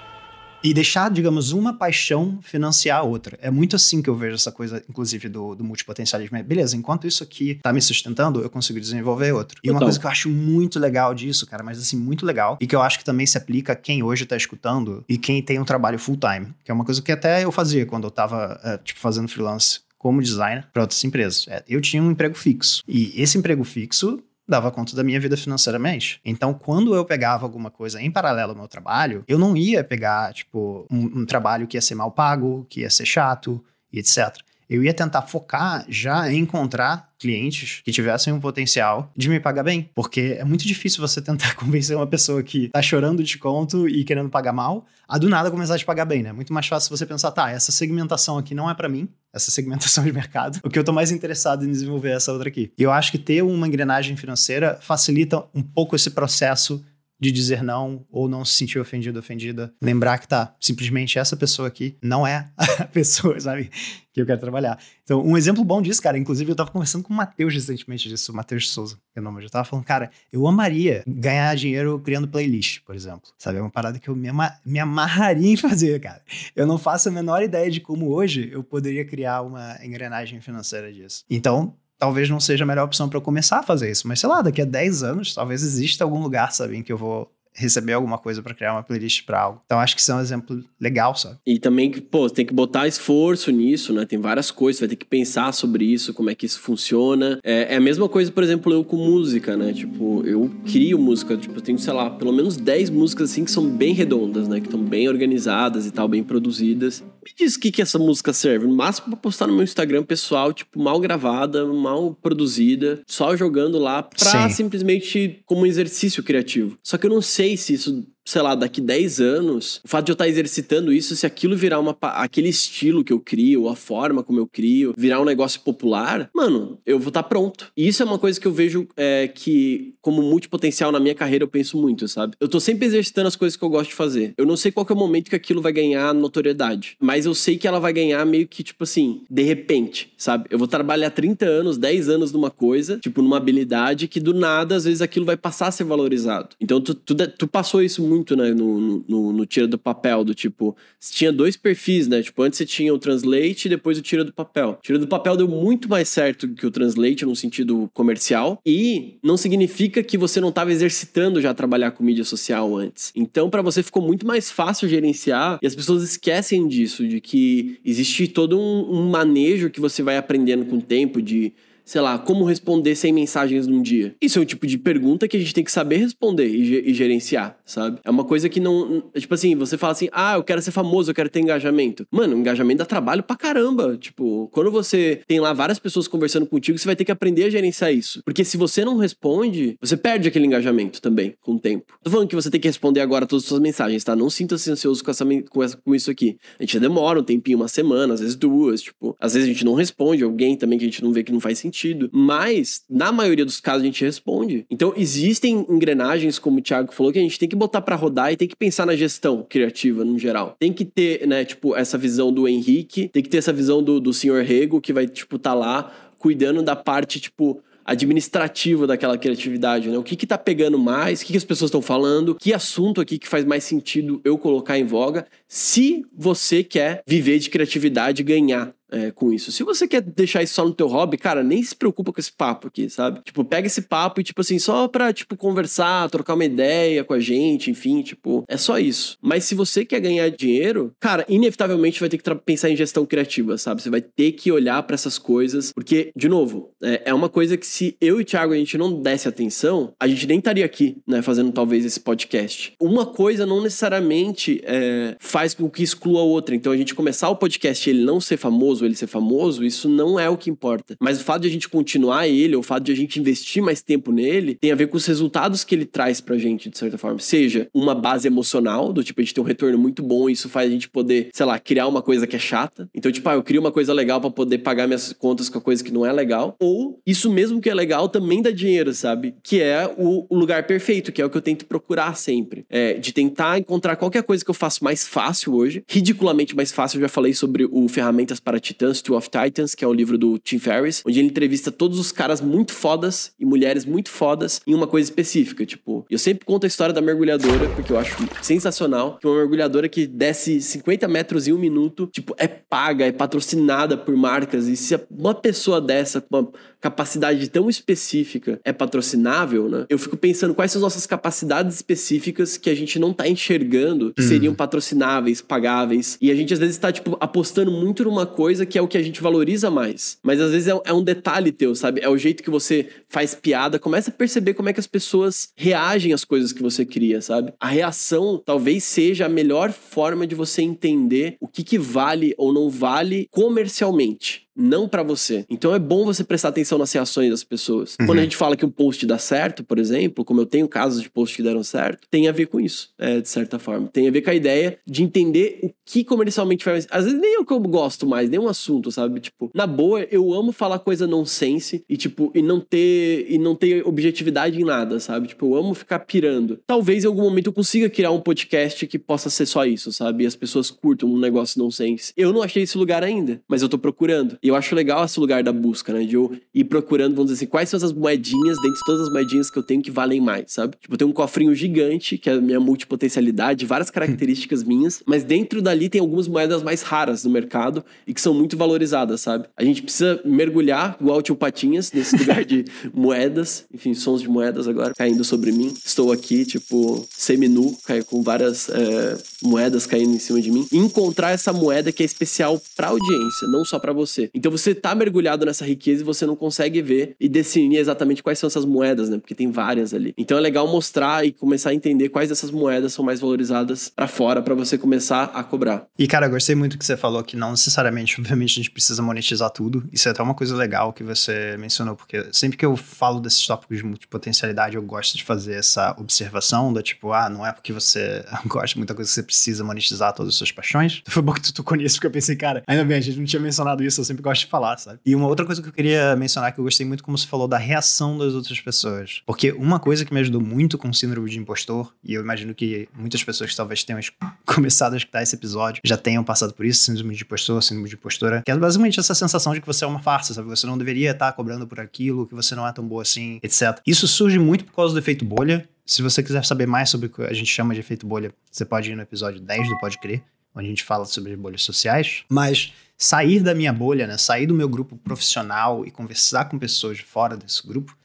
E 0.64 0.74
deixar, 0.74 1.12
digamos, 1.12 1.52
uma 1.52 1.74
paixão 1.74 2.40
financiar 2.42 3.00
a 3.00 3.04
outra. 3.04 3.38
É 3.42 3.52
muito 3.52 3.76
assim 3.76 4.02
que 4.02 4.10
eu 4.10 4.16
vejo 4.16 4.36
essa 4.36 4.52
coisa, 4.52 4.84
inclusive, 4.90 5.28
do, 5.28 5.56
do 5.56 5.64
multipotencialismo. 5.64 6.38
É, 6.38 6.44
beleza, 6.44 6.78
enquanto 6.78 7.06
isso 7.06 7.24
aqui 7.24 7.60
tá 7.62 7.74
me 7.74 7.82
sustentando, 7.82 8.42
eu 8.42 8.50
consigo 8.50 8.80
desenvolver 8.80 9.34
outro. 9.34 9.60
E 9.64 9.70
uma 9.70 9.76
Total. 9.76 9.88
coisa 9.88 10.00
que 10.00 10.06
eu 10.06 10.12
acho 10.12 10.30
muito 10.30 10.80
legal 10.80 11.14
disso, 11.14 11.46
cara, 11.46 11.64
mas 11.64 11.78
assim, 11.80 11.98
muito 11.98 12.26
legal, 12.26 12.58
e 12.62 12.68
que 12.68 12.76
eu 12.76 12.82
acho 12.82 12.98
que 12.98 13.06
também 13.06 13.26
se 13.26 13.38
aplica 13.38 13.74
a 13.74 13.76
quem 13.76 14.04
hoje 14.04 14.26
tá 14.26 14.38
escutando 14.38 15.04
e 15.08 15.18
quem 15.18 15.42
tem 15.42 15.60
um 15.60 15.66
trabalho 15.66 16.00
full-time, 16.00 16.54
que 16.64 16.72
é 16.72 16.74
uma 16.74 16.86
coisa 16.86 17.02
que 17.02 17.12
até 17.12 17.44
eu 17.44 17.52
fazia 17.52 17.86
quando 17.86 18.06
eu 18.06 18.12
tava, 18.12 18.60
eh, 18.64 18.80
tipo, 18.84 19.00
fazendo 19.00 19.28
freelance 19.28 19.82
como 19.98 20.22
designer 20.22 20.68
para 20.74 20.82
outras 20.82 21.02
empresas. 21.04 21.46
É, 21.48 21.64
eu 21.68 21.80
tinha 21.80 22.04
um 22.04 22.12
emprego 22.12 22.36
fixo. 22.36 22.84
E 22.86 23.14
esse 23.16 23.38
emprego 23.38 23.64
fixo 23.64 24.20
dava 24.54 24.72
conta 24.72 24.96
da 24.96 25.04
minha 25.04 25.20
vida 25.20 25.36
financeiramente. 25.36 26.22
Então, 26.24 26.54
quando 26.54 26.96
eu 26.96 27.04
pegava 27.04 27.46
alguma 27.46 27.72
coisa 27.72 28.02
em 28.02 28.12
paralelo 28.12 28.52
ao 28.52 28.58
meu 28.58 28.68
trabalho, 28.68 29.24
eu 29.28 29.40
não 29.40 29.58
ia 29.58 29.84
pegar, 29.84 30.34
tipo, 30.34 30.86
um, 30.92 31.22
um 31.22 31.26
trabalho 31.26 31.68
que 31.68 31.76
ia 31.76 31.82
ser 31.82 31.96
mal 31.96 32.12
pago, 32.12 32.66
que 32.70 32.82
ia 32.82 32.90
ser 32.90 33.06
chato 33.06 33.64
e 33.92 34.00
etc 34.00 34.44
eu 34.76 34.84
ia 34.84 34.94
tentar 34.94 35.22
focar 35.24 35.86
já 35.88 36.32
em 36.32 36.40
encontrar 36.40 37.10
clientes 37.20 37.82
que 37.86 37.92
tivessem 37.92 38.34
um 38.34 38.40
potencial 38.40 39.12
de 39.16 39.30
me 39.30 39.40
pagar 39.40 39.64
bem. 39.64 39.90
Porque 39.96 40.36
é 40.38 40.44
muito 40.44 40.68
difícil 40.68 41.00
você 41.00 41.22
tentar 41.22 41.56
convencer 41.56 41.96
uma 41.96 42.08
pessoa 42.08 42.44
que 42.44 42.70
tá 42.70 42.82
chorando 42.82 43.24
de 43.24 43.38
conto 43.38 43.88
e 43.88 44.04
querendo 44.04 44.30
pagar 44.30 44.52
mal, 44.52 44.86
a 45.08 45.18
do 45.18 45.30
nada 45.30 45.50
começar 45.50 45.76
a 45.76 45.78
te 45.78 45.86
pagar 45.86 46.06
bem, 46.06 46.24
né? 46.24 46.34
Muito 46.34 46.52
mais 46.52 46.68
fácil 46.68 46.90
você 46.90 47.06
pensar, 47.06 47.32
tá, 47.32 47.50
essa 47.50 47.72
segmentação 47.72 48.38
aqui 48.38 48.54
não 48.54 48.70
é 48.70 48.74
para 48.74 48.90
mim, 48.90 49.08
essa 49.34 49.50
segmentação 49.52 50.04
de 50.04 50.12
mercado. 50.12 50.60
O 50.64 50.70
que 50.70 50.78
eu 50.78 50.84
tô 50.84 50.92
mais 50.92 51.12
interessado 51.12 51.64
em 51.64 51.72
desenvolver 51.72 52.10
é 52.10 52.16
essa 52.16 52.32
outra 52.32 52.50
aqui. 52.50 52.72
E 52.78 52.84
eu 52.84 52.92
acho 52.92 53.12
que 53.12 53.18
ter 53.18 53.42
uma 53.42 53.68
engrenagem 53.68 54.18
financeira 54.18 54.78
facilita 54.82 55.44
um 55.54 55.62
pouco 55.62 55.96
esse 55.96 56.10
processo 56.12 56.84
de 57.24 57.32
dizer 57.32 57.64
não 57.64 58.06
ou 58.12 58.28
não 58.28 58.44
se 58.44 58.54
sentir 58.54 58.80
ofendido, 58.80 59.18
ofendida. 59.18 59.74
Lembrar 59.82 60.18
que 60.18 60.28
tá, 60.28 60.54
simplesmente 60.60 61.18
essa 61.18 61.38
pessoa 61.38 61.70
aqui 61.70 61.98
não 62.02 62.28
é 62.28 62.52
a 62.58 62.84
pessoa, 62.92 63.40
sabe, 63.40 63.72
que 64.12 64.22
eu 64.22 64.26
quero 64.26 64.42
trabalhar. 64.42 64.78
Então, 65.04 65.26
um 65.26 65.38
exemplo 65.38 65.64
bom 65.64 65.82
disso, 65.82 66.02
cara, 66.02 66.18
inclusive 66.18 66.52
eu 66.52 66.56
tava 66.56 66.70
conversando 66.70 67.04
com 67.04 67.14
o 67.14 67.16
Matheus 67.16 67.54
recentemente 67.54 68.10
disso, 68.10 68.32
o 68.32 68.36
Matheus 68.36 68.70
Souza, 68.70 68.98
que 69.14 69.20
é 69.20 69.22
o 69.22 69.24
nome, 69.24 69.42
eu 69.42 69.50
tava 69.50 69.64
falando, 69.64 69.86
cara, 69.86 70.12
eu 70.32 70.46
amaria 70.46 71.02
ganhar 71.08 71.56
dinheiro 71.56 71.98
criando 72.00 72.28
playlist, 72.28 72.82
por 72.86 72.94
exemplo. 72.94 73.30
Sabe, 73.38 73.58
é 73.58 73.62
uma 73.62 73.72
parada 73.72 73.98
que 74.00 74.10
eu 74.10 74.16
me, 74.16 74.28
ama 74.28 74.54
me 74.66 74.80
amarraria 74.80 75.50
em 75.50 75.58
fazer, 75.58 76.00
cara. 76.02 76.22
Eu 76.54 76.68
não 76.68 76.78
faço 76.78 77.08
a 77.08 77.12
menor 77.12 77.42
ideia 77.42 77.72
de 77.72 77.80
como 77.80 78.10
hoje 78.10 78.50
eu 78.52 78.64
poderia 78.64 79.06
criar 79.06 79.42
uma 79.42 79.78
engrenagem 79.84 80.42
financeira 80.42 80.92
disso. 80.92 81.24
Então, 81.30 81.78
talvez 82.04 82.30
não 82.30 82.38
seja 82.38 82.66
a 82.66 82.68
melhor 82.68 82.84
opção 82.84 83.08
para 83.08 83.18
eu 83.18 83.22
começar 83.22 83.60
a 83.60 83.64
fazer 83.64 83.90
isso. 83.90 84.10
Mas 84.10 84.20
sei 84.20 84.28
lá, 84.28 84.42
daqui 84.42 84.62
a 84.62 84.66
10 84.66 85.04
anos, 85.04 85.34
talvez 85.34 85.64
exista 85.64 86.04
algum 86.04 86.22
lugar, 86.22 86.52
sabe, 86.52 86.76
em 86.76 86.84
que 86.84 86.92
eu 86.92 86.98
vou 86.98 87.32
receber 87.56 87.94
alguma 87.94 88.18
coisa 88.18 88.42
para 88.42 88.54
criar 88.54 88.74
uma 88.74 88.84
playlist 88.84 89.26
para 89.26 89.40
algo. 89.40 89.62
Então 89.66 89.80
acho 89.80 89.96
que 89.96 90.02
isso 90.02 90.12
é 90.12 90.16
um 90.16 90.22
exemplo 90.22 90.64
legal, 90.80 91.16
sabe? 91.16 91.38
E 91.46 91.60
também, 91.60 91.92
pô, 91.92 92.30
tem 92.30 92.46
que 92.46 92.54
botar 92.54 92.88
esforço 92.88 93.52
nisso, 93.52 93.94
né? 93.94 94.06
Tem 94.06 94.20
várias 94.20 94.52
coisas, 94.52 94.80
vai 94.80 94.90
ter 94.90 94.96
que 94.96 95.06
pensar 95.06 95.52
sobre 95.54 95.86
isso, 95.86 96.14
como 96.14 96.30
é 96.30 96.36
que 96.36 96.46
isso 96.46 96.60
funciona. 96.60 97.40
É, 97.44 97.74
é 97.74 97.78
a 97.78 97.82
mesma 97.82 98.10
coisa, 98.10 98.32
por 98.32 98.44
exemplo, 98.44 98.74
eu 98.74 98.84
com 98.84 98.98
música, 98.98 99.56
né? 99.56 99.74
Tipo, 99.74 100.24
eu 100.26 100.52
crio 100.66 100.98
música, 100.98 101.38
tipo, 101.38 101.58
eu 101.58 101.62
tenho, 101.62 101.80
sei 101.80 101.94
lá, 101.94 102.10
pelo 102.10 102.32
menos 102.32 102.58
10 102.58 102.90
músicas 102.90 103.32
assim 103.32 103.46
que 103.46 103.52
são 103.52 103.66
bem 103.66 103.94
redondas, 103.94 104.48
né? 104.48 104.60
Que 104.60 104.68
estão 104.68 104.82
bem 104.82 105.08
organizadas 105.08 105.86
e 105.86 105.92
tal, 105.92 106.08
bem 106.08 106.24
produzidas. 106.24 107.04
Me 107.24 107.32
diz 107.38 107.56
o 107.56 107.60
que, 107.60 107.72
que 107.72 107.82
essa 107.82 107.98
música 107.98 108.34
serve. 108.34 108.68
No 108.68 108.76
máximo 108.76 109.08
pra 109.08 109.18
postar 109.18 109.48
no 109.48 109.54
meu 109.54 109.64
Instagram 109.64 110.04
pessoal, 110.04 110.52
tipo, 110.52 110.82
mal 110.82 111.00
gravada, 111.00 111.66
mal 111.66 112.14
produzida, 112.22 113.02
só 113.08 113.36
jogando 113.36 113.80
lá 113.80 114.04
pra 114.04 114.48
Sim. 114.48 114.50
simplesmente 114.50 115.42
como 115.46 115.62
um 115.62 115.66
exercício 115.66 116.22
criativo. 116.24 116.78
Só 116.84 116.98
que 116.98 117.06
eu 117.06 117.10
não 117.10 117.22
sei 117.22 117.43
sei 117.44 117.58
se 117.58 117.74
isso 117.74 118.13
sei 118.26 118.42
lá, 118.42 118.56
daqui 118.56 118.80
10 118.80 119.20
anos, 119.20 119.82
o 119.84 119.88
fato 119.88 120.06
de 120.06 120.12
eu 120.12 120.14
estar 120.14 120.28
exercitando 120.28 120.94
isso, 120.94 121.16
se 121.16 121.26
aquilo 121.26 121.56
virar 121.56 121.80
uma, 121.80 121.96
aquele 122.02 122.50
estilo 122.50 123.04
que 123.04 123.12
eu 123.12 123.20
crio, 123.20 123.68
a 123.68 123.76
forma 123.76 124.24
como 124.24 124.40
eu 124.40 124.48
crio, 124.48 124.94
virar 124.98 125.22
um 125.22 125.26
negócio 125.26 125.60
popular, 125.62 126.30
mano, 126.34 126.80
eu 126.86 127.00
vou 127.00 127.10
estar 127.10 127.24
pronto. 127.24 127.72
E 127.76 127.88
isso 127.88 128.02
é 128.02 128.06
uma 128.06 128.18
coisa 128.18 128.40
que 128.40 128.48
eu 128.48 128.54
vejo 128.54 128.88
é, 128.96 129.28
que, 129.28 129.94
como 130.02 130.22
multipotencial 130.22 130.92
na 130.92 131.00
minha 131.00 131.16
carreira, 131.16 131.44
eu 131.44 131.48
penso 131.48 131.78
muito, 131.78 132.08
sabe? 132.08 132.36
Eu 132.40 132.48
tô 132.48 132.60
sempre 132.60 132.86
exercitando 132.86 133.28
as 133.28 133.36
coisas 133.36 133.58
que 133.58 133.64
eu 133.64 133.70
gosto 133.70 133.90
de 133.90 133.96
fazer. 133.96 134.34
Eu 134.38 134.46
não 134.46 134.56
sei 134.56 134.72
qual 134.72 134.86
é 134.90 134.94
o 134.94 134.96
momento 134.96 135.30
que 135.30 135.36
aquilo 135.36 135.62
vai 135.62 135.74
ganhar 135.74 136.14
notoriedade, 136.14 136.96
mas 137.00 137.26
eu 137.26 137.36
sei 137.36 137.58
que 137.58 137.68
ela 137.68 137.80
vai 137.80 137.92
ganhar 137.92 138.26
meio 138.26 138.48
que, 138.48 138.64
tipo 138.64 138.84
assim, 138.84 139.22
de 139.30 139.44
repente, 139.44 140.14
sabe? 140.18 140.46
Eu 140.50 140.58
vou 140.58 140.68
trabalhar 140.68 141.10
30 141.10 141.46
anos, 141.46 141.78
10 141.78 142.10
anos 142.10 142.32
numa 142.32 142.50
coisa, 142.50 142.98
tipo, 143.00 143.22
numa 143.22 143.38
habilidade 143.38 144.08
que 144.08 144.20
do 144.20 144.34
nada, 144.34 144.76
às 144.76 144.86
vezes, 144.86 145.02
aquilo 145.02 145.26
vai 145.26 145.36
passar 145.36 145.68
a 145.68 145.72
ser 145.72 145.84
valorizado. 145.84 146.56
Então, 146.60 146.80
tu, 146.80 146.94
tu, 146.94 147.16
tu 147.16 147.48
passou 147.48 147.82
isso 147.82 148.02
muito 148.02 148.13
muito, 148.14 148.36
né, 148.36 148.54
no, 148.54 149.04
no, 149.08 149.34
no, 149.34 149.46
tira 149.46 149.68
do 149.68 149.78
papel, 149.78 150.24
do 150.24 150.36
tipo, 150.36 150.76
tinha 151.00 151.32
dois 151.32 151.58
perfis, 151.58 152.08
né? 152.08 152.22
Tipo, 152.22 152.44
antes 152.44 152.58
você 152.58 152.66
tinha 152.66 152.94
o 152.94 153.00
translate 153.00 153.66
e 153.66 153.70
depois 153.70 153.98
o 153.98 154.02
tira 154.02 154.24
do 154.24 154.32
papel. 154.32 154.78
O 154.80 154.82
tira 154.82 155.00
do 155.00 155.08
papel 155.08 155.36
deu 155.36 155.48
muito 155.48 155.90
mais 155.90 156.08
certo 156.10 156.48
que 156.48 156.66
o 156.66 156.72
translate 156.72 157.26
no 157.26 157.36
sentido 157.36 157.90
comercial 157.94 158.60
e 158.66 159.18
não 159.24 159.36
significa 159.36 160.04
que 160.04 160.18
você 160.18 160.40
não 160.40 160.50
estava 160.50 160.72
exercitando 160.72 161.42
já 161.42 161.54
trabalhar 161.54 161.92
com 161.92 162.04
mídia 162.04 162.24
social 162.24 162.76
antes. 162.78 163.12
Então, 163.16 163.50
para 163.50 163.62
você 163.62 163.82
ficou 163.82 164.02
muito 164.02 164.28
mais 164.28 164.52
fácil 164.52 164.88
gerenciar 164.88 165.60
e 165.62 165.68
as 165.68 165.76
pessoas 165.76 166.04
esquecem 166.04 166.68
disso, 166.68 167.08
de 167.08 167.20
que 167.20 167.80
existe 167.84 168.28
todo 168.28 168.60
um, 168.60 169.00
um 169.00 169.10
manejo 169.10 169.70
que 169.70 169.80
você 169.80 170.04
vai 170.04 170.18
aprendendo 170.18 170.66
com 170.66 170.78
o 170.78 170.82
tempo 170.82 171.22
de 171.22 171.54
sei 171.86 172.02
lá, 172.02 172.18
como 172.18 172.46
responder 172.46 172.96
100 172.96 173.14
mensagens 173.14 173.68
num 173.68 173.82
dia? 173.82 174.16
Isso 174.22 174.40
é 174.40 174.42
um 174.42 174.46
tipo 174.46 174.66
de 174.66 174.78
pergunta 174.78 175.28
que 175.28 175.38
a 175.38 175.40
gente 175.40 175.54
tem 175.54 175.64
que 175.64 175.72
saber 175.72 175.98
responder 175.98 176.48
e, 176.48 176.90
e, 176.90 176.94
gerenciar, 176.94 177.58
sabe? 177.66 178.00
É 178.04 178.10
uma 178.10 178.24
coisa 178.24 178.48
que 178.50 178.60
não. 178.60 179.04
Tipo 179.16 179.34
assim, 179.34 179.56
você 179.56 179.78
fala 179.78 179.94
assim, 179.94 180.10
ah, 180.12 180.36
eu 180.36 180.44
quero 180.44 180.62
ser 180.62 180.72
famoso, 180.72 181.12
eu 181.12 181.16
quero 181.16 181.30
ter 181.30 181.40
engajamento. 181.40 182.06
Mano, 182.12 182.38
engajamento 182.38 182.80
dá 182.80 182.86
trabalho 182.86 183.24
pra 183.24 183.36
caramba. 183.36 183.98
Tipo, 183.98 184.50
quando 184.52 184.72
você 184.72 185.22
tem 185.28 185.40
lá 185.40 185.54
várias 185.54 185.80
pessoas 185.80 186.08
conversando 186.08 186.46
contigo, 186.46 186.78
você 186.78 186.86
vai 186.86 186.96
ter 186.96 187.06
que 187.06 187.12
aprender 187.12 187.46
a 187.46 187.50
gerenciar 187.50 187.94
isso. 187.94 188.22
Porque 188.24 188.44
se 188.44 188.58
você 188.58 188.86
não 188.86 188.98
responde, 188.98 189.78
você 189.82 189.98
perde 189.98 190.28
aquele 190.28 190.46
engajamento 190.46 191.02
também, 191.02 191.36
com 191.42 191.54
o 191.54 191.60
tempo. 191.60 191.94
Tô 192.04 192.10
falando 192.10 192.28
que 192.28 192.36
você 192.36 192.50
tem 192.50 192.60
que 192.60 192.68
responder 192.68 193.02
agora 193.02 193.26
todas 193.26 193.44
as 193.44 193.50
suas 193.50 193.62
mensagens, 193.62 194.04
tá? 194.04 194.16
Não 194.16 194.30
sinta-se 194.30 194.72
ansioso 194.72 195.04
com, 195.04 195.12
essa, 195.12 195.26
com, 195.50 195.64
essa, 195.64 195.78
com 195.78 195.94
isso 195.94 196.10
aqui. 196.10 196.38
A 196.60 196.64
gente 196.64 196.80
demora 196.80 197.20
um 197.20 197.24
tempinho, 197.24 197.58
uma 197.58 197.68
semana, 197.68 198.14
às 198.14 198.20
vezes 198.20 198.36
duas, 198.36 198.82
tipo, 198.82 199.16
às 199.20 199.34
vezes 199.34 199.50
a 199.50 199.52
gente 199.52 199.66
não 199.66 199.74
responde 199.74 200.24
alguém 200.24 200.56
também 200.56 200.78
que 200.78 200.86
a 200.86 200.88
gente 200.88 201.04
não 201.04 201.12
vê 201.12 201.24
que 201.24 201.32
não 201.32 201.40
faz 201.40 201.60
sentido 201.60 201.73
sentido. 201.74 202.10
Mas, 202.14 202.84
na 202.88 203.12
maioria 203.12 203.44
dos 203.44 203.60
casos, 203.60 203.82
a 203.82 203.86
gente 203.86 204.06
responde. 204.06 204.66
Então, 204.70 204.94
existem 204.96 205.66
engrenagens, 205.68 206.38
como 206.38 206.60
o 206.60 206.62
Thiago 206.62 206.94
falou, 206.94 207.12
que 207.12 207.20
a 207.20 207.22
gente 207.22 207.40
tem 207.40 207.50
que 207.50 207.56
botar 207.56 207.82
para 207.82 207.96
rodar 207.96 208.32
e 208.32 208.38
tem 208.38 208.48
que 208.48 208.56
pensar 208.56 208.86
na 208.86 208.96
gestão 208.96 209.46
criativa, 209.50 210.06
no 210.06 210.20
geral. 210.20 210.56
Tem 210.60 210.72
que 210.72 210.86
ter, 210.86 211.28
né, 211.28 211.44
tipo, 211.44 211.76
essa 211.76 211.98
visão 211.98 212.32
do 212.32 212.48
Henrique, 212.48 213.10
tem 213.10 213.24
que 213.24 213.30
ter 213.30 213.38
essa 213.38 213.52
visão 213.52 213.82
do, 213.82 214.00
do 214.00 214.14
senhor 214.14 214.44
Rego, 214.44 214.80
que 214.80 214.94
vai, 214.94 215.08
tipo, 215.08 215.40
tá 215.40 215.54
lá 215.54 215.92
cuidando 216.20 216.62
da 216.62 216.76
parte, 216.76 217.20
tipo, 217.20 217.62
administrativo 217.86 218.88
daquela 218.88 219.18
criatividade, 219.18 219.90
né? 219.90 219.98
O 219.98 220.04
que 220.04 220.16
que 220.16 220.26
tá 220.26 220.38
pegando 220.38 220.80
mais, 220.80 221.22
o 221.22 221.26
que, 221.26 221.34
que 221.34 221.38
as 221.38 221.44
pessoas 221.44 221.70
estão 221.70 221.82
falando, 221.82 222.36
que 222.36 222.54
assunto 222.54 223.02
aqui 223.02 223.18
que 223.18 223.28
faz 223.28 223.44
mais 223.44 223.64
sentido 223.64 224.22
eu 224.24 224.38
colocar 224.38 224.78
em 224.78 224.86
voga, 224.86 225.26
se 225.48 226.06
você 226.16 226.64
quer 226.64 227.04
viver 227.06 227.40
de 227.40 227.50
criatividade 227.50 228.22
e 228.22 228.26
ganhar 228.26 228.74
é, 228.94 229.12
com 229.12 229.34
isso. 229.34 229.52
Se 229.52 229.64
você 229.64 229.88
quer 229.88 230.02
deixar 230.02 230.44
isso 230.44 230.54
só 230.54 230.64
no 230.64 230.74
teu 230.74 230.88
hobby, 230.88 231.18
cara, 231.18 231.44
nem 231.44 231.62
se 231.62 231.76
preocupa 231.76 232.14
com 232.14 232.20
esse 232.20 232.32
papo 232.32 232.68
aqui, 232.68 232.90
sabe? 232.90 233.22
Tipo, 233.24 233.44
pega 233.44 233.66
esse 233.66 233.82
papo 233.82 234.22
e, 234.22 234.24
tipo 234.24 234.40
assim, 234.40 234.60
só 234.60 234.88
pra, 234.88 235.12
tipo, 235.12 235.36
conversar, 235.36 236.10
trocar 236.10 236.36
uma 236.36 236.46
ideia 236.46 237.04
com 237.04 237.14
a 237.14 237.20
gente, 237.20 237.72
enfim, 237.72 238.02
tipo, 238.04 238.44
é 238.48 238.56
só 238.56 238.78
isso. 238.78 239.18
Mas 239.22 239.46
se 239.46 239.56
você 239.56 239.84
quer 239.84 240.00
ganhar 240.00 240.30
dinheiro, 240.30 240.94
cara, 241.00 241.26
inevitavelmente 241.28 242.00
vai 242.00 242.10
ter 242.10 242.18
que 242.18 242.36
pensar 242.36 242.70
em 242.70 242.76
gestão 242.76 243.06
criativa, 243.06 243.58
sabe? 243.58 243.82
Você 243.82 243.90
vai 243.90 244.02
ter 244.02 244.34
que 244.34 244.52
olhar 244.52 244.82
para 244.84 244.94
essas 244.94 245.18
coisas, 245.18 245.72
porque, 245.74 246.12
de 246.16 246.30
novo, 246.30 246.72
é, 246.82 247.04
é 247.06 247.14
uma 247.14 247.30
coisa 247.30 247.58
que 247.58 247.66
se 247.66 247.98
eu 248.00 248.20
e 248.20 248.22
o 248.22 248.26
Thiago 248.26 248.54
a 248.54 248.58
gente 248.58 248.78
não 248.78 249.02
desse 249.02 249.28
atenção, 249.28 249.94
a 250.00 250.08
gente 250.08 250.28
nem 250.28 250.38
estaria 250.38 250.66
aqui, 250.66 250.98
né, 251.08 251.22
fazendo 251.22 251.52
talvez 251.52 251.84
esse 251.84 252.00
podcast. 252.00 252.74
Uma 252.80 253.06
coisa 253.06 253.46
não 253.46 253.62
necessariamente 253.62 254.62
é, 254.64 255.16
faz 255.20 255.54
com 255.54 255.70
que 255.70 255.84
exclua 255.84 256.22
a 256.22 256.24
outra. 256.24 256.56
Então, 256.56 256.72
a 256.72 256.78
gente 256.78 256.94
começar 256.94 257.30
o 257.30 257.36
podcast 257.36 257.90
e 257.90 257.94
ele 257.94 258.04
não 258.04 258.22
ser 258.22 258.38
famoso, 258.38 258.83
famoso, 258.84 258.86
ele 258.86 258.96
ser 258.96 259.08
famoso, 259.08 259.64
isso 259.64 259.90
não 259.90 260.20
é 260.20 260.30
o 260.30 260.38
que 260.38 260.50
importa. 260.50 260.96
Mas 261.00 261.22
o 261.22 261.24
fato 261.24 261.44
de 261.44 261.48
a 261.48 261.52
gente 261.52 261.70
continuar 261.70 262.28
ele, 262.28 262.56
ou 262.56 262.62
o 262.62 262.64
fato 262.64 262.84
de 262.84 262.92
a 262.92 262.96
gente 262.96 263.20
investir 263.20 263.62
mais 263.64 263.82
tempo 263.82 264.12
nele, 264.12 264.56
tem 264.56 264.72
a 264.72 264.76
ver 264.76 264.88
com 264.88 264.98
os 264.98 265.06
resultados 265.06 265.64
que 265.64 265.74
ele 265.74 265.86
traz 265.86 266.20
pra 266.22 266.38
gente, 266.38 266.70
de 266.70 266.78
certa 266.78 266.98
forma. 266.98 267.20
Seja 267.20 267.68
uma 267.74 267.96
base 267.96 268.28
emocional, 268.28 268.92
do 268.92 269.04
tipo, 269.04 269.22
a 269.22 269.24
gente 269.24 269.34
tem 269.34 269.44
um 269.44 269.48
retorno 269.48 269.78
muito 269.78 270.04
bom, 270.04 270.30
isso 270.30 270.50
faz 270.50 270.70
a 270.70 270.72
gente 270.72 270.90
poder, 270.90 271.30
sei 271.34 271.46
lá, 271.46 271.58
criar 271.60 271.88
uma 271.88 272.02
coisa 272.02 272.28
que 272.28 272.36
é 272.36 272.40
chata. 272.40 272.90
Então, 272.94 273.12
tipo, 273.12 273.28
ah, 273.30 273.34
eu 273.34 273.44
crio 273.44 273.62
uma 273.62 273.72
coisa 273.72 273.94
legal 273.94 274.20
para 274.20 274.30
poder 274.30 274.60
pagar 274.60 274.88
minhas 274.88 275.14
contas 275.14 275.50
com 275.50 275.58
a 275.58 275.62
coisa 275.62 275.84
que 275.84 275.92
não 275.92 276.06
é 276.06 276.12
legal. 276.12 276.56
Ou 276.60 277.00
isso 277.06 277.32
mesmo 277.32 277.62
que 277.62 277.70
é 277.70 277.74
legal 277.74 278.10
também 278.10 278.42
dá 278.42 278.52
dinheiro, 278.52 278.94
sabe? 278.94 279.36
Que 279.44 279.62
é 279.62 279.94
o, 279.98 280.28
lugar 280.30 280.66
perfeito, 280.66 281.12
que 281.12 281.22
é 281.22 281.26
o 281.26 281.30
que 281.30 281.38
eu 281.38 281.42
tento 281.42 281.66
procurar 281.66 282.16
sempre. 282.16 282.66
É, 282.70 282.94
de 282.94 283.12
tentar 283.12 283.60
encontrar 283.60 283.96
qualquer 283.96 284.24
coisa 284.24 284.44
que 284.44 284.52
eu 284.52 284.56
faço 284.56 284.84
mais 284.84 285.08
fácil 285.08 285.54
hoje, 285.54 285.84
ridiculamente 285.88 286.56
mais 286.56 286.72
fácil. 286.72 286.98
Eu 286.98 287.02
já 287.02 287.10
falei 287.10 287.34
sobre 287.34 287.68
o 287.70 287.88
Ferramentas 287.88 288.40
para 288.40 288.60
Titãs, 288.74 289.02
Two 289.02 289.16
of 289.16 289.30
Titans, 289.30 289.76
que 289.76 289.86
é 289.86 289.88
o 289.88 289.94
livro 289.94 290.18
do 290.18 290.38
Tim 290.38 290.60
Ferriss, 290.60 291.04
onde 291.06 291.20
ele 291.20 291.28
entrevista 291.28 291.72
todos 291.72 292.00
os 292.00 292.12
caras 292.12 292.42
muito 292.42 292.74
fodas 292.74 293.32
e 293.40 293.46
mulheres 293.46 293.86
muito 293.86 294.10
fodas 294.10 294.62
em 294.66 294.74
uma 294.74 294.88
coisa 294.88 295.10
específica. 295.10 295.66
Tipo, 295.66 296.06
eu 296.10 296.18
sempre 296.18 296.46
conto 296.46 296.66
a 296.66 296.68
história 296.68 296.94
da 296.94 297.02
mergulhadora, 297.02 297.70
porque 297.70 297.92
eu 297.92 298.00
acho 298.00 298.18
sensacional, 298.42 299.18
que 299.20 299.28
uma 299.28 299.38
mergulhadora 299.38 299.88
que 299.88 300.08
desce 300.08 300.62
50 300.62 301.08
metros 301.08 301.48
em 301.48 301.54
um 301.54 301.60
minuto, 301.60 302.08
tipo, 302.12 302.36
é 302.38 302.48
paga, 302.48 303.06
é 303.06 303.12
patrocinada 303.12 303.98
por 303.98 304.16
marcas, 304.16 304.68
e 304.68 304.76
se 304.76 305.00
uma 305.10 305.36
pessoa 305.36 305.80
dessa, 305.80 306.20
com 306.22 306.38
uma 306.38 306.52
capacidade 306.84 307.50
tão 307.50 307.70
específica 307.70 308.60
é 308.66 308.74
patrocinável, 308.74 309.70
né? 309.70 309.86
Eu 309.90 309.98
fico 309.98 310.18
pensando 310.18 310.54
quais 310.54 310.70
são 310.70 310.80
as 310.80 310.84
nossas 310.84 311.06
capacidades 311.06 311.78
específicas 311.78 312.58
que 312.58 312.70
a 312.70 312.76
gente 312.76 313.00
não 313.00 313.14
tá 313.14 313.26
enxergando 313.26 314.14
que 314.14 314.22
Uhum. 314.22 314.28
seriam 314.28 314.54
patrocináveis, 314.54 315.42
pagáveis. 315.42 316.18
E 316.22 316.30
a 316.30 316.36
gente 316.36 316.54
às 316.54 316.60
vezes 316.60 316.78
tá, 316.78 316.92
tipo, 316.92 317.16
apostando 317.22 317.72
muito 317.72 318.04
numa 318.04 318.26
coisa 318.26 318.66
que 318.66 318.78
é 318.78 318.82
o 318.82 318.88
que 318.88 318.98
a 318.98 319.02
gente 319.02 319.22
valoriza 319.22 319.72
mais. 319.72 320.18
Mas 320.22 320.42
às 320.42 320.52
vezes 320.52 320.68
é, 320.68 320.78
é 320.84 320.94
um 320.94 321.02
detalhe 321.04 321.54
teu, 321.54 321.74
sabe? 321.74 322.02
É 322.02 322.10
o 322.10 322.18
jeito 322.18 322.44
que 322.44 322.50
você 322.50 322.90
faz 323.08 323.34
piada. 323.34 323.80
Começa 323.80 324.10
a 324.10 324.14
perceber 324.14 324.54
como 324.54 324.68
é 324.68 324.74
que 324.74 324.80
as 324.82 324.88
pessoas 324.88 325.50
reagem 325.56 326.12
às 326.12 326.26
coisas 326.26 326.52
que 326.52 326.62
você 326.62 326.86
cria, 326.86 327.22
sabe? 327.22 327.54
A 327.62 327.68
reação 327.68 328.42
talvez 328.46 328.84
seja 328.84 329.26
a 329.28 329.30
melhor 329.30 329.72
forma 329.72 330.28
de 330.28 330.36
você 330.36 330.62
entender 330.62 331.38
o 331.40 331.48
que, 331.48 331.64
que 331.64 331.78
vale 331.78 332.34
ou 332.38 332.52
não 332.52 332.70
vale 332.70 333.28
comercialmente. 333.32 334.43
Não 334.56 334.88
pra 334.88 335.04
você. 335.04 335.46
Então 335.50 335.74
é 335.74 335.80
bom 335.80 336.06
você 336.06 336.24
prestar 336.24 336.50
atenção 336.50 336.78
nas 336.78 336.92
reações 336.92 337.30
das 337.30 337.44
pessoas. 337.44 337.96
Uhum. 338.00 338.08
Quando 338.08 338.20
a 338.20 338.24
gente 338.24 338.38
fala 338.38 338.56
que 338.56 338.66
um 338.66 338.70
post 338.70 339.06
dá 339.06 339.18
certo, 339.18 339.64
por 339.64 339.80
exemplo, 339.80 340.24
como 340.24 340.42
eu 340.42 340.46
tenho 340.46 340.68
casos 340.68 341.02
de 341.02 341.10
posts 341.10 341.36
que 341.36 341.44
deram 341.44 341.64
certo, 341.64 342.08
tem 342.10 342.28
a 342.28 342.32
ver 342.32 342.48
com 342.48 342.60
isso, 342.60 342.90
é, 342.98 343.20
de 343.20 343.30
certa 343.30 343.58
forma. 343.58 343.88
Tem 343.92 344.08
a 344.08 344.12
ver 344.12 344.22
com 344.22 344.30
a 344.30 344.36
ideia 344.36 344.78
de 344.86 345.04
entender 345.04 345.60
o 345.64 345.72
que 345.86 346.04
comercialmente 346.04 346.64
faz. 346.64 346.88
Às 346.90 347.06
vezes 347.06 347.20
nem 347.20 347.36
é 347.36 347.40
o 347.40 347.46
que 347.46 347.54
eu 347.54 347.60
gosto 347.60 348.06
mais, 348.06 348.30
nem 348.30 348.40
um 348.40 348.48
assunto, 348.48 348.92
sabe? 348.92 349.20
Tipo, 349.20 349.50
na 349.54 349.66
boa, 349.66 350.08
eu 350.12 350.34
amo 350.34 350.52
falar 350.52 350.80
coisa 350.80 351.08
nonsense 351.08 351.84
e, 351.90 351.98
tipo, 351.98 352.32
e 352.36 352.42
não 352.42 352.60
ter 352.60 353.26
e 353.30 353.38
não 353.38 353.56
ter 353.56 353.86
objetividade 353.88 354.60
em 354.60 354.64
nada, 354.64 355.00
sabe? 355.00 355.28
Tipo, 355.28 355.48
eu 355.48 355.56
amo 355.56 355.74
ficar 355.74 356.00
pirando. 356.00 356.60
Talvez 356.68 357.04
em 357.04 357.08
algum 357.08 357.24
momento 357.24 357.48
eu 357.48 357.54
consiga 357.54 357.90
criar 357.90 358.12
um 358.12 358.22
podcast 358.22 358.86
que 358.86 359.00
possa 359.00 359.30
ser 359.30 359.46
só 359.46 359.66
isso, 359.66 359.92
sabe? 359.92 360.24
E 360.24 360.28
as 360.28 360.36
pessoas 360.36 360.70
curtam 360.70 361.10
um 361.10 361.20
negócio 361.20 361.60
nonsense. 361.60 362.14
Eu 362.16 362.32
não 362.32 362.42
achei 362.42 362.64
esse 362.64 362.78
lugar 362.78 363.04
ainda, 363.04 363.42
mas 363.48 363.62
eu 363.62 363.70
tô 363.70 363.78
procurando. 363.78 364.38
E 364.44 364.50
eu 364.50 364.56
acho 364.56 364.76
legal 364.76 365.06
esse 365.06 365.20
lugar 365.20 365.42
da 365.42 365.54
busca, 365.54 365.94
né? 365.94 366.04
De 366.04 366.16
eu 366.16 366.36
ir 366.54 366.66
procurando, 366.66 367.16
vamos 367.16 367.32
dizer 367.32 367.44
assim, 367.46 367.50
quais 367.50 367.70
são 367.70 367.78
essas 367.78 367.94
moedinhas, 367.94 368.58
dentre 368.62 368.80
todas 368.86 369.02
as 369.08 369.10
moedinhas 369.14 369.50
que 369.50 369.58
eu 369.58 369.64
tenho 369.64 369.82
que 369.82 369.90
valem 369.90 370.20
mais, 370.20 370.52
sabe? 370.52 370.76
Tipo, 370.82 370.94
eu 370.94 370.98
tenho 370.98 371.10
um 371.10 371.14
cofrinho 371.14 371.56
gigante, 371.56 372.18
que 372.18 372.30
é 372.30 372.34
a 372.34 372.42
minha 372.42 372.60
multipotencialidade, 372.60 373.66
várias 373.66 373.90
características 373.90 374.64
minhas, 374.64 375.02
mas 375.06 375.24
dentro 375.24 375.62
dali 375.62 375.90
tem 375.90 376.02
algumas 376.02 376.28
moedas 376.28 376.62
mais 376.62 376.82
raras 376.82 377.24
no 377.24 377.32
mercado 377.32 377.84
e 378.06 378.14
que 378.14 378.20
são 378.22 378.34
muito 378.34 378.58
valorizadas, 378.58 379.22
sabe? 379.22 379.46
A 379.56 379.64
gente 379.64 379.82
precisa 379.82 380.20
mergulhar, 380.26 380.98
igual 381.00 381.20
o 381.20 381.22
tio 381.22 381.36
Patinhas, 381.36 381.92
nesse 381.92 382.16
lugar 382.18 382.44
de 382.44 382.66
moedas, 382.94 383.66
enfim, 383.74 383.94
sons 383.94 384.22
de 384.22 384.28
moedas 384.28 384.68
agora 384.68 384.94
caindo 384.96 385.24
sobre 385.24 385.52
mim. 385.52 385.74
Estou 385.86 386.12
aqui, 386.12 386.46
tipo, 386.46 387.06
seminu, 387.10 387.76
cai- 387.86 388.04
com 388.04 388.22
várias 388.22 388.70
é, 388.70 389.18
moedas 389.44 389.86
caindo 389.86 390.14
em 390.14 390.20
cima 390.20 390.42
de 390.42 390.52
mim. 390.52 390.68
Encontrar 390.72 391.32
essa 391.32 391.52
moeda 391.52 391.92
que 391.92 392.02
é 392.02 392.06
especial 392.06 392.62
pra 392.76 392.90
audiência, 392.90 393.48
não 393.48 393.66
só 393.66 393.80
pra 393.80 393.94
você. 393.94 394.30
Então 394.34 394.52
você 394.52 394.74
tá 394.74 394.96
mergulhado 394.96 395.46
nessa 395.46 395.66
riqueza 395.66 396.02
e 396.02 396.06
você 396.06 396.26
não 396.26 396.36
consegue 396.36 396.82
ver 396.82 397.16
e 397.20 397.28
definir 397.28 397.78
exatamente 397.78 398.24
quais 398.24 398.40
são 398.40 398.48
essas 398.48 398.66
moedas, 398.66 399.10
né? 399.10 399.18
Porque 399.18 399.36
tem 399.36 399.52
várias 399.52 399.94
ali. 399.94 400.14
Então 400.18 400.38
é 400.38 400.42
legal 400.42 400.68
mostrar 400.68 401.26
e 401.26 401.32
começar 401.32 401.72
a 401.72 401.74
entender 401.74 402.10
quais 402.10 402.30
dessas 402.30 402.52
moedas 402.52 402.94
são 402.94 403.04
mais 403.04 403.20
valorizadas 403.20 403.92
pra 403.96 404.08
fora 404.08 404.42
pra 404.42 404.56
você 404.56 404.78
começar 404.78 405.26
a 405.34 405.44
cobrar. 405.44 405.86
E, 405.98 406.08
cara, 406.08 406.28
gostei 406.28 406.56
muito 406.56 406.78
que 406.78 406.86
você 406.86 406.98
falou 406.98 407.24
que 407.24 407.36
não 407.36 407.52
necessariamente, 407.52 408.20
obviamente, 408.22 408.52
a 408.52 408.56
gente 408.56 408.72
precisa 408.72 409.02
monetizar 409.02 409.50
tudo. 409.50 409.84
Isso 409.92 410.08
é 410.08 410.12
até 410.12 410.24
uma 410.24 410.34
coisa 410.34 410.56
legal 410.56 410.94
que 410.94 411.04
você 411.04 411.58
mencionou, 411.58 411.96
porque 411.96 412.28
sempre 412.32 412.58
que 412.58 412.66
eu 412.66 412.76
falo 412.76 413.20
desses 413.20 413.46
tópicos 413.46 413.78
de 413.78 413.84
multipotencialidade, 413.84 414.76
eu 414.76 414.82
gosto 414.82 415.18
de 415.18 415.24
fazer 415.24 415.56
essa 415.56 415.96
observação 415.98 416.72
da 416.72 416.82
tipo, 416.82 417.12
ah, 417.12 417.30
não 417.30 417.46
é 417.46 417.52
porque 417.52 417.74
você 417.74 418.24
gosta 418.46 418.70
de 418.70 418.78
muita 418.78 418.94
coisa 418.94 419.10
que 419.10 419.16
você 419.16 419.24
precisa 419.34 419.64
monetizar 419.64 420.14
todas 420.14 420.34
as 420.34 420.38
suas 420.38 420.52
paixões. 420.52 421.02
Foi 421.10 421.24
bom 421.24 421.34
que 421.34 421.42
tu 421.42 421.54
tocou 421.54 421.76
nisso, 421.76 421.96
porque 421.96 422.08
eu 422.08 422.12
pensei, 422.12 422.36
cara, 422.36 422.64
ainda 422.68 422.86
bem, 422.86 422.98
a 422.98 423.02
gente 423.02 423.18
não 423.18 423.26
tinha 423.26 423.42
mencionado 423.42 423.84
isso, 423.84 424.00
eu 424.00 424.06
sempre 424.06 424.22
gosto 424.22 424.42
de 424.42 424.48
falar, 424.48 424.78
sabe? 424.78 425.00
E 425.04 425.16
uma 425.16 425.28
outra 425.28 425.44
coisa 425.46 425.62
que 425.62 425.68
eu 425.68 425.74
queria 425.74 426.16
mencionar, 426.16 426.54
que 426.54 426.60
eu 426.60 426.64
gostei 426.64 426.86
muito 426.86 427.04
como 427.04 427.18
você 427.18 427.26
falou 427.26 427.48
da 427.48 427.58
reação 427.58 428.18
das 428.18 428.34
outras 428.34 428.60
pessoas. 428.62 429.24
Porque 429.26 429.52
uma 429.52 429.80
coisa 429.80 430.06
que 430.06 430.14
me 430.14 430.20
ajudou 430.20 430.40
muito 430.40 430.78
com 430.78 430.90
o 430.90 430.94
síndrome 430.94 431.30
de 431.30 431.40
impostor, 431.40 431.92
e 432.04 432.14
eu 432.14 432.22
imagino 432.22 432.54
que 432.54 432.88
muitas 432.96 433.24
pessoas 433.24 433.50
que 433.50 433.58
talvez 433.58 433.84
tenham 433.84 434.00
começado 434.46 434.94
a 434.94 434.98
escutar 434.98 435.24
esse 435.24 435.36
episódio 435.36 435.82
já 435.84 435.98
tenham 435.98 436.24
passado 436.24 436.54
por 436.54 436.66
isso, 436.66 436.84
síndrome 436.84 437.16
de 437.16 437.24
impostor, 437.24 437.64
síndrome 437.64 437.90
de 437.90 437.96
impostora, 437.96 438.44
que 438.46 438.52
é 438.52 438.56
basicamente 438.56 439.00
essa 439.00 439.16
sensação 439.16 439.54
de 439.54 439.62
que 439.62 439.68
você 439.68 439.84
é 439.84 439.88
uma 439.88 440.00
farsa, 440.00 440.34
sabe? 440.34 440.48
Você 440.50 440.68
não 440.68 440.78
deveria 440.78 441.12
estar 441.12 441.32
cobrando 441.34 441.66
por 441.66 441.80
aquilo, 441.80 442.28
que 442.28 442.36
você 442.36 442.54
não 442.54 442.68
é 442.68 442.72
tão 442.72 442.88
boa 442.88 443.02
assim, 443.02 443.40
etc. 443.42 443.80
Isso 443.86 444.08
surge 444.08 444.38
muito 444.38 444.66
por 444.66 444.74
causa 444.74 444.94
do 444.94 445.00
efeito 445.00 445.26
bolha. 445.26 445.68
Se 445.86 446.02
você 446.02 446.24
quiser 446.24 446.46
saber 446.46 446.66
mais 446.66 446.90
sobre 446.90 447.08
o 447.08 447.10
que 447.10 447.22
a 447.24 447.34
gente 447.34 447.48
chama 447.48 447.74
de 447.74 447.82
efeito 447.82 448.08
bolha, 448.08 448.34
você 448.50 448.64
pode 448.64 448.92
ir 448.92 448.96
no 448.96 449.02
episódio 449.02 449.42
10 449.42 449.68
do 449.68 449.78
Pode 449.80 450.00
Crer, 450.00 450.24
onde 450.56 450.68
a 450.68 450.70
gente 450.70 450.84
fala 450.84 451.04
sobre 451.04 451.36
bolhas 451.36 451.64
sociais. 451.64 452.24
Mas 452.30 452.74
sair 452.98 453.42
da 453.42 453.54
minha 453.54 453.74
bolha, 453.74 454.08
né? 454.08 454.18
Sair 454.18 454.48
do 454.48 454.54
meu 454.54 454.70
grupo 454.70 454.96
profissional 454.96 455.86
e 455.86 455.92
conversar 455.92 456.46
com 456.46 456.58
pessoas 456.58 456.98
de 456.98 457.04
fora 457.04 457.36
desse 457.36 457.66
grupo 457.68 457.98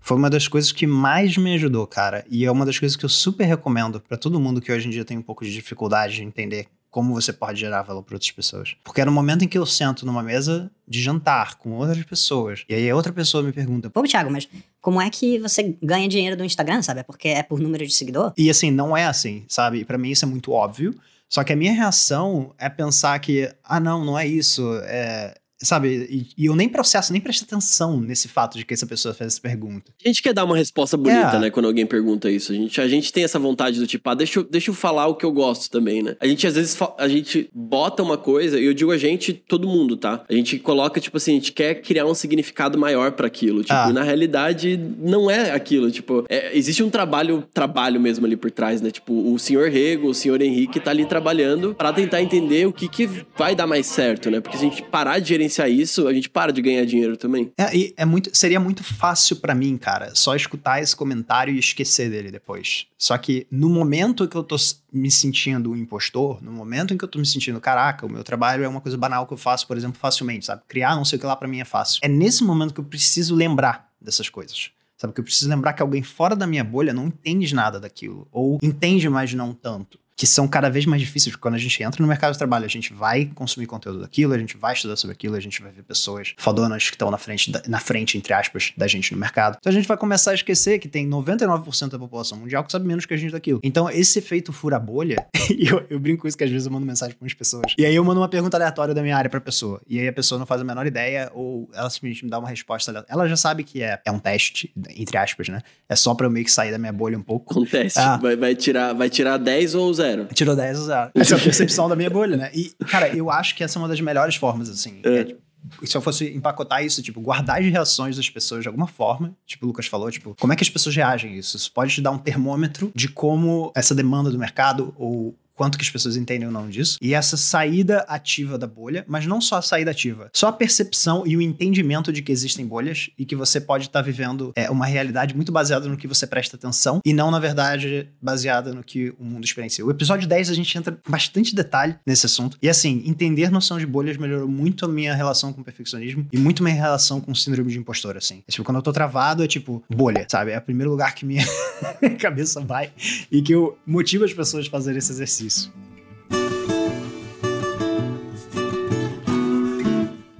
foi 0.00 0.16
uma 0.16 0.30
das 0.30 0.46
coisas 0.48 0.70
que 0.72 0.86
mais 0.86 1.36
me 1.36 1.54
ajudou, 1.54 1.86
cara. 1.86 2.24
E 2.30 2.44
é 2.44 2.50
uma 2.50 2.64
das 2.64 2.78
coisas 2.78 2.96
que 2.96 3.04
eu 3.04 3.08
super 3.08 3.44
recomendo 3.44 4.00
pra 4.00 4.16
todo 4.16 4.40
mundo 4.40 4.60
que 4.60 4.72
hoje 4.72 4.86
em 4.86 4.90
dia 4.90 5.04
tem 5.04 5.18
um 5.18 5.22
pouco 5.22 5.44
de 5.44 5.52
dificuldade 5.52 6.14
de 6.14 6.22
entender 6.22 6.68
como 6.90 7.12
você 7.14 7.32
pode 7.32 7.60
gerar 7.60 7.82
valor 7.82 8.02
para 8.02 8.14
outras 8.14 8.30
pessoas. 8.30 8.76
Porque 8.82 9.00
é 9.00 9.04
no 9.04 9.12
momento 9.12 9.44
em 9.44 9.48
que 9.48 9.58
eu 9.58 9.66
sento 9.66 10.06
numa 10.06 10.22
mesa 10.22 10.70
de 10.86 11.02
jantar 11.02 11.56
com 11.56 11.72
outras 11.72 12.02
pessoas, 12.04 12.64
e 12.68 12.74
aí 12.74 12.88
a 12.88 12.96
outra 12.96 13.12
pessoa 13.12 13.42
me 13.42 13.52
pergunta, 13.52 13.90
Pô, 13.90 14.02
Thiago, 14.02 14.30
mas 14.30 14.48
como 14.80 15.00
é 15.00 15.10
que 15.10 15.38
você 15.38 15.76
ganha 15.82 16.08
dinheiro 16.08 16.36
do 16.36 16.44
Instagram, 16.44 16.80
sabe? 16.82 17.00
É 17.00 17.02
porque 17.02 17.28
é 17.28 17.42
por 17.42 17.60
número 17.60 17.86
de 17.86 17.92
seguidor? 17.92 18.32
E 18.36 18.48
assim, 18.48 18.70
não 18.70 18.96
é 18.96 19.06
assim, 19.06 19.44
sabe? 19.48 19.80
E 19.80 19.84
pra 19.84 19.98
mim 19.98 20.10
isso 20.10 20.24
é 20.24 20.28
muito 20.28 20.52
óbvio. 20.52 20.94
Só 21.28 21.42
que 21.42 21.52
a 21.52 21.56
minha 21.56 21.72
reação 21.72 22.54
é 22.56 22.68
pensar 22.68 23.18
que, 23.18 23.52
ah, 23.64 23.80
não, 23.80 24.04
não 24.04 24.18
é 24.18 24.26
isso. 24.26 24.62
É, 24.84 25.34
sabe? 25.62 26.06
E, 26.10 26.42
e 26.44 26.46
eu 26.46 26.54
nem 26.56 26.68
processo, 26.68 27.12
nem 27.12 27.20
presto 27.20 27.44
atenção 27.44 28.00
nesse 28.00 28.28
fato 28.28 28.58
de 28.58 28.64
que 28.64 28.74
essa 28.74 28.86
pessoa 28.86 29.14
fez 29.14 29.32
essa 29.34 29.40
pergunta. 29.40 29.92
A 30.04 30.08
gente 30.08 30.22
quer 30.22 30.32
dar 30.34 30.44
uma 30.44 30.56
resposta 30.56 30.96
bonita, 30.96 31.36
É. 31.36 31.38
né? 31.38 31.50
Quando 31.50 31.66
alguém 31.66 31.86
pergunta 31.86 32.30
isso. 32.30 32.52
A 32.52 32.54
gente, 32.54 32.80
a 32.80 32.88
gente 32.88 33.12
tem 33.12 33.24
essa 33.24 33.38
vontade 33.38 33.78
do 33.78 33.86
tipo, 33.86 34.08
ah, 34.10 34.14
deixa 34.14 34.38
eu, 34.40 34.44
deixa 34.44 34.70
eu 34.70 34.74
falar 34.74 35.06
o 35.06 35.14
que 35.14 35.24
eu 35.24 35.32
gosto 35.32 35.70
também, 35.70 36.02
né? 36.02 36.16
A 36.20 36.26
gente 36.26 36.46
às 36.46 36.54
vezes 36.54 36.76
a 36.98 37.08
gente 37.08 37.48
bota 37.54 38.02
uma 38.02 38.18
coisa, 38.18 38.58
e 38.60 38.64
eu 38.64 38.74
digo 38.74 38.90
a 38.90 38.98
gente, 38.98 39.32
todo 39.32 39.66
mundo, 39.66 39.96
tá? 39.96 40.24
A 40.28 40.32
gente 40.34 40.58
coloca, 40.58 41.00
tipo 41.00 41.16
assim, 41.16 41.32
a 41.32 41.34
gente 41.34 41.52
quer 41.52 41.76
criar 41.76 42.06
um 42.06 42.14
significado 42.14 42.78
maior 42.78 43.12
pra 43.12 43.26
aquilo. 43.26 43.62
Tipo, 43.62 43.74
Ah. 43.74 43.88
e 43.90 43.92
na 43.92 44.02
realidade, 44.02 44.76
não 44.98 45.30
é 45.30 45.50
aquilo. 45.52 45.90
Tipo, 45.90 46.24
é- 46.28 46.56
existe 46.56 46.82
um 46.82 46.90
trabalho, 46.90 47.44
trabalho 47.54 48.00
mesmo 48.00 48.26
ali 48.26 48.36
por 48.36 48.50
trás, 48.50 48.80
né? 48.80 48.90
Tipo, 48.90 49.32
o 49.32 49.38
senhor 49.38 49.70
Rego, 49.70 50.08
o 50.08 50.14
senhor 50.14 50.40
Henrique 50.42 50.78
tá 50.80 50.90
ali 50.90 51.06
trabalhando 51.06 51.74
pra 51.74 51.92
tentar 51.92 52.20
entender 52.22 52.66
o 52.66 52.72
que, 52.72 52.88
que 52.88 53.08
vai 53.36 53.54
dar 53.54 53.66
mais 53.66 53.86
certo, 53.86 54.30
né? 54.30 54.40
Porque 54.40 54.58
se 54.58 54.66
a 54.66 54.68
gente 54.68 54.82
parar 54.82 55.18
de 55.18 55.28
gerenciar 55.28 55.45
isso, 55.68 56.06
a 56.06 56.12
gente 56.12 56.28
para 56.28 56.52
de 56.52 56.60
ganhar 56.62 56.84
dinheiro 56.84 57.16
também. 57.16 57.52
É, 57.58 57.92
é 57.96 58.04
muito, 58.04 58.30
seria 58.36 58.60
muito 58.60 58.82
fácil 58.82 59.36
pra 59.36 59.54
mim, 59.54 59.76
cara, 59.76 60.14
só 60.14 60.34
escutar 60.34 60.82
esse 60.82 60.94
comentário 60.94 61.54
e 61.54 61.58
esquecer 61.58 62.10
dele 62.10 62.30
depois. 62.30 62.86
Só 62.98 63.16
que 63.18 63.46
no 63.50 63.68
momento 63.68 64.28
que 64.28 64.36
eu 64.36 64.42
tô 64.42 64.56
me 64.92 65.10
sentindo 65.10 65.70
um 65.70 65.76
impostor, 65.76 66.42
no 66.42 66.52
momento 66.52 66.94
em 66.94 66.98
que 66.98 67.04
eu 67.04 67.08
tô 67.08 67.18
me 67.18 67.26
sentindo, 67.26 67.60
caraca, 67.60 68.06
o 68.06 68.10
meu 68.10 68.24
trabalho 68.24 68.64
é 68.64 68.68
uma 68.68 68.80
coisa 68.80 68.96
banal 68.96 69.26
que 69.26 69.32
eu 69.32 69.38
faço, 69.38 69.66
por 69.66 69.76
exemplo, 69.76 69.98
facilmente, 69.98 70.46
sabe? 70.46 70.62
Criar 70.66 70.96
não 70.96 71.04
sei 71.04 71.16
o 71.16 71.20
que 71.20 71.26
lá 71.26 71.36
pra 71.36 71.48
mim 71.48 71.60
é 71.60 71.64
fácil. 71.64 72.00
É 72.02 72.08
nesse 72.08 72.42
momento 72.44 72.74
que 72.74 72.80
eu 72.80 72.84
preciso 72.84 73.34
lembrar 73.34 73.90
dessas 74.00 74.28
coisas. 74.28 74.70
Sabe? 74.96 75.12
Que 75.12 75.20
eu 75.20 75.24
preciso 75.24 75.50
lembrar 75.50 75.74
que 75.74 75.82
alguém 75.82 76.02
fora 76.02 76.34
da 76.34 76.46
minha 76.46 76.64
bolha 76.64 76.92
não 76.92 77.08
entende 77.08 77.54
nada 77.54 77.78
daquilo. 77.78 78.26
Ou 78.32 78.58
entende, 78.62 79.08
mas 79.08 79.34
não 79.34 79.52
tanto. 79.52 79.98
Que 80.16 80.26
são 80.26 80.48
cada 80.48 80.70
vez 80.70 80.86
mais 80.86 81.00
difíceis, 81.02 81.32
porque 81.32 81.42
quando 81.42 81.54
a 81.56 81.58
gente 81.58 81.82
entra 81.82 82.00
no 82.00 82.08
mercado 82.08 82.32
de 82.32 82.38
trabalho, 82.38 82.64
a 82.64 82.68
gente 82.68 82.92
vai 82.92 83.26
consumir 83.34 83.66
conteúdo 83.66 84.00
daquilo, 84.00 84.32
a 84.32 84.38
gente 84.38 84.56
vai 84.56 84.72
estudar 84.72 84.96
sobre 84.96 85.12
aquilo, 85.12 85.36
a 85.36 85.40
gente 85.40 85.60
vai 85.60 85.70
ver 85.70 85.82
pessoas 85.82 86.34
fodonas 86.38 86.88
que 86.88 86.94
estão 86.94 87.10
na 87.10 87.18
frente, 87.18 87.52
na 87.68 87.78
frente, 87.78 88.16
entre 88.16 88.32
aspas, 88.32 88.72
da 88.76 88.86
gente 88.86 89.12
no 89.12 89.18
mercado. 89.18 89.56
Então 89.60 89.70
a 89.70 89.74
gente 89.74 89.86
vai 89.86 89.96
começar 89.96 90.30
a 90.30 90.34
esquecer 90.34 90.78
que 90.78 90.88
tem 90.88 91.08
99% 91.08 91.90
da 91.90 91.98
população 91.98 92.38
mundial 92.38 92.64
que 92.64 92.72
sabe 92.72 92.86
menos 92.86 93.04
que 93.04 93.14
a 93.14 93.16
gente 93.16 93.32
daquilo. 93.32 93.60
Então 93.62 93.90
esse 93.90 94.18
efeito 94.18 94.52
fura-bolha, 94.52 95.26
e 95.50 95.68
eu, 95.68 95.84
eu 95.90 96.00
brinco 96.00 96.22
com 96.22 96.28
isso 96.28 96.36
que 96.36 96.44
às 96.44 96.50
vezes 96.50 96.66
eu 96.66 96.72
mando 96.72 96.86
mensagem 96.86 97.14
para 97.14 97.24
umas 97.24 97.34
pessoas. 97.34 97.74
E 97.76 97.84
aí 97.84 97.94
eu 97.94 98.04
mando 98.04 98.20
uma 98.20 98.28
pergunta 98.28 98.56
aleatória 98.56 98.94
da 98.94 99.02
minha 99.02 99.16
área 99.16 99.28
pra 99.28 99.40
pessoa. 99.40 99.80
E 99.86 100.00
aí 100.00 100.08
a 100.08 100.12
pessoa 100.12 100.38
não 100.38 100.46
faz 100.46 100.60
a 100.60 100.64
menor 100.64 100.86
ideia, 100.86 101.30
ou 101.34 101.68
ela 101.74 101.90
simplesmente 101.90 102.24
me 102.24 102.30
dá 102.30 102.38
uma 102.38 102.48
resposta 102.48 102.90
aleatória. 102.90 103.12
Ela 103.12 103.28
já 103.28 103.36
sabe 103.36 103.64
que 103.64 103.82
é, 103.82 104.00
é 104.04 104.10
um 104.10 104.18
teste, 104.18 104.72
entre 104.96 105.18
aspas, 105.18 105.48
né? 105.48 105.60
É 105.88 105.94
só 105.94 106.14
pra 106.14 106.26
eu 106.26 106.30
meio 106.30 106.44
que 106.44 106.50
sair 106.50 106.70
da 106.70 106.78
minha 106.78 106.92
bolha 106.92 107.18
um 107.18 107.22
pouco. 107.22 107.52
Acontece. 107.52 107.98
Ah. 107.98 108.16
Vai, 108.16 108.36
vai, 108.36 108.54
tirar, 108.54 108.92
vai 108.94 109.10
tirar 109.10 109.36
10 109.36 109.74
ou 109.74 109.92
0. 109.92 110.05
Tirou 110.34 110.54
10 110.56 110.78
a 110.80 110.84
0. 110.84 111.10
Essa 111.14 111.34
é 111.34 111.38
a 111.38 111.40
percepção 111.40 111.88
da 111.88 111.96
minha 111.96 112.10
bolha, 112.10 112.36
né? 112.36 112.50
E, 112.54 112.72
cara, 112.86 113.08
eu 113.14 113.30
acho 113.30 113.54
que 113.54 113.64
essa 113.64 113.78
é 113.78 113.80
uma 113.80 113.88
das 113.88 114.00
melhores 114.00 114.36
formas, 114.36 114.68
assim. 114.68 115.00
É. 115.02 115.16
É, 115.16 115.24
tipo, 115.24 115.40
se 115.84 115.96
eu 115.96 116.00
fosse 116.00 116.32
empacotar 116.32 116.84
isso, 116.84 117.02
tipo, 117.02 117.20
guardar 117.20 117.60
as 117.60 117.66
reações 117.66 118.16
das 118.16 118.28
pessoas 118.30 118.62
de 118.62 118.68
alguma 118.68 118.86
forma, 118.86 119.34
tipo 119.46 119.64
o 119.64 119.68
Lucas 119.68 119.86
falou, 119.86 120.10
tipo, 120.10 120.36
como 120.38 120.52
é 120.52 120.56
que 120.56 120.62
as 120.62 120.70
pessoas 120.70 120.94
reagem 120.94 121.32
a 121.32 121.36
isso? 121.36 121.56
Isso 121.56 121.72
pode 121.72 121.92
te 121.92 122.00
dar 122.00 122.10
um 122.10 122.18
termômetro 122.18 122.92
de 122.94 123.08
como 123.08 123.72
essa 123.74 123.94
demanda 123.94 124.30
do 124.30 124.38
mercado 124.38 124.94
ou 124.96 125.34
quanto 125.56 125.78
que 125.78 125.84
as 125.84 125.90
pessoas 125.90 126.16
entendem 126.16 126.46
ou 126.46 126.52
não 126.52 126.68
disso. 126.68 126.98
E 127.00 127.14
essa 127.14 127.36
saída 127.36 128.04
ativa 128.08 128.58
da 128.58 128.66
bolha, 128.66 129.04
mas 129.08 129.26
não 129.26 129.40
só 129.40 129.56
a 129.56 129.62
saída 129.62 129.90
ativa, 129.90 130.30
só 130.32 130.48
a 130.48 130.52
percepção 130.52 131.26
e 131.26 131.36
o 131.36 131.42
entendimento 131.42 132.12
de 132.12 132.22
que 132.22 132.30
existem 132.30 132.66
bolhas 132.66 133.10
e 133.18 133.24
que 133.24 133.34
você 133.34 133.60
pode 133.60 133.86
estar 133.86 134.00
tá 134.00 134.04
vivendo 134.04 134.52
é, 134.54 134.70
uma 134.70 134.86
realidade 134.86 135.34
muito 135.34 135.50
baseada 135.50 135.88
no 135.88 135.96
que 135.96 136.06
você 136.06 136.26
presta 136.26 136.56
atenção 136.56 137.00
e 137.04 137.12
não, 137.12 137.30
na 137.30 137.38
verdade, 137.38 138.08
baseada 138.20 138.72
no 138.72 138.84
que 138.84 139.14
o 139.18 139.24
mundo 139.24 139.44
experiencia. 139.44 139.84
O 139.84 139.90
episódio 139.90 140.28
10 140.28 140.50
a 140.50 140.54
gente 140.54 140.76
entra 140.76 140.98
bastante 141.08 141.54
detalhe 141.54 141.96
nesse 142.06 142.26
assunto. 142.26 142.58
E 142.60 142.68
assim, 142.68 143.02
entender 143.06 143.50
noção 143.50 143.78
de 143.78 143.86
bolhas 143.86 144.16
melhorou 144.16 144.48
muito 144.48 144.84
a 144.84 144.88
minha 144.88 145.14
relação 145.14 145.52
com 145.52 145.62
perfeccionismo 145.62 146.26
e 146.30 146.38
muito 146.38 146.62
minha 146.62 146.74
relação 146.74 147.20
com 147.20 147.34
síndrome 147.34 147.72
de 147.72 147.78
impostor, 147.78 148.16
assim. 148.16 148.42
É, 148.46 148.52
tipo, 148.52 148.64
quando 148.64 148.76
eu 148.76 148.82
tô 148.82 148.92
travado, 148.92 149.42
é 149.42 149.46
tipo, 149.46 149.82
bolha, 149.88 150.26
sabe? 150.28 150.50
É 150.50 150.58
o 150.58 150.62
primeiro 150.62 150.90
lugar 150.90 151.14
que 151.14 151.24
minha 151.24 151.44
cabeça 152.20 152.60
vai 152.60 152.90
e 153.30 153.40
que 153.40 153.52
eu 153.52 153.78
motivo 153.86 154.24
as 154.24 154.32
pessoas 154.34 154.66
a 154.66 154.70
fazerem 154.70 154.98
esse 154.98 155.12
exercício. 155.12 155.45
disso. 155.46 155.70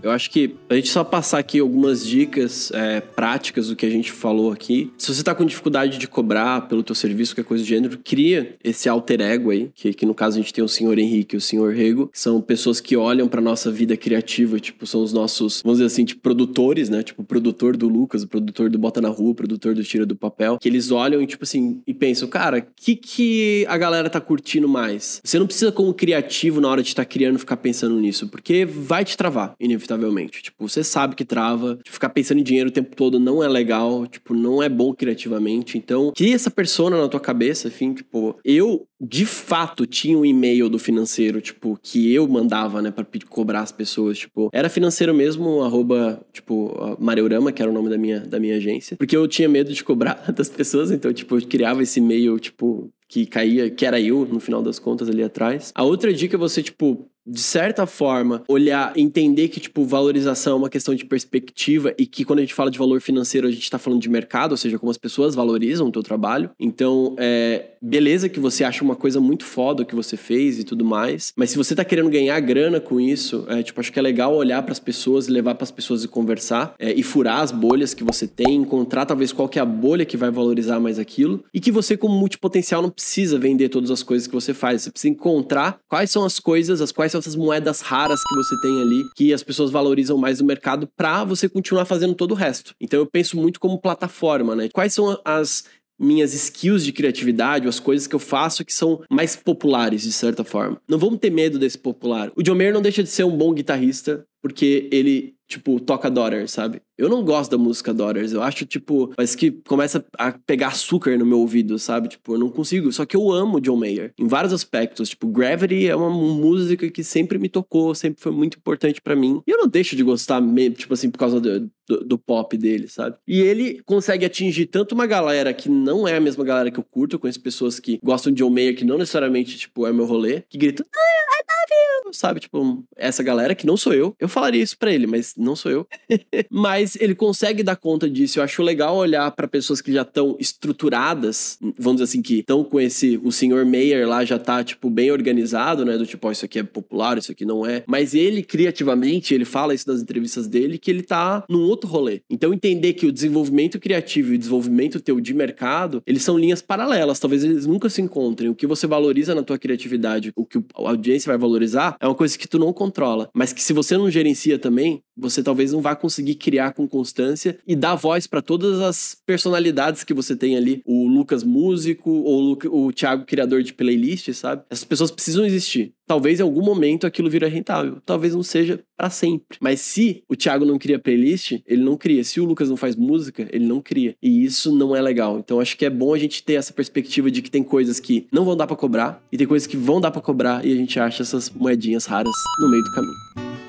Eu 0.07 0.13
acho 0.13 0.31
que 0.31 0.55
a 0.71 0.77
gente 0.77 0.89
só 0.89 1.03
passar 1.03 1.41
aqui 1.41 1.59
algumas 1.59 2.07
dicas 2.07 2.71
é, 2.71 3.01
práticas 3.01 3.67
do 3.67 3.75
que 3.75 3.85
a 3.85 3.91
gente 3.91 4.13
falou 4.13 4.53
aqui. 4.53 4.93
Se 4.97 5.13
você 5.13 5.21
está 5.21 5.35
com 5.35 5.45
dificuldade 5.45 5.99
de 5.99 6.07
cobrar 6.07 6.69
pelo 6.69 6.85
teu 6.85 6.95
serviço, 6.95 7.35
qualquer 7.35 7.49
coisa 7.49 7.65
do 7.65 7.67
gênero, 7.67 7.99
cria 8.05 8.55
esse 8.63 8.89
alter 8.89 9.21
ego 9.21 9.51
aí, 9.51 9.69
que, 9.75 9.93
que 9.93 10.07
no 10.07 10.15
caso 10.15 10.39
a 10.39 10.41
gente 10.41 10.55
tem 10.55 10.63
o 10.63 10.69
senhor 10.69 10.97
Henrique 10.97 11.35
e 11.35 11.39
o 11.39 11.41
senhor 11.41 11.75
Rego, 11.75 12.07
que 12.07 12.21
são 12.21 12.41
pessoas 12.41 12.81
que 12.81 12.97
olham 12.97 13.27
para 13.27 13.41
nossa 13.41 13.69
vida 13.69 13.97
criativa, 13.97 14.61
tipo, 14.61 14.87
são 14.87 15.03
os 15.03 15.13
nossos, 15.13 15.61
vamos 15.65 15.79
dizer 15.79 15.87
assim, 15.87 16.05
tipo, 16.05 16.21
produtores, 16.21 16.89
né? 16.89 17.03
Tipo, 17.03 17.23
o 17.23 17.25
produtor 17.25 17.77
do 17.77 17.89
Lucas, 17.89 18.23
o 18.23 18.29
produtor 18.29 18.71
do 18.71 18.79
Bota 18.79 19.01
na 19.01 19.09
Rua, 19.09 19.33
o 19.33 19.35
produtor 19.35 19.75
do 19.75 19.83
Tira 19.83 20.07
do 20.07 20.15
Papel, 20.15 20.57
que 20.61 20.69
eles 20.69 20.93
olham 20.93 21.21
e, 21.21 21.27
tipo 21.27 21.43
assim, 21.43 21.83
e 21.85 21.93
pensam, 21.93 22.29
cara, 22.29 22.59
o 22.59 22.65
que, 22.77 22.95
que 22.95 23.67
a 23.69 23.77
galera 23.77 24.09
tá 24.09 24.21
curtindo 24.21 24.69
mais? 24.69 25.21
Você 25.25 25.37
não 25.37 25.47
precisa, 25.47 25.73
como 25.73 25.93
criativo, 25.93 26.61
na 26.61 26.69
hora 26.69 26.81
de 26.81 26.91
estar 26.91 27.05
tá 27.05 27.11
criando, 27.11 27.41
ficar 27.41 27.57
pensando 27.57 27.99
nisso, 27.99 28.29
porque 28.29 28.65
vai 28.65 29.05
te 29.05 29.17
travar, 29.17 29.57
inevitavelmente 29.59 29.96
inevitavelmente. 29.97 30.43
Tipo, 30.43 30.69
você 30.69 30.85
sabe 30.85 31.15
que 31.15 31.25
trava, 31.25 31.79
ficar 31.87 32.11
pensando 32.11 32.39
em 32.39 32.45
dinheiro 32.45 32.69
o 32.69 32.73
tempo 32.73 32.95
todo 32.95 33.19
não 33.19 33.43
é 33.43 33.49
legal, 33.49 34.07
tipo, 34.07 34.35
não 34.35 34.63
é 34.63 34.69
bom 34.69 34.95
criativamente. 34.95 35.79
Então, 35.79 36.13
cria 36.15 36.35
essa 36.35 36.51
persona 36.51 36.97
na 36.97 37.09
tua 37.09 37.21
cabeça, 37.21 37.69
enfim, 37.69 37.95
tipo, 37.95 38.39
eu 38.45 38.87
de 39.01 39.27
fato 39.27 39.87
tinha 39.87 40.17
um 40.17 40.25
e-mail 40.25 40.69
do 40.69 40.79
financeiro, 40.79 41.41
tipo, 41.41 41.79
que 41.83 42.13
eu 42.13 42.27
mandava, 42.27 42.81
né, 42.81 42.91
pra 42.91 43.07
cobrar 43.29 43.61
as 43.61 43.73
pessoas, 43.73 44.19
tipo, 44.19 44.49
era 44.53 44.69
financeiro 44.69 45.15
mesmo, 45.15 45.63
arroba, 45.63 46.21
tipo, 46.33 46.97
Mareurama, 46.99 47.53
que 47.53 47.61
era 47.61 47.71
o 47.71 47.75
nome 47.75 47.91
da 47.91 47.99
minha, 47.99 48.21
da 48.21 48.41
minha 48.41 48.57
agência, 48.57 48.97
porque 48.97 49.17
eu 49.17 49.29
tinha 49.29 49.49
medo 49.49 49.73
de 49.73 49.85
cobrar 49.85 50.15
das 50.33 50.49
pessoas, 50.49 50.91
então, 50.91 51.13
tipo, 51.13 51.37
eu 51.37 51.47
criava 51.47 51.83
esse 51.83 52.01
e-mail, 52.01 52.39
tipo, 52.39 52.91
que 53.09 53.27
caía, 53.27 53.71
que 53.71 53.85
era 53.85 54.01
eu, 54.01 54.27
no 54.27 54.41
final 54.41 54.63
das 54.63 54.79
contas, 54.79 55.09
ali 55.09 55.23
atrás. 55.23 55.73
A 55.75 55.85
outra 55.85 56.13
dica 56.13 56.37
é 56.37 56.39
você, 56.39 56.63
tipo, 56.63 57.09
de 57.27 57.41
certa 57.41 57.87
forma, 57.87 58.43
olhar, 58.49 58.93
entender 58.97 59.49
que, 59.49 59.59
tipo, 59.59 59.85
valorização 59.85 60.55
é 60.55 60.57
uma 60.57 60.71
questão 60.71 60.95
de 60.95 61.05
perspectiva 61.05 61.93
e 61.99 62.07
que 62.07 62.25
quando 62.25 62.39
a 62.39 62.43
gente 62.43 62.55
fala 62.55 62.71
de 62.71 62.79
valor 62.79 63.01
financeiro, 63.01 63.49
a 63.49 63.51
gente 63.51 63.69
tá 63.69 63.79
falando 63.79 64.01
de 64.01 64.09
mercado, 64.09 64.53
ou 64.53 64.57
seja, 64.57 64.79
como 64.79 64.91
as 64.91 64.97
pessoas 64.97 65.35
valorizam 65.35 65.89
o 65.89 65.93
teu 65.93 66.03
trabalho. 66.03 66.51
Então, 66.61 67.17
é, 67.19 67.71
beleza 67.83 68.29
que 68.29 68.39
você 68.39 68.63
acha 68.63 68.85
uma 68.85 68.95
coisa 68.95 69.21
muito 69.21 69.45
foda 69.45 69.85
que 69.85 69.95
você 69.95 70.17
fez 70.17 70.59
e 70.59 70.65
tudo 70.65 70.85
mais, 70.85 71.33
mas 71.37 71.51
se 71.51 71.57
você 71.57 71.75
tá 71.75 71.85
querendo 71.85 72.09
ganhar 72.09 72.39
grana 72.41 72.81
com 72.81 73.01
isso, 73.01 73.45
é, 73.49 73.63
tipo, 73.63 73.81
acho 73.81 73.93
que 73.93 73.99
é 73.99 74.03
legal 74.03 74.35
olhar 74.35 74.63
para 74.63 74.73
as 74.73 74.79
pessoas, 74.79 75.27
levar 75.27 75.55
para 75.55 75.65
as 75.65 75.71
pessoas 75.71 76.05
e 76.05 76.09
conversar 76.09 76.75
é, 76.79 76.93
e 76.93 77.03
furar 77.03 77.41
as 77.41 77.51
bolhas 77.51 77.93
que 77.93 78.05
você 78.05 78.27
tem, 78.27 78.55
encontrar 78.55 79.05
talvez 79.05 79.33
qual 79.33 79.49
que 79.49 79.59
é 79.59 79.63
a 79.63 79.67
bolha 79.67 80.05
que 80.05 80.17
vai 80.17 80.31
valorizar 80.31 80.79
mais 80.79 80.99
aquilo 80.99 81.45
e 81.53 81.61
que 81.61 81.73
você, 81.73 81.97
como 81.97 82.17
multipotencial, 82.17 82.83
não 82.83 82.91
precisa 82.91 83.39
vender 83.39 83.69
todas 83.69 83.91
as 83.91 84.03
coisas 84.03 84.29
que 84.29 84.35
você 84.35 84.55
faz. 84.55 84.83
Você 84.83 84.91
precisa 84.91 85.13
encontrar 85.13 85.79
quais 85.89 86.11
são 86.11 86.25
as 86.25 86.39
coisas, 86.39 86.81
as 86.81 86.93
quais 86.93 87.16
são 87.17 87.21
essas 87.21 87.37
moedas 87.37 87.81
raras 87.81 88.21
que 88.23 88.35
você 88.35 88.61
tem 88.61 88.81
ali, 88.81 89.05
que 89.15 89.33
as 89.33 89.43
pessoas 89.43 89.71
valorizam 89.71 90.19
mais 90.19 90.41
no 90.41 90.47
mercado 90.47 90.89
para 90.97 91.25
você 91.25 91.49
continuar 91.49 91.85
fazendo 91.85 92.15
todo 92.15 92.33
o 92.33 92.35
resto. 92.35 92.75
Então 92.81 93.01
eu 93.01 93.07
penso 93.07 93.37
muito 93.37 93.59
como 93.59 93.81
plataforma, 93.81 94.55
né? 94.55 94.69
Quais 94.73 94.93
são 94.93 95.19
as 95.25 95.65
minhas 95.99 96.35
skills 96.35 96.85
de 96.85 96.93
criatividade, 96.93 97.67
as 97.67 97.81
coisas 97.81 98.07
que 98.07 98.15
eu 98.15 98.19
faço 98.19 98.65
que 98.65 98.73
são 98.73 99.03
mais 99.11 99.35
populares, 99.35 100.03
de 100.03 100.13
certa 100.13 100.45
forma. 100.45 100.81
Não 100.87 100.99
vamos 100.99 101.19
ter 101.19 101.31
medo 101.31 101.59
desse 101.59 101.79
popular. 101.79 102.31
O 102.37 102.43
John 102.43 102.55
Mayer 102.55 102.75
não 102.75 102.83
deixa 102.83 103.03
de 103.03 103.09
ser 103.09 103.25
um 103.25 103.35
bom 103.35 103.53
guitarrista, 103.55 104.27
porque 104.43 104.89
ele, 104.93 105.35
tipo, 105.47 105.79
toca 105.81 106.11
Daughters, 106.11 106.51
sabe? 106.51 106.83
Eu 106.99 107.09
não 107.09 107.25
gosto 107.25 107.51
da 107.51 107.59
música 107.59 107.93
Daughters. 107.93 108.33
Eu 108.33 108.43
acho, 108.43 108.65
tipo, 108.67 109.09
parece 109.09 109.37
que 109.37 109.51
começa 109.51 110.05
a 110.19 110.33
pegar 110.33 110.69
açúcar 110.69 111.17
no 111.17 111.27
meu 111.27 111.39
ouvido, 111.39 111.79
sabe? 111.79 112.09
Tipo, 112.09 112.35
eu 112.35 112.39
não 112.39 112.49
consigo. 112.51 112.91
Só 112.93 113.05
que 113.05 113.17
eu 113.17 113.31
amo 113.31 113.61
John 113.61 113.77
Mayer 113.77 114.13
em 114.19 114.27
vários 114.27 114.53
aspectos. 114.53 115.11
Tipo, 115.11 115.29
Gravity 115.29 115.89
é 115.89 115.95
uma 115.97 116.11
música 116.11 116.91
que 116.91 117.05
sempre 117.05 117.39
me 117.39 117.49
tocou, 117.49 117.95
sempre 117.95 118.23
foi 118.23 118.33
muito 118.33 118.59
importante 118.59 119.01
para 119.01 119.15
mim. 119.15 119.41
E 119.47 119.51
eu 119.51 119.59
não 119.59 119.69
deixo 119.69 119.95
de 119.95 120.03
gostar, 120.03 120.43
tipo 120.77 120.95
assim, 120.95 121.11
por 121.11 121.19
causa 121.19 121.41
do, 121.41 121.71
do, 121.87 122.05
do, 122.05 122.19
pop 122.19 122.57
dele, 122.57 122.89
sabe? 122.89 123.17
E 123.27 123.41
ele 123.41 123.81
consegue 123.85 124.25
atingir 124.25 124.67
tanto 124.67 124.95
uma 124.95 125.07
galera 125.07 125.53
que 125.55 125.69
não 125.69 126.07
é 126.07 126.17
a 126.17 126.21
mesma 126.21 126.45
galera 126.45 126.71
que 126.71 126.79
eu 126.79 126.85
curto, 126.85 127.17
eu 127.17 127.21
conheço 127.21 127.41
pessoas 127.41 127.79
que 127.79 127.99
gostam 128.03 128.33
de 128.33 128.43
John 128.43 128.51
Mayer, 128.51 128.77
que 128.77 128.85
não 128.85 128.99
necessariamente, 128.99 129.57
tipo, 129.57 129.87
é 129.87 129.93
meu 129.93 130.07
rolê, 130.07 130.43
que 130.49 130.59
gritam, 130.59 130.85
ah, 130.93 131.27
I 131.27 131.47
love 131.67 132.07
you, 132.07 132.15
sabe? 132.15 132.41
Tipo, 132.41 132.85
essa 132.97 133.23
galera 133.23 133.55
que 133.55 133.67
não 133.67 133.77
sou 133.77 133.93
eu. 133.93 134.15
Eu 134.19 134.29
falaria 134.29 134.63
isso 134.63 134.79
pra 134.79 134.93
ele, 134.93 135.07
mas 135.07 135.35
não 135.37 135.57
sou 135.57 135.71
eu. 135.71 135.87
mas 136.51 136.97
ele 136.97 137.15
consegue 137.15 137.63
dar 137.63 137.77
conta 137.77 138.09
disso. 138.09 138.39
Eu 138.39 138.45
acho 138.45 138.63
legal 138.63 138.97
olhar 138.97 139.31
para 139.33 139.49
pessoas 139.49 139.81
que 139.81 139.93
já 139.93 140.03
estão 140.03 140.37
estruturadas, 140.39 141.59
vamos 141.79 142.01
dizer 142.01 142.05
assim, 142.05 142.23
que 142.23 142.41
estão 142.41 142.65
com 142.65 142.81
esse. 142.81 143.21
O 143.23 143.33
senhor 143.33 143.65
Mayer 143.65 144.09
lá 144.09 144.25
já 144.25 144.39
tá, 144.39 144.63
tipo, 144.63 144.89
bem 144.89 145.11
organizado, 145.11 145.85
né? 145.85 145.97
Do 145.97 146.07
tipo, 146.07 146.27
oh, 146.27 146.33
isso 146.33 146.45
aqui 146.45 146.59
é 146.59 146.63
popular, 146.63 147.19
isso 147.19 147.33
aqui 147.33 147.45
não 147.45 147.67
é. 147.67 147.85
Mas 147.87 148.15
ele, 148.15 148.43
criativamente, 148.43 149.35
ele 149.35 149.45
fala 149.45 149.75
isso 149.75 149.89
nas 149.89 150.01
entrevistas 150.01 150.47
dele, 150.47 150.79
que 150.79 150.91
ele 150.91 151.03
tá 151.03 151.45
num 151.49 151.63
outro 151.63 151.76
rolê. 151.85 152.21
Então, 152.31 152.55
entender 152.55 152.93
que 152.93 153.07
o 153.07 153.13
desenvolvimento 153.13 153.81
criativo 153.81 154.33
e 154.33 154.37
o 154.37 154.39
desenvolvimento 154.39 155.01
teu 155.01 155.21
de 155.21 155.35
mercado, 155.35 156.03
eles 156.07 156.23
são 156.23 156.39
linhas 156.39 156.63
paralelas. 156.63 157.19
Talvez 157.19 157.43
eles 157.43 157.67
nunca 157.67 157.89
se 157.89 158.01
encontrem. 158.01 158.49
O 158.49 158.55
que 158.55 158.67
você 158.67 158.87
valoriza 158.87 159.35
na 159.35 159.43
tua 159.43 159.59
criatividade, 159.59 160.33
o 160.37 160.45
que 160.45 160.59
a 160.59 160.89
audiência 160.89 161.29
vai 161.29 161.39
valorizar, 161.39 161.97
é 162.01 162.07
uma 162.07 162.15
coisa 162.15 162.39
que 162.39 162.49
tu 162.49 162.59
não 162.59 162.73
controla. 162.73 163.29
Mas 163.35 163.53
que 163.53 163.63
se 163.63 163.73
você 163.73 163.97
não 163.97 164.11
gerencia 164.11 164.59
também, 164.59 165.03
você 165.17 165.43
talvez 165.43 165.73
não 165.73 165.81
vá 165.81 165.97
conseguir 165.97 166.35
criar 166.35 166.73
com 166.73 166.87
constância 166.87 167.59
e 167.67 167.75
dar 167.75 167.95
voz 167.95 168.27
para 168.27 168.43
todas 168.43 168.81
as 168.81 169.17
personalidades 169.25 170.05
que 170.05 170.13
você 170.13 170.37
tem 170.37 170.57
ali. 170.57 170.83
O 170.85 171.07
Lucas 171.07 171.43
músico 171.43 172.11
ou 172.11 172.59
o, 172.67 172.93
Thiago 172.93 173.25
criador 173.25 173.63
de 173.63 173.73
playlist, 173.73 174.33
sabe? 174.33 174.63
Essas 174.69 174.85
pessoas 174.85 175.11
precisam 175.11 175.45
existir. 175.45 175.93
Talvez 176.07 176.39
em 176.39 176.43
algum 176.43 176.63
momento 176.63 177.07
aquilo 177.07 177.29
vira 177.29 177.49
rentável. 177.49 177.99
Talvez 178.05 178.35
não 178.35 178.43
seja 178.43 178.81
para 178.97 179.11
sempre. 179.11 179.59
Mas 179.61 179.81
se 179.81 180.23
o 180.29 180.37
Thiago 180.37 180.65
não 180.65 180.79
cria 180.79 180.99
playlist, 180.99 181.61
ele 181.67 181.83
não 181.83 181.97
cria. 181.97 182.23
Se 182.23 182.41
o 182.41 182.45
Lucas 182.45 182.69
não 182.69 182.77
faz 182.77 182.95
música, 182.95 183.49
ele 183.51 183.67
não 183.67 183.81
cria. 183.81 184.15
E 184.23 184.45
isso 184.45 184.73
não 184.73 184.95
é 184.95 185.01
legal. 185.01 185.39
Então 185.39 185.59
acho 185.59 185.77
que 185.77 185.85
é 185.85 185.91
bom 185.91 186.15
a 186.15 186.19
gente 186.19 186.45
ter 186.45 186.55
essa 186.55 186.73
perspectiva 186.73 187.31
de 187.31 187.43
que 187.43 187.51
tem 187.51 187.65
coisas 187.65 187.99
que 187.99 188.27
não 188.31 188.45
vão 188.45 188.57
dar 188.57 188.67
para 188.67 188.77
cobrar 188.77 189.23
e 189.33 189.37
tem 189.37 189.47
coisas 189.47 189.67
que 189.67 189.77
vão 189.77 190.01
dar 190.01 190.11
para 190.11 190.23
cobrar 190.23 190.65
e 190.65 190.73
a 190.73 190.77
gente 190.77 191.01
acha 191.01 191.23
essas 191.23 191.51
moedinhas 191.51 192.07
raras 192.07 192.35
no 192.61 192.71
meio 192.71 192.85
do 192.85 192.93
caminho. 192.93 193.66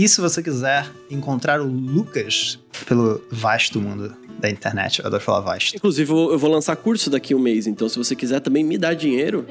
E 0.00 0.08
se 0.08 0.20
você 0.20 0.40
quiser 0.40 0.88
encontrar 1.10 1.60
o 1.60 1.66
Lucas 1.66 2.56
pelo 2.86 3.20
vasto 3.32 3.80
mundo 3.80 4.14
da 4.38 4.50
internet. 4.50 5.00
Eu 5.00 5.06
adoro 5.06 5.22
falar 5.22 5.40
vasto. 5.40 5.76
Inclusive, 5.76 6.10
eu 6.10 6.38
vou 6.38 6.50
lançar 6.50 6.76
curso 6.76 7.10
daqui 7.10 7.34
um 7.34 7.38
mês, 7.38 7.66
então 7.66 7.88
se 7.88 7.98
você 7.98 8.14
quiser 8.14 8.40
também 8.40 8.64
me 8.64 8.78
dar 8.78 8.94
dinheiro. 8.94 9.44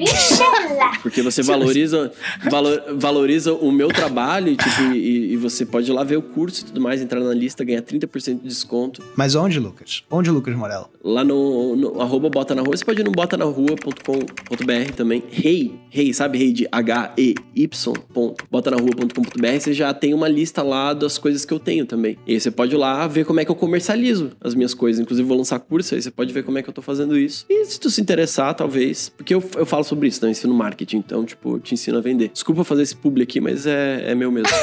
porque 1.01 1.21
você 1.21 1.41
valoriza, 1.41 2.11
valor, 2.49 2.83
valoriza 2.95 3.53
o 3.53 3.71
meu 3.71 3.89
trabalho 3.89 4.55
tipo, 4.55 4.93
e, 4.93 5.33
e, 5.33 5.37
você 5.37 5.65
pode 5.65 5.89
ir 5.89 5.93
lá 5.93 6.03
ver 6.03 6.17
o 6.17 6.21
curso 6.21 6.61
e 6.61 6.65
tudo 6.65 6.81
mais, 6.81 7.01
entrar 7.01 7.19
na 7.19 7.33
lista, 7.33 7.63
ganhar 7.63 7.81
30% 7.81 8.41
de 8.41 8.47
desconto. 8.47 9.03
Mas 9.15 9.35
onde, 9.35 9.59
Lucas? 9.59 10.03
Onde, 10.09 10.29
Lucas 10.29 10.55
Morello? 10.55 10.89
Lá 11.03 11.23
no, 11.23 11.75
no 11.75 12.01
arroba 12.01 12.29
bota 12.29 12.53
na 12.53 12.61
rua. 12.61 12.75
Você 12.75 12.85
pode 12.85 13.01
ir 13.01 13.03
no 13.03 13.11
botanarrua.com.br 13.11 14.93
também. 14.95 15.23
Rei, 15.29 15.53
hey, 15.53 15.79
rei, 15.89 16.05
hey, 16.07 16.13
sabe? 16.13 16.37
Rei 16.37 16.47
hey 16.47 16.53
de 16.53 16.67
H-E-Y, 16.71 17.93
botanarrua.com.br. 18.49 19.59
Você 19.59 19.73
já 19.73 19.93
tem 19.93 20.13
uma 20.13 20.27
lista 20.27 20.63
lá 20.63 20.93
das 20.93 21.17
coisas 21.17 21.45
que 21.45 21.53
eu 21.53 21.59
tenho 21.59 21.85
também. 21.85 22.17
E 22.25 22.33
aí 22.33 22.39
você 22.39 22.51
pode 22.51 22.75
ir 22.75 22.77
lá 22.77 23.07
ver 23.07 23.25
como 23.25 23.39
é 23.39 23.45
que 23.45 23.51
eu 23.51 23.55
comercializo 23.55 24.31
as 24.41 24.53
minhas 24.53 24.73
coisas. 24.77 25.01
Inclusive, 25.01 25.27
vou 25.27 25.37
lançar 25.37 25.59
curso, 25.59 25.93
aí 25.95 26.01
você 26.01 26.09
pode 26.11 26.31
ver 26.31 26.43
como 26.43 26.57
é 26.57 26.63
que 26.63 26.69
eu 26.69 26.73
tô 26.73 26.81
fazendo 26.81 27.17
isso. 27.17 27.45
E 27.49 27.65
se 27.65 27.79
tu 27.79 27.89
se 27.89 27.99
interessar, 27.99 28.53
talvez. 28.53 29.09
Porque 29.09 29.33
eu, 29.35 29.43
eu 29.57 29.65
falo 29.65 29.83
sobre 29.83 30.07
isso, 30.07 30.21
né? 30.21 30.27
Eu 30.27 30.31
ensino 30.31 30.53
marketing, 30.53 30.97
então, 30.97 31.25
tipo, 31.25 31.59
te 31.59 31.73
ensino 31.73 31.97
a 31.97 32.01
vender. 32.01 32.29
Desculpa 32.29 32.63
fazer 32.63 32.83
esse 32.83 32.95
publi 32.95 33.23
aqui, 33.23 33.41
mas 33.41 33.65
é, 33.65 34.11
é 34.11 34.15
meu 34.15 34.31
mesmo. 34.31 34.49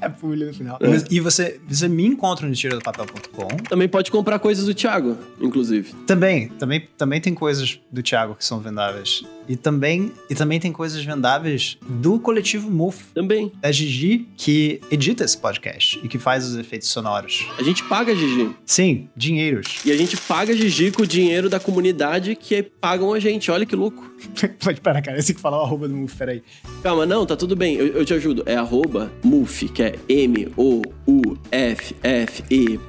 É 0.00 0.08
publi 0.08 0.44
no 0.44 0.54
final. 0.54 0.78
Mas- 0.80 1.04
E 1.10 1.18
você, 1.20 1.58
você 1.66 1.88
me 1.88 2.04
encontra 2.06 2.46
no 2.46 2.54
tiradopapel.com. 2.54 3.48
Também 3.68 3.88
pode 3.88 4.10
comprar 4.10 4.38
coisas 4.38 4.64
do 4.66 4.74
Thiago, 4.74 5.16
inclusive. 5.40 5.92
Também, 6.06 6.48
também, 6.50 6.86
também 6.96 7.20
tem 7.20 7.34
coisas 7.34 7.80
do 7.90 8.02
Thiago 8.02 8.34
que 8.36 8.44
são 8.44 8.60
vendáveis. 8.60 9.24
E 9.48 9.56
também, 9.56 10.12
e 10.28 10.34
também 10.34 10.60
tem 10.60 10.70
coisas 10.72 11.02
vendáveis 11.04 11.78
do 11.88 12.18
coletivo 12.20 12.70
MUF. 12.70 13.06
Também. 13.14 13.50
Da 13.60 13.72
Gigi, 13.72 14.28
que 14.36 14.80
edita 14.90 15.24
esse 15.24 15.38
podcast 15.38 15.98
e 16.02 16.08
que 16.08 16.18
faz 16.18 16.44
os 16.46 16.56
efeitos 16.56 16.88
sonoros. 16.88 17.46
A 17.58 17.62
gente 17.62 17.82
paga 17.84 18.12
a 18.12 18.14
Gigi. 18.14 18.50
Sim, 18.66 19.08
dinheiros. 19.16 19.80
E 19.84 19.90
a 19.92 19.96
gente 19.96 20.16
paga 20.16 20.52
a 20.52 20.56
Gigi 20.56 20.90
com 20.90 21.02
o 21.02 21.06
dinheiro 21.06 21.48
da 21.48 21.58
comunidade 21.58 22.34
que 22.36 22.62
pagam 22.62 23.12
a 23.14 23.18
gente. 23.18 23.50
Olha 23.50 23.64
que 23.64 23.74
louco. 23.74 24.06
Pode 24.62 24.80
parar, 24.80 25.00
cara. 25.00 25.16
Eu 25.18 25.22
sei 25.22 25.34
que 25.34 25.40
falar 25.40 25.58
o 25.60 25.64
arroba 25.64 25.88
do 25.88 25.94
MUF, 25.96 26.14
peraí. 26.16 26.42
Calma, 26.82 27.06
não, 27.06 27.24
tá 27.24 27.34
tudo 27.36 27.56
bem. 27.56 27.76
Eu, 27.76 27.86
eu 27.88 28.04
te 28.04 28.12
ajudo. 28.12 28.42
É 28.44 28.54
arroba 28.56 29.10
MUF, 29.24 29.68
que 29.68 29.82
é 29.82 29.94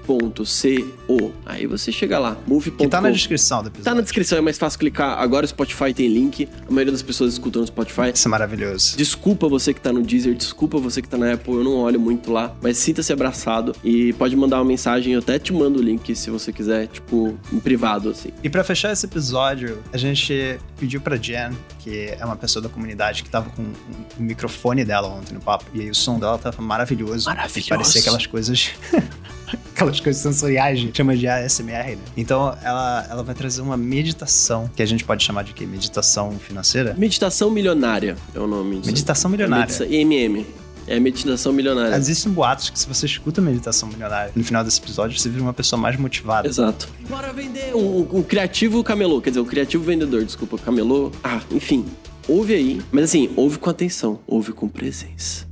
M-O-U-F-F-E.C-O. 0.10 1.32
Aí 1.46 1.66
você 1.68 1.92
chega 1.92 2.20
lá, 2.20 2.38
muf.com. 2.48 2.78
Que 2.78 2.88
tá 2.88 3.00
na 3.02 3.12
descrição 3.12 3.60
do 3.64 3.70
Tá 3.70 3.76
episódio. 3.76 3.96
na 3.96 4.02
descrição, 4.02 4.38
é 4.38 4.42
mais 4.42 4.58
fácil 4.58 4.80
clicar. 4.80 5.20
Agora 5.20 5.46
o 5.46 5.50
Spotify 5.50 5.94
tem 5.94 6.08
link. 6.08 6.49
A 6.68 6.72
maioria 6.72 6.92
das 6.92 7.02
pessoas 7.02 7.34
escutam 7.34 7.62
no 7.62 7.68
Spotify. 7.68 8.12
Isso 8.14 8.28
é 8.28 8.32
maravilhoso. 8.32 8.96
Desculpa 8.96 9.48
você 9.48 9.74
que 9.74 9.82
tá 9.82 9.92
no 9.92 10.04
Deezer, 10.04 10.36
desculpa 10.36 10.78
você 10.78 11.02
que 11.02 11.10
tá 11.10 11.18
na 11.18 11.34
Apple, 11.34 11.54
eu 11.54 11.64
não 11.64 11.78
olho 11.78 12.00
muito 12.00 12.32
lá, 12.32 12.56
mas 12.62 12.78
sinta-se 12.78 13.12
abraçado 13.12 13.76
e 13.84 14.14
pode 14.14 14.36
mandar 14.36 14.58
uma 14.58 14.66
mensagem, 14.66 15.14
eu 15.14 15.20
até 15.20 15.40
te 15.40 15.52
mando 15.52 15.80
o 15.80 15.82
link 15.82 16.16
se 16.16 16.30
você 16.30 16.54
quiser, 16.54 16.88
tipo, 16.88 17.38
em 17.52 17.60
privado, 17.60 18.10
assim. 18.10 18.30
E 18.44 18.50
pra 18.50 18.64
fechar 18.64 18.92
esse 18.92 19.06
episódio, 19.06 19.82
a 19.92 19.98
gente 19.98 20.60
pediu 20.80 21.02
pra 21.02 21.16
Jen, 21.16 21.58
que 21.80 22.16
é 22.20 22.24
uma 22.24 22.36
pessoa 22.36 22.62
da 22.62 22.70
comunidade 22.70 23.24
que 23.24 23.30
tava 23.30 23.50
com 23.50 23.64
o 23.64 24.22
microfone 24.22 24.86
dela 24.86 25.08
ontem 25.08 25.34
no 25.34 25.42
papo, 25.42 25.66
e 25.74 25.82
aí 25.82 25.90
o 25.90 25.96
som 25.96 26.20
dela 26.20 26.38
tava 26.38 26.62
maravilhoso. 26.62 27.26
Maravilhoso. 27.26 27.70
Parecia 27.70 28.02
aquelas 28.02 28.28
coisas. 28.28 28.72
aquelas 29.74 30.00
coisas 30.00 30.22
sensoriais, 30.22 30.78
a 30.78 30.82
gente 30.82 30.96
chama 30.98 31.16
de 31.16 31.28
ASMR, 31.28 31.96
né? 31.96 31.98
Então 32.18 32.56
ela, 32.64 33.08
ela 33.10 33.24
vai 33.24 33.36
trazer 33.36 33.62
uma 33.62 33.78
meditação, 33.78 34.70
que 34.76 34.82
a 34.82 34.86
gente 34.86 35.04
pode 35.04 35.24
chamar 35.24 35.44
de 35.44 35.54
quê? 35.54 35.66
Meditação 35.66 36.32
financeira? 36.40 36.94
Meditação 36.98 37.50
milionária 37.50 38.16
é 38.34 38.40
o 38.40 38.48
nome 38.48 38.78
disso. 38.78 38.88
Meditação 38.88 39.30
milionária. 39.32 39.66
Medita- 39.66 39.94
MM. 39.96 40.46
É 40.88 41.00
meditação 41.00 41.54
milionária. 41.54 41.96
Existem 41.96 42.32
boatos 42.32 42.72
que 42.72 42.80
se 42.80 42.88
você 42.88 43.06
escuta 43.06 43.40
meditação 43.40 43.88
milionária, 43.88 44.32
no 44.36 44.44
final 44.44 44.64
desse 44.64 44.80
episódio 44.82 45.20
você 45.20 45.30
vira 45.30 45.44
uma 45.44 45.54
pessoa 45.54 45.80
mais 45.80 45.96
motivada. 46.00 46.48
Exato. 46.48 46.90
Bora 47.08 47.32
vender 47.32 47.76
um, 47.76 48.08
um 48.18 48.24
criativo 48.24 48.84
camelô, 48.84 49.22
quer 49.22 49.30
dizer, 49.30 49.40
um 49.42 49.46
criativo 49.46 49.84
vendedor, 49.84 50.24
desculpa, 50.26 50.58
camelô. 50.58 51.12
Ah, 51.24 51.42
enfim, 51.52 51.86
ouve 52.28 52.56
aí. 52.56 52.82
Mas 52.92 53.04
assim, 53.06 53.30
ouve 53.36 53.60
com 53.60 53.70
atenção, 53.70 54.20
ouve 54.26 54.52
com 54.52 54.68
presença. 54.68 55.48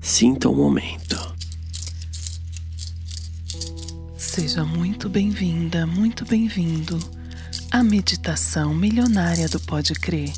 Sinta 0.00 0.48
o 0.48 0.54
momento. 0.54 1.34
Seja 4.36 4.64
muito 4.64 5.08
bem-vinda, 5.08 5.86
muito 5.86 6.22
bem-vindo 6.26 6.98
à 7.70 7.82
meditação 7.82 8.74
milionária 8.74 9.48
do 9.48 9.58
Pode 9.58 9.94
Crer. 9.94 10.30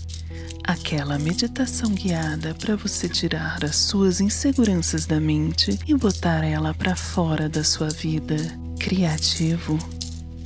Aquela 0.63 1.19
meditação 1.19 1.91
guiada 1.91 2.55
para 2.55 2.77
você 2.77 3.09
tirar 3.09 3.65
as 3.65 3.75
suas 3.75 4.21
inseguranças 4.21 5.05
da 5.05 5.19
mente 5.19 5.77
e 5.85 5.97
botar 5.97 6.45
ela 6.45 6.73
para 6.73 6.95
fora 6.95 7.49
da 7.49 7.65
sua 7.65 7.89
vida. 7.89 8.37
Criativo. 8.79 9.77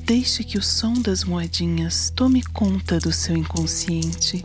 Deixe 0.07 0.42
que 0.44 0.57
o 0.57 0.62
som 0.62 0.94
das 0.94 1.22
moedinhas 1.22 2.09
tome 2.09 2.42
conta 2.55 2.98
do 2.98 3.12
seu 3.12 3.36
inconsciente 3.36 4.42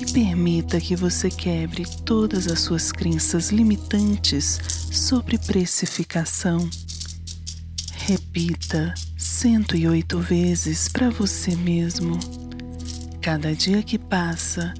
e 0.00 0.12
permita 0.12 0.80
que 0.80 0.96
você 0.96 1.30
quebre 1.30 1.84
todas 2.04 2.48
as 2.48 2.58
suas 2.58 2.90
crenças 2.90 3.50
limitantes 3.50 4.58
sobre 4.90 5.38
precificação. 5.38 6.68
Repita 8.08 8.94
108 9.18 10.18
vezes 10.20 10.88
para 10.88 11.10
você 11.10 11.54
mesmo. 11.54 12.18
Cada 13.20 13.54
dia 13.54 13.82
que 13.82 13.98
passa, 13.98 14.72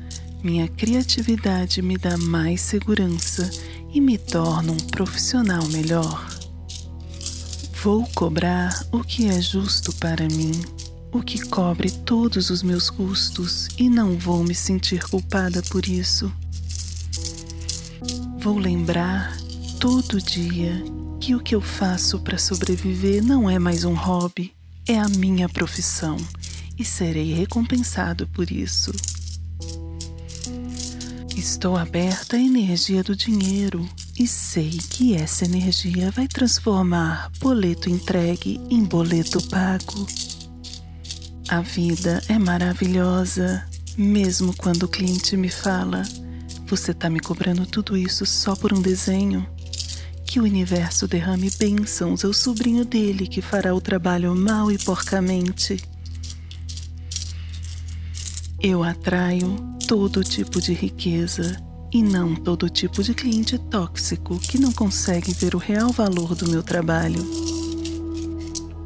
minha 0.42 0.66
criatividade 0.66 1.82
me 1.82 1.98
dá 1.98 2.16
mais 2.16 2.62
segurança 2.62 3.50
e 3.92 4.00
me 4.00 4.16
torna 4.16 4.72
um 4.72 4.78
profissional 4.78 5.62
melhor. 5.66 6.26
Vou 7.82 8.08
cobrar 8.14 8.72
o 8.90 9.04
que 9.04 9.26
é 9.26 9.42
justo 9.42 9.92
para 9.96 10.26
mim, 10.26 10.52
o 11.12 11.20
que 11.20 11.38
cobre 11.50 11.90
todos 11.90 12.48
os 12.48 12.62
meus 12.62 12.88
custos 12.88 13.68
e 13.76 13.90
não 13.90 14.18
vou 14.18 14.42
me 14.42 14.54
sentir 14.54 15.06
culpada 15.06 15.62
por 15.64 15.86
isso. 15.86 16.32
Vou 18.38 18.56
lembrar 18.56 19.36
todo 19.78 20.18
dia 20.18 20.82
que 21.28 21.34
o 21.34 21.40
que 21.40 21.54
eu 21.54 21.60
faço 21.60 22.18
para 22.20 22.38
sobreviver 22.38 23.22
não 23.22 23.50
é 23.50 23.58
mais 23.58 23.84
um 23.84 23.92
hobby, 23.92 24.54
é 24.86 24.98
a 24.98 25.10
minha 25.10 25.46
profissão 25.46 26.16
e 26.78 26.82
serei 26.82 27.34
recompensado 27.34 28.26
por 28.28 28.50
isso. 28.50 28.90
Estou 31.36 31.76
aberta 31.76 32.38
à 32.38 32.40
energia 32.40 33.02
do 33.04 33.14
dinheiro 33.14 33.86
e 34.18 34.26
sei 34.26 34.70
que 34.70 35.14
essa 35.14 35.44
energia 35.44 36.10
vai 36.10 36.26
transformar 36.26 37.30
boleto 37.38 37.90
entregue 37.90 38.58
em 38.70 38.82
boleto 38.82 39.46
pago. 39.50 40.06
A 41.46 41.60
vida 41.60 42.22
é 42.26 42.38
maravilhosa, 42.38 43.68
mesmo 43.98 44.56
quando 44.56 44.84
o 44.84 44.88
cliente 44.88 45.36
me 45.36 45.50
fala: 45.50 46.04
Você 46.66 46.92
está 46.92 47.10
me 47.10 47.20
cobrando 47.20 47.66
tudo 47.66 47.98
isso 47.98 48.24
só 48.24 48.56
por 48.56 48.72
um 48.72 48.80
desenho? 48.80 49.57
Que 50.28 50.38
o 50.38 50.42
universo 50.42 51.08
derrame 51.08 51.50
bênçãos 51.58 52.22
ao 52.22 52.34
sobrinho 52.34 52.84
dele 52.84 53.26
que 53.26 53.40
fará 53.40 53.74
o 53.74 53.80
trabalho 53.80 54.36
mal 54.36 54.70
e 54.70 54.76
porcamente. 54.76 55.82
Eu 58.62 58.84
atraio 58.84 59.56
todo 59.88 60.22
tipo 60.22 60.60
de 60.60 60.74
riqueza 60.74 61.56
e 61.90 62.02
não 62.02 62.34
todo 62.34 62.68
tipo 62.68 63.02
de 63.02 63.14
cliente 63.14 63.56
tóxico 63.56 64.38
que 64.38 64.58
não 64.58 64.70
consegue 64.70 65.32
ver 65.32 65.54
o 65.54 65.58
real 65.58 65.90
valor 65.92 66.34
do 66.34 66.46
meu 66.46 66.62
trabalho. 66.62 67.26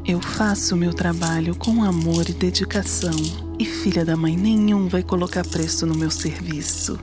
Eu 0.06 0.20
faço 0.20 0.76
meu 0.76 0.94
trabalho 0.94 1.56
com 1.56 1.82
amor 1.82 2.28
e 2.30 2.32
dedicação, 2.32 3.16
e 3.58 3.64
filha 3.64 4.04
da 4.04 4.16
mãe 4.16 4.36
nenhum 4.36 4.88
vai 4.88 5.02
colocar 5.02 5.44
preço 5.44 5.86
no 5.86 5.96
meu 5.96 6.10
serviço. 6.10 6.96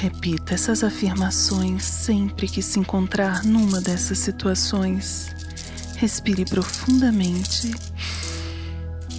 Repita 0.00 0.54
essas 0.54 0.84
afirmações 0.84 1.82
sempre 1.82 2.46
que 2.46 2.62
se 2.62 2.78
encontrar 2.78 3.42
numa 3.42 3.80
dessas 3.80 4.20
situações. 4.20 5.34
Respire 5.96 6.44
profundamente 6.44 7.74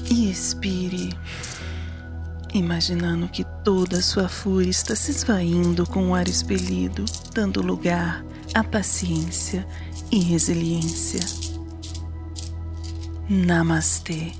e 0.09 0.31
expire, 0.31 1.13
imaginando 2.53 3.27
que 3.27 3.43
toda 3.61 3.97
a 3.97 4.01
sua 4.01 4.29
fúria 4.29 4.69
está 4.69 4.95
se 4.95 5.11
esvaindo 5.11 5.85
com 5.85 6.11
o 6.11 6.15
ar 6.15 6.29
expelido, 6.29 7.03
dando 7.33 7.61
lugar 7.61 8.23
à 8.53 8.63
paciência 8.63 9.67
e 10.09 10.19
resiliência. 10.19 11.19
Namastê. 13.27 14.31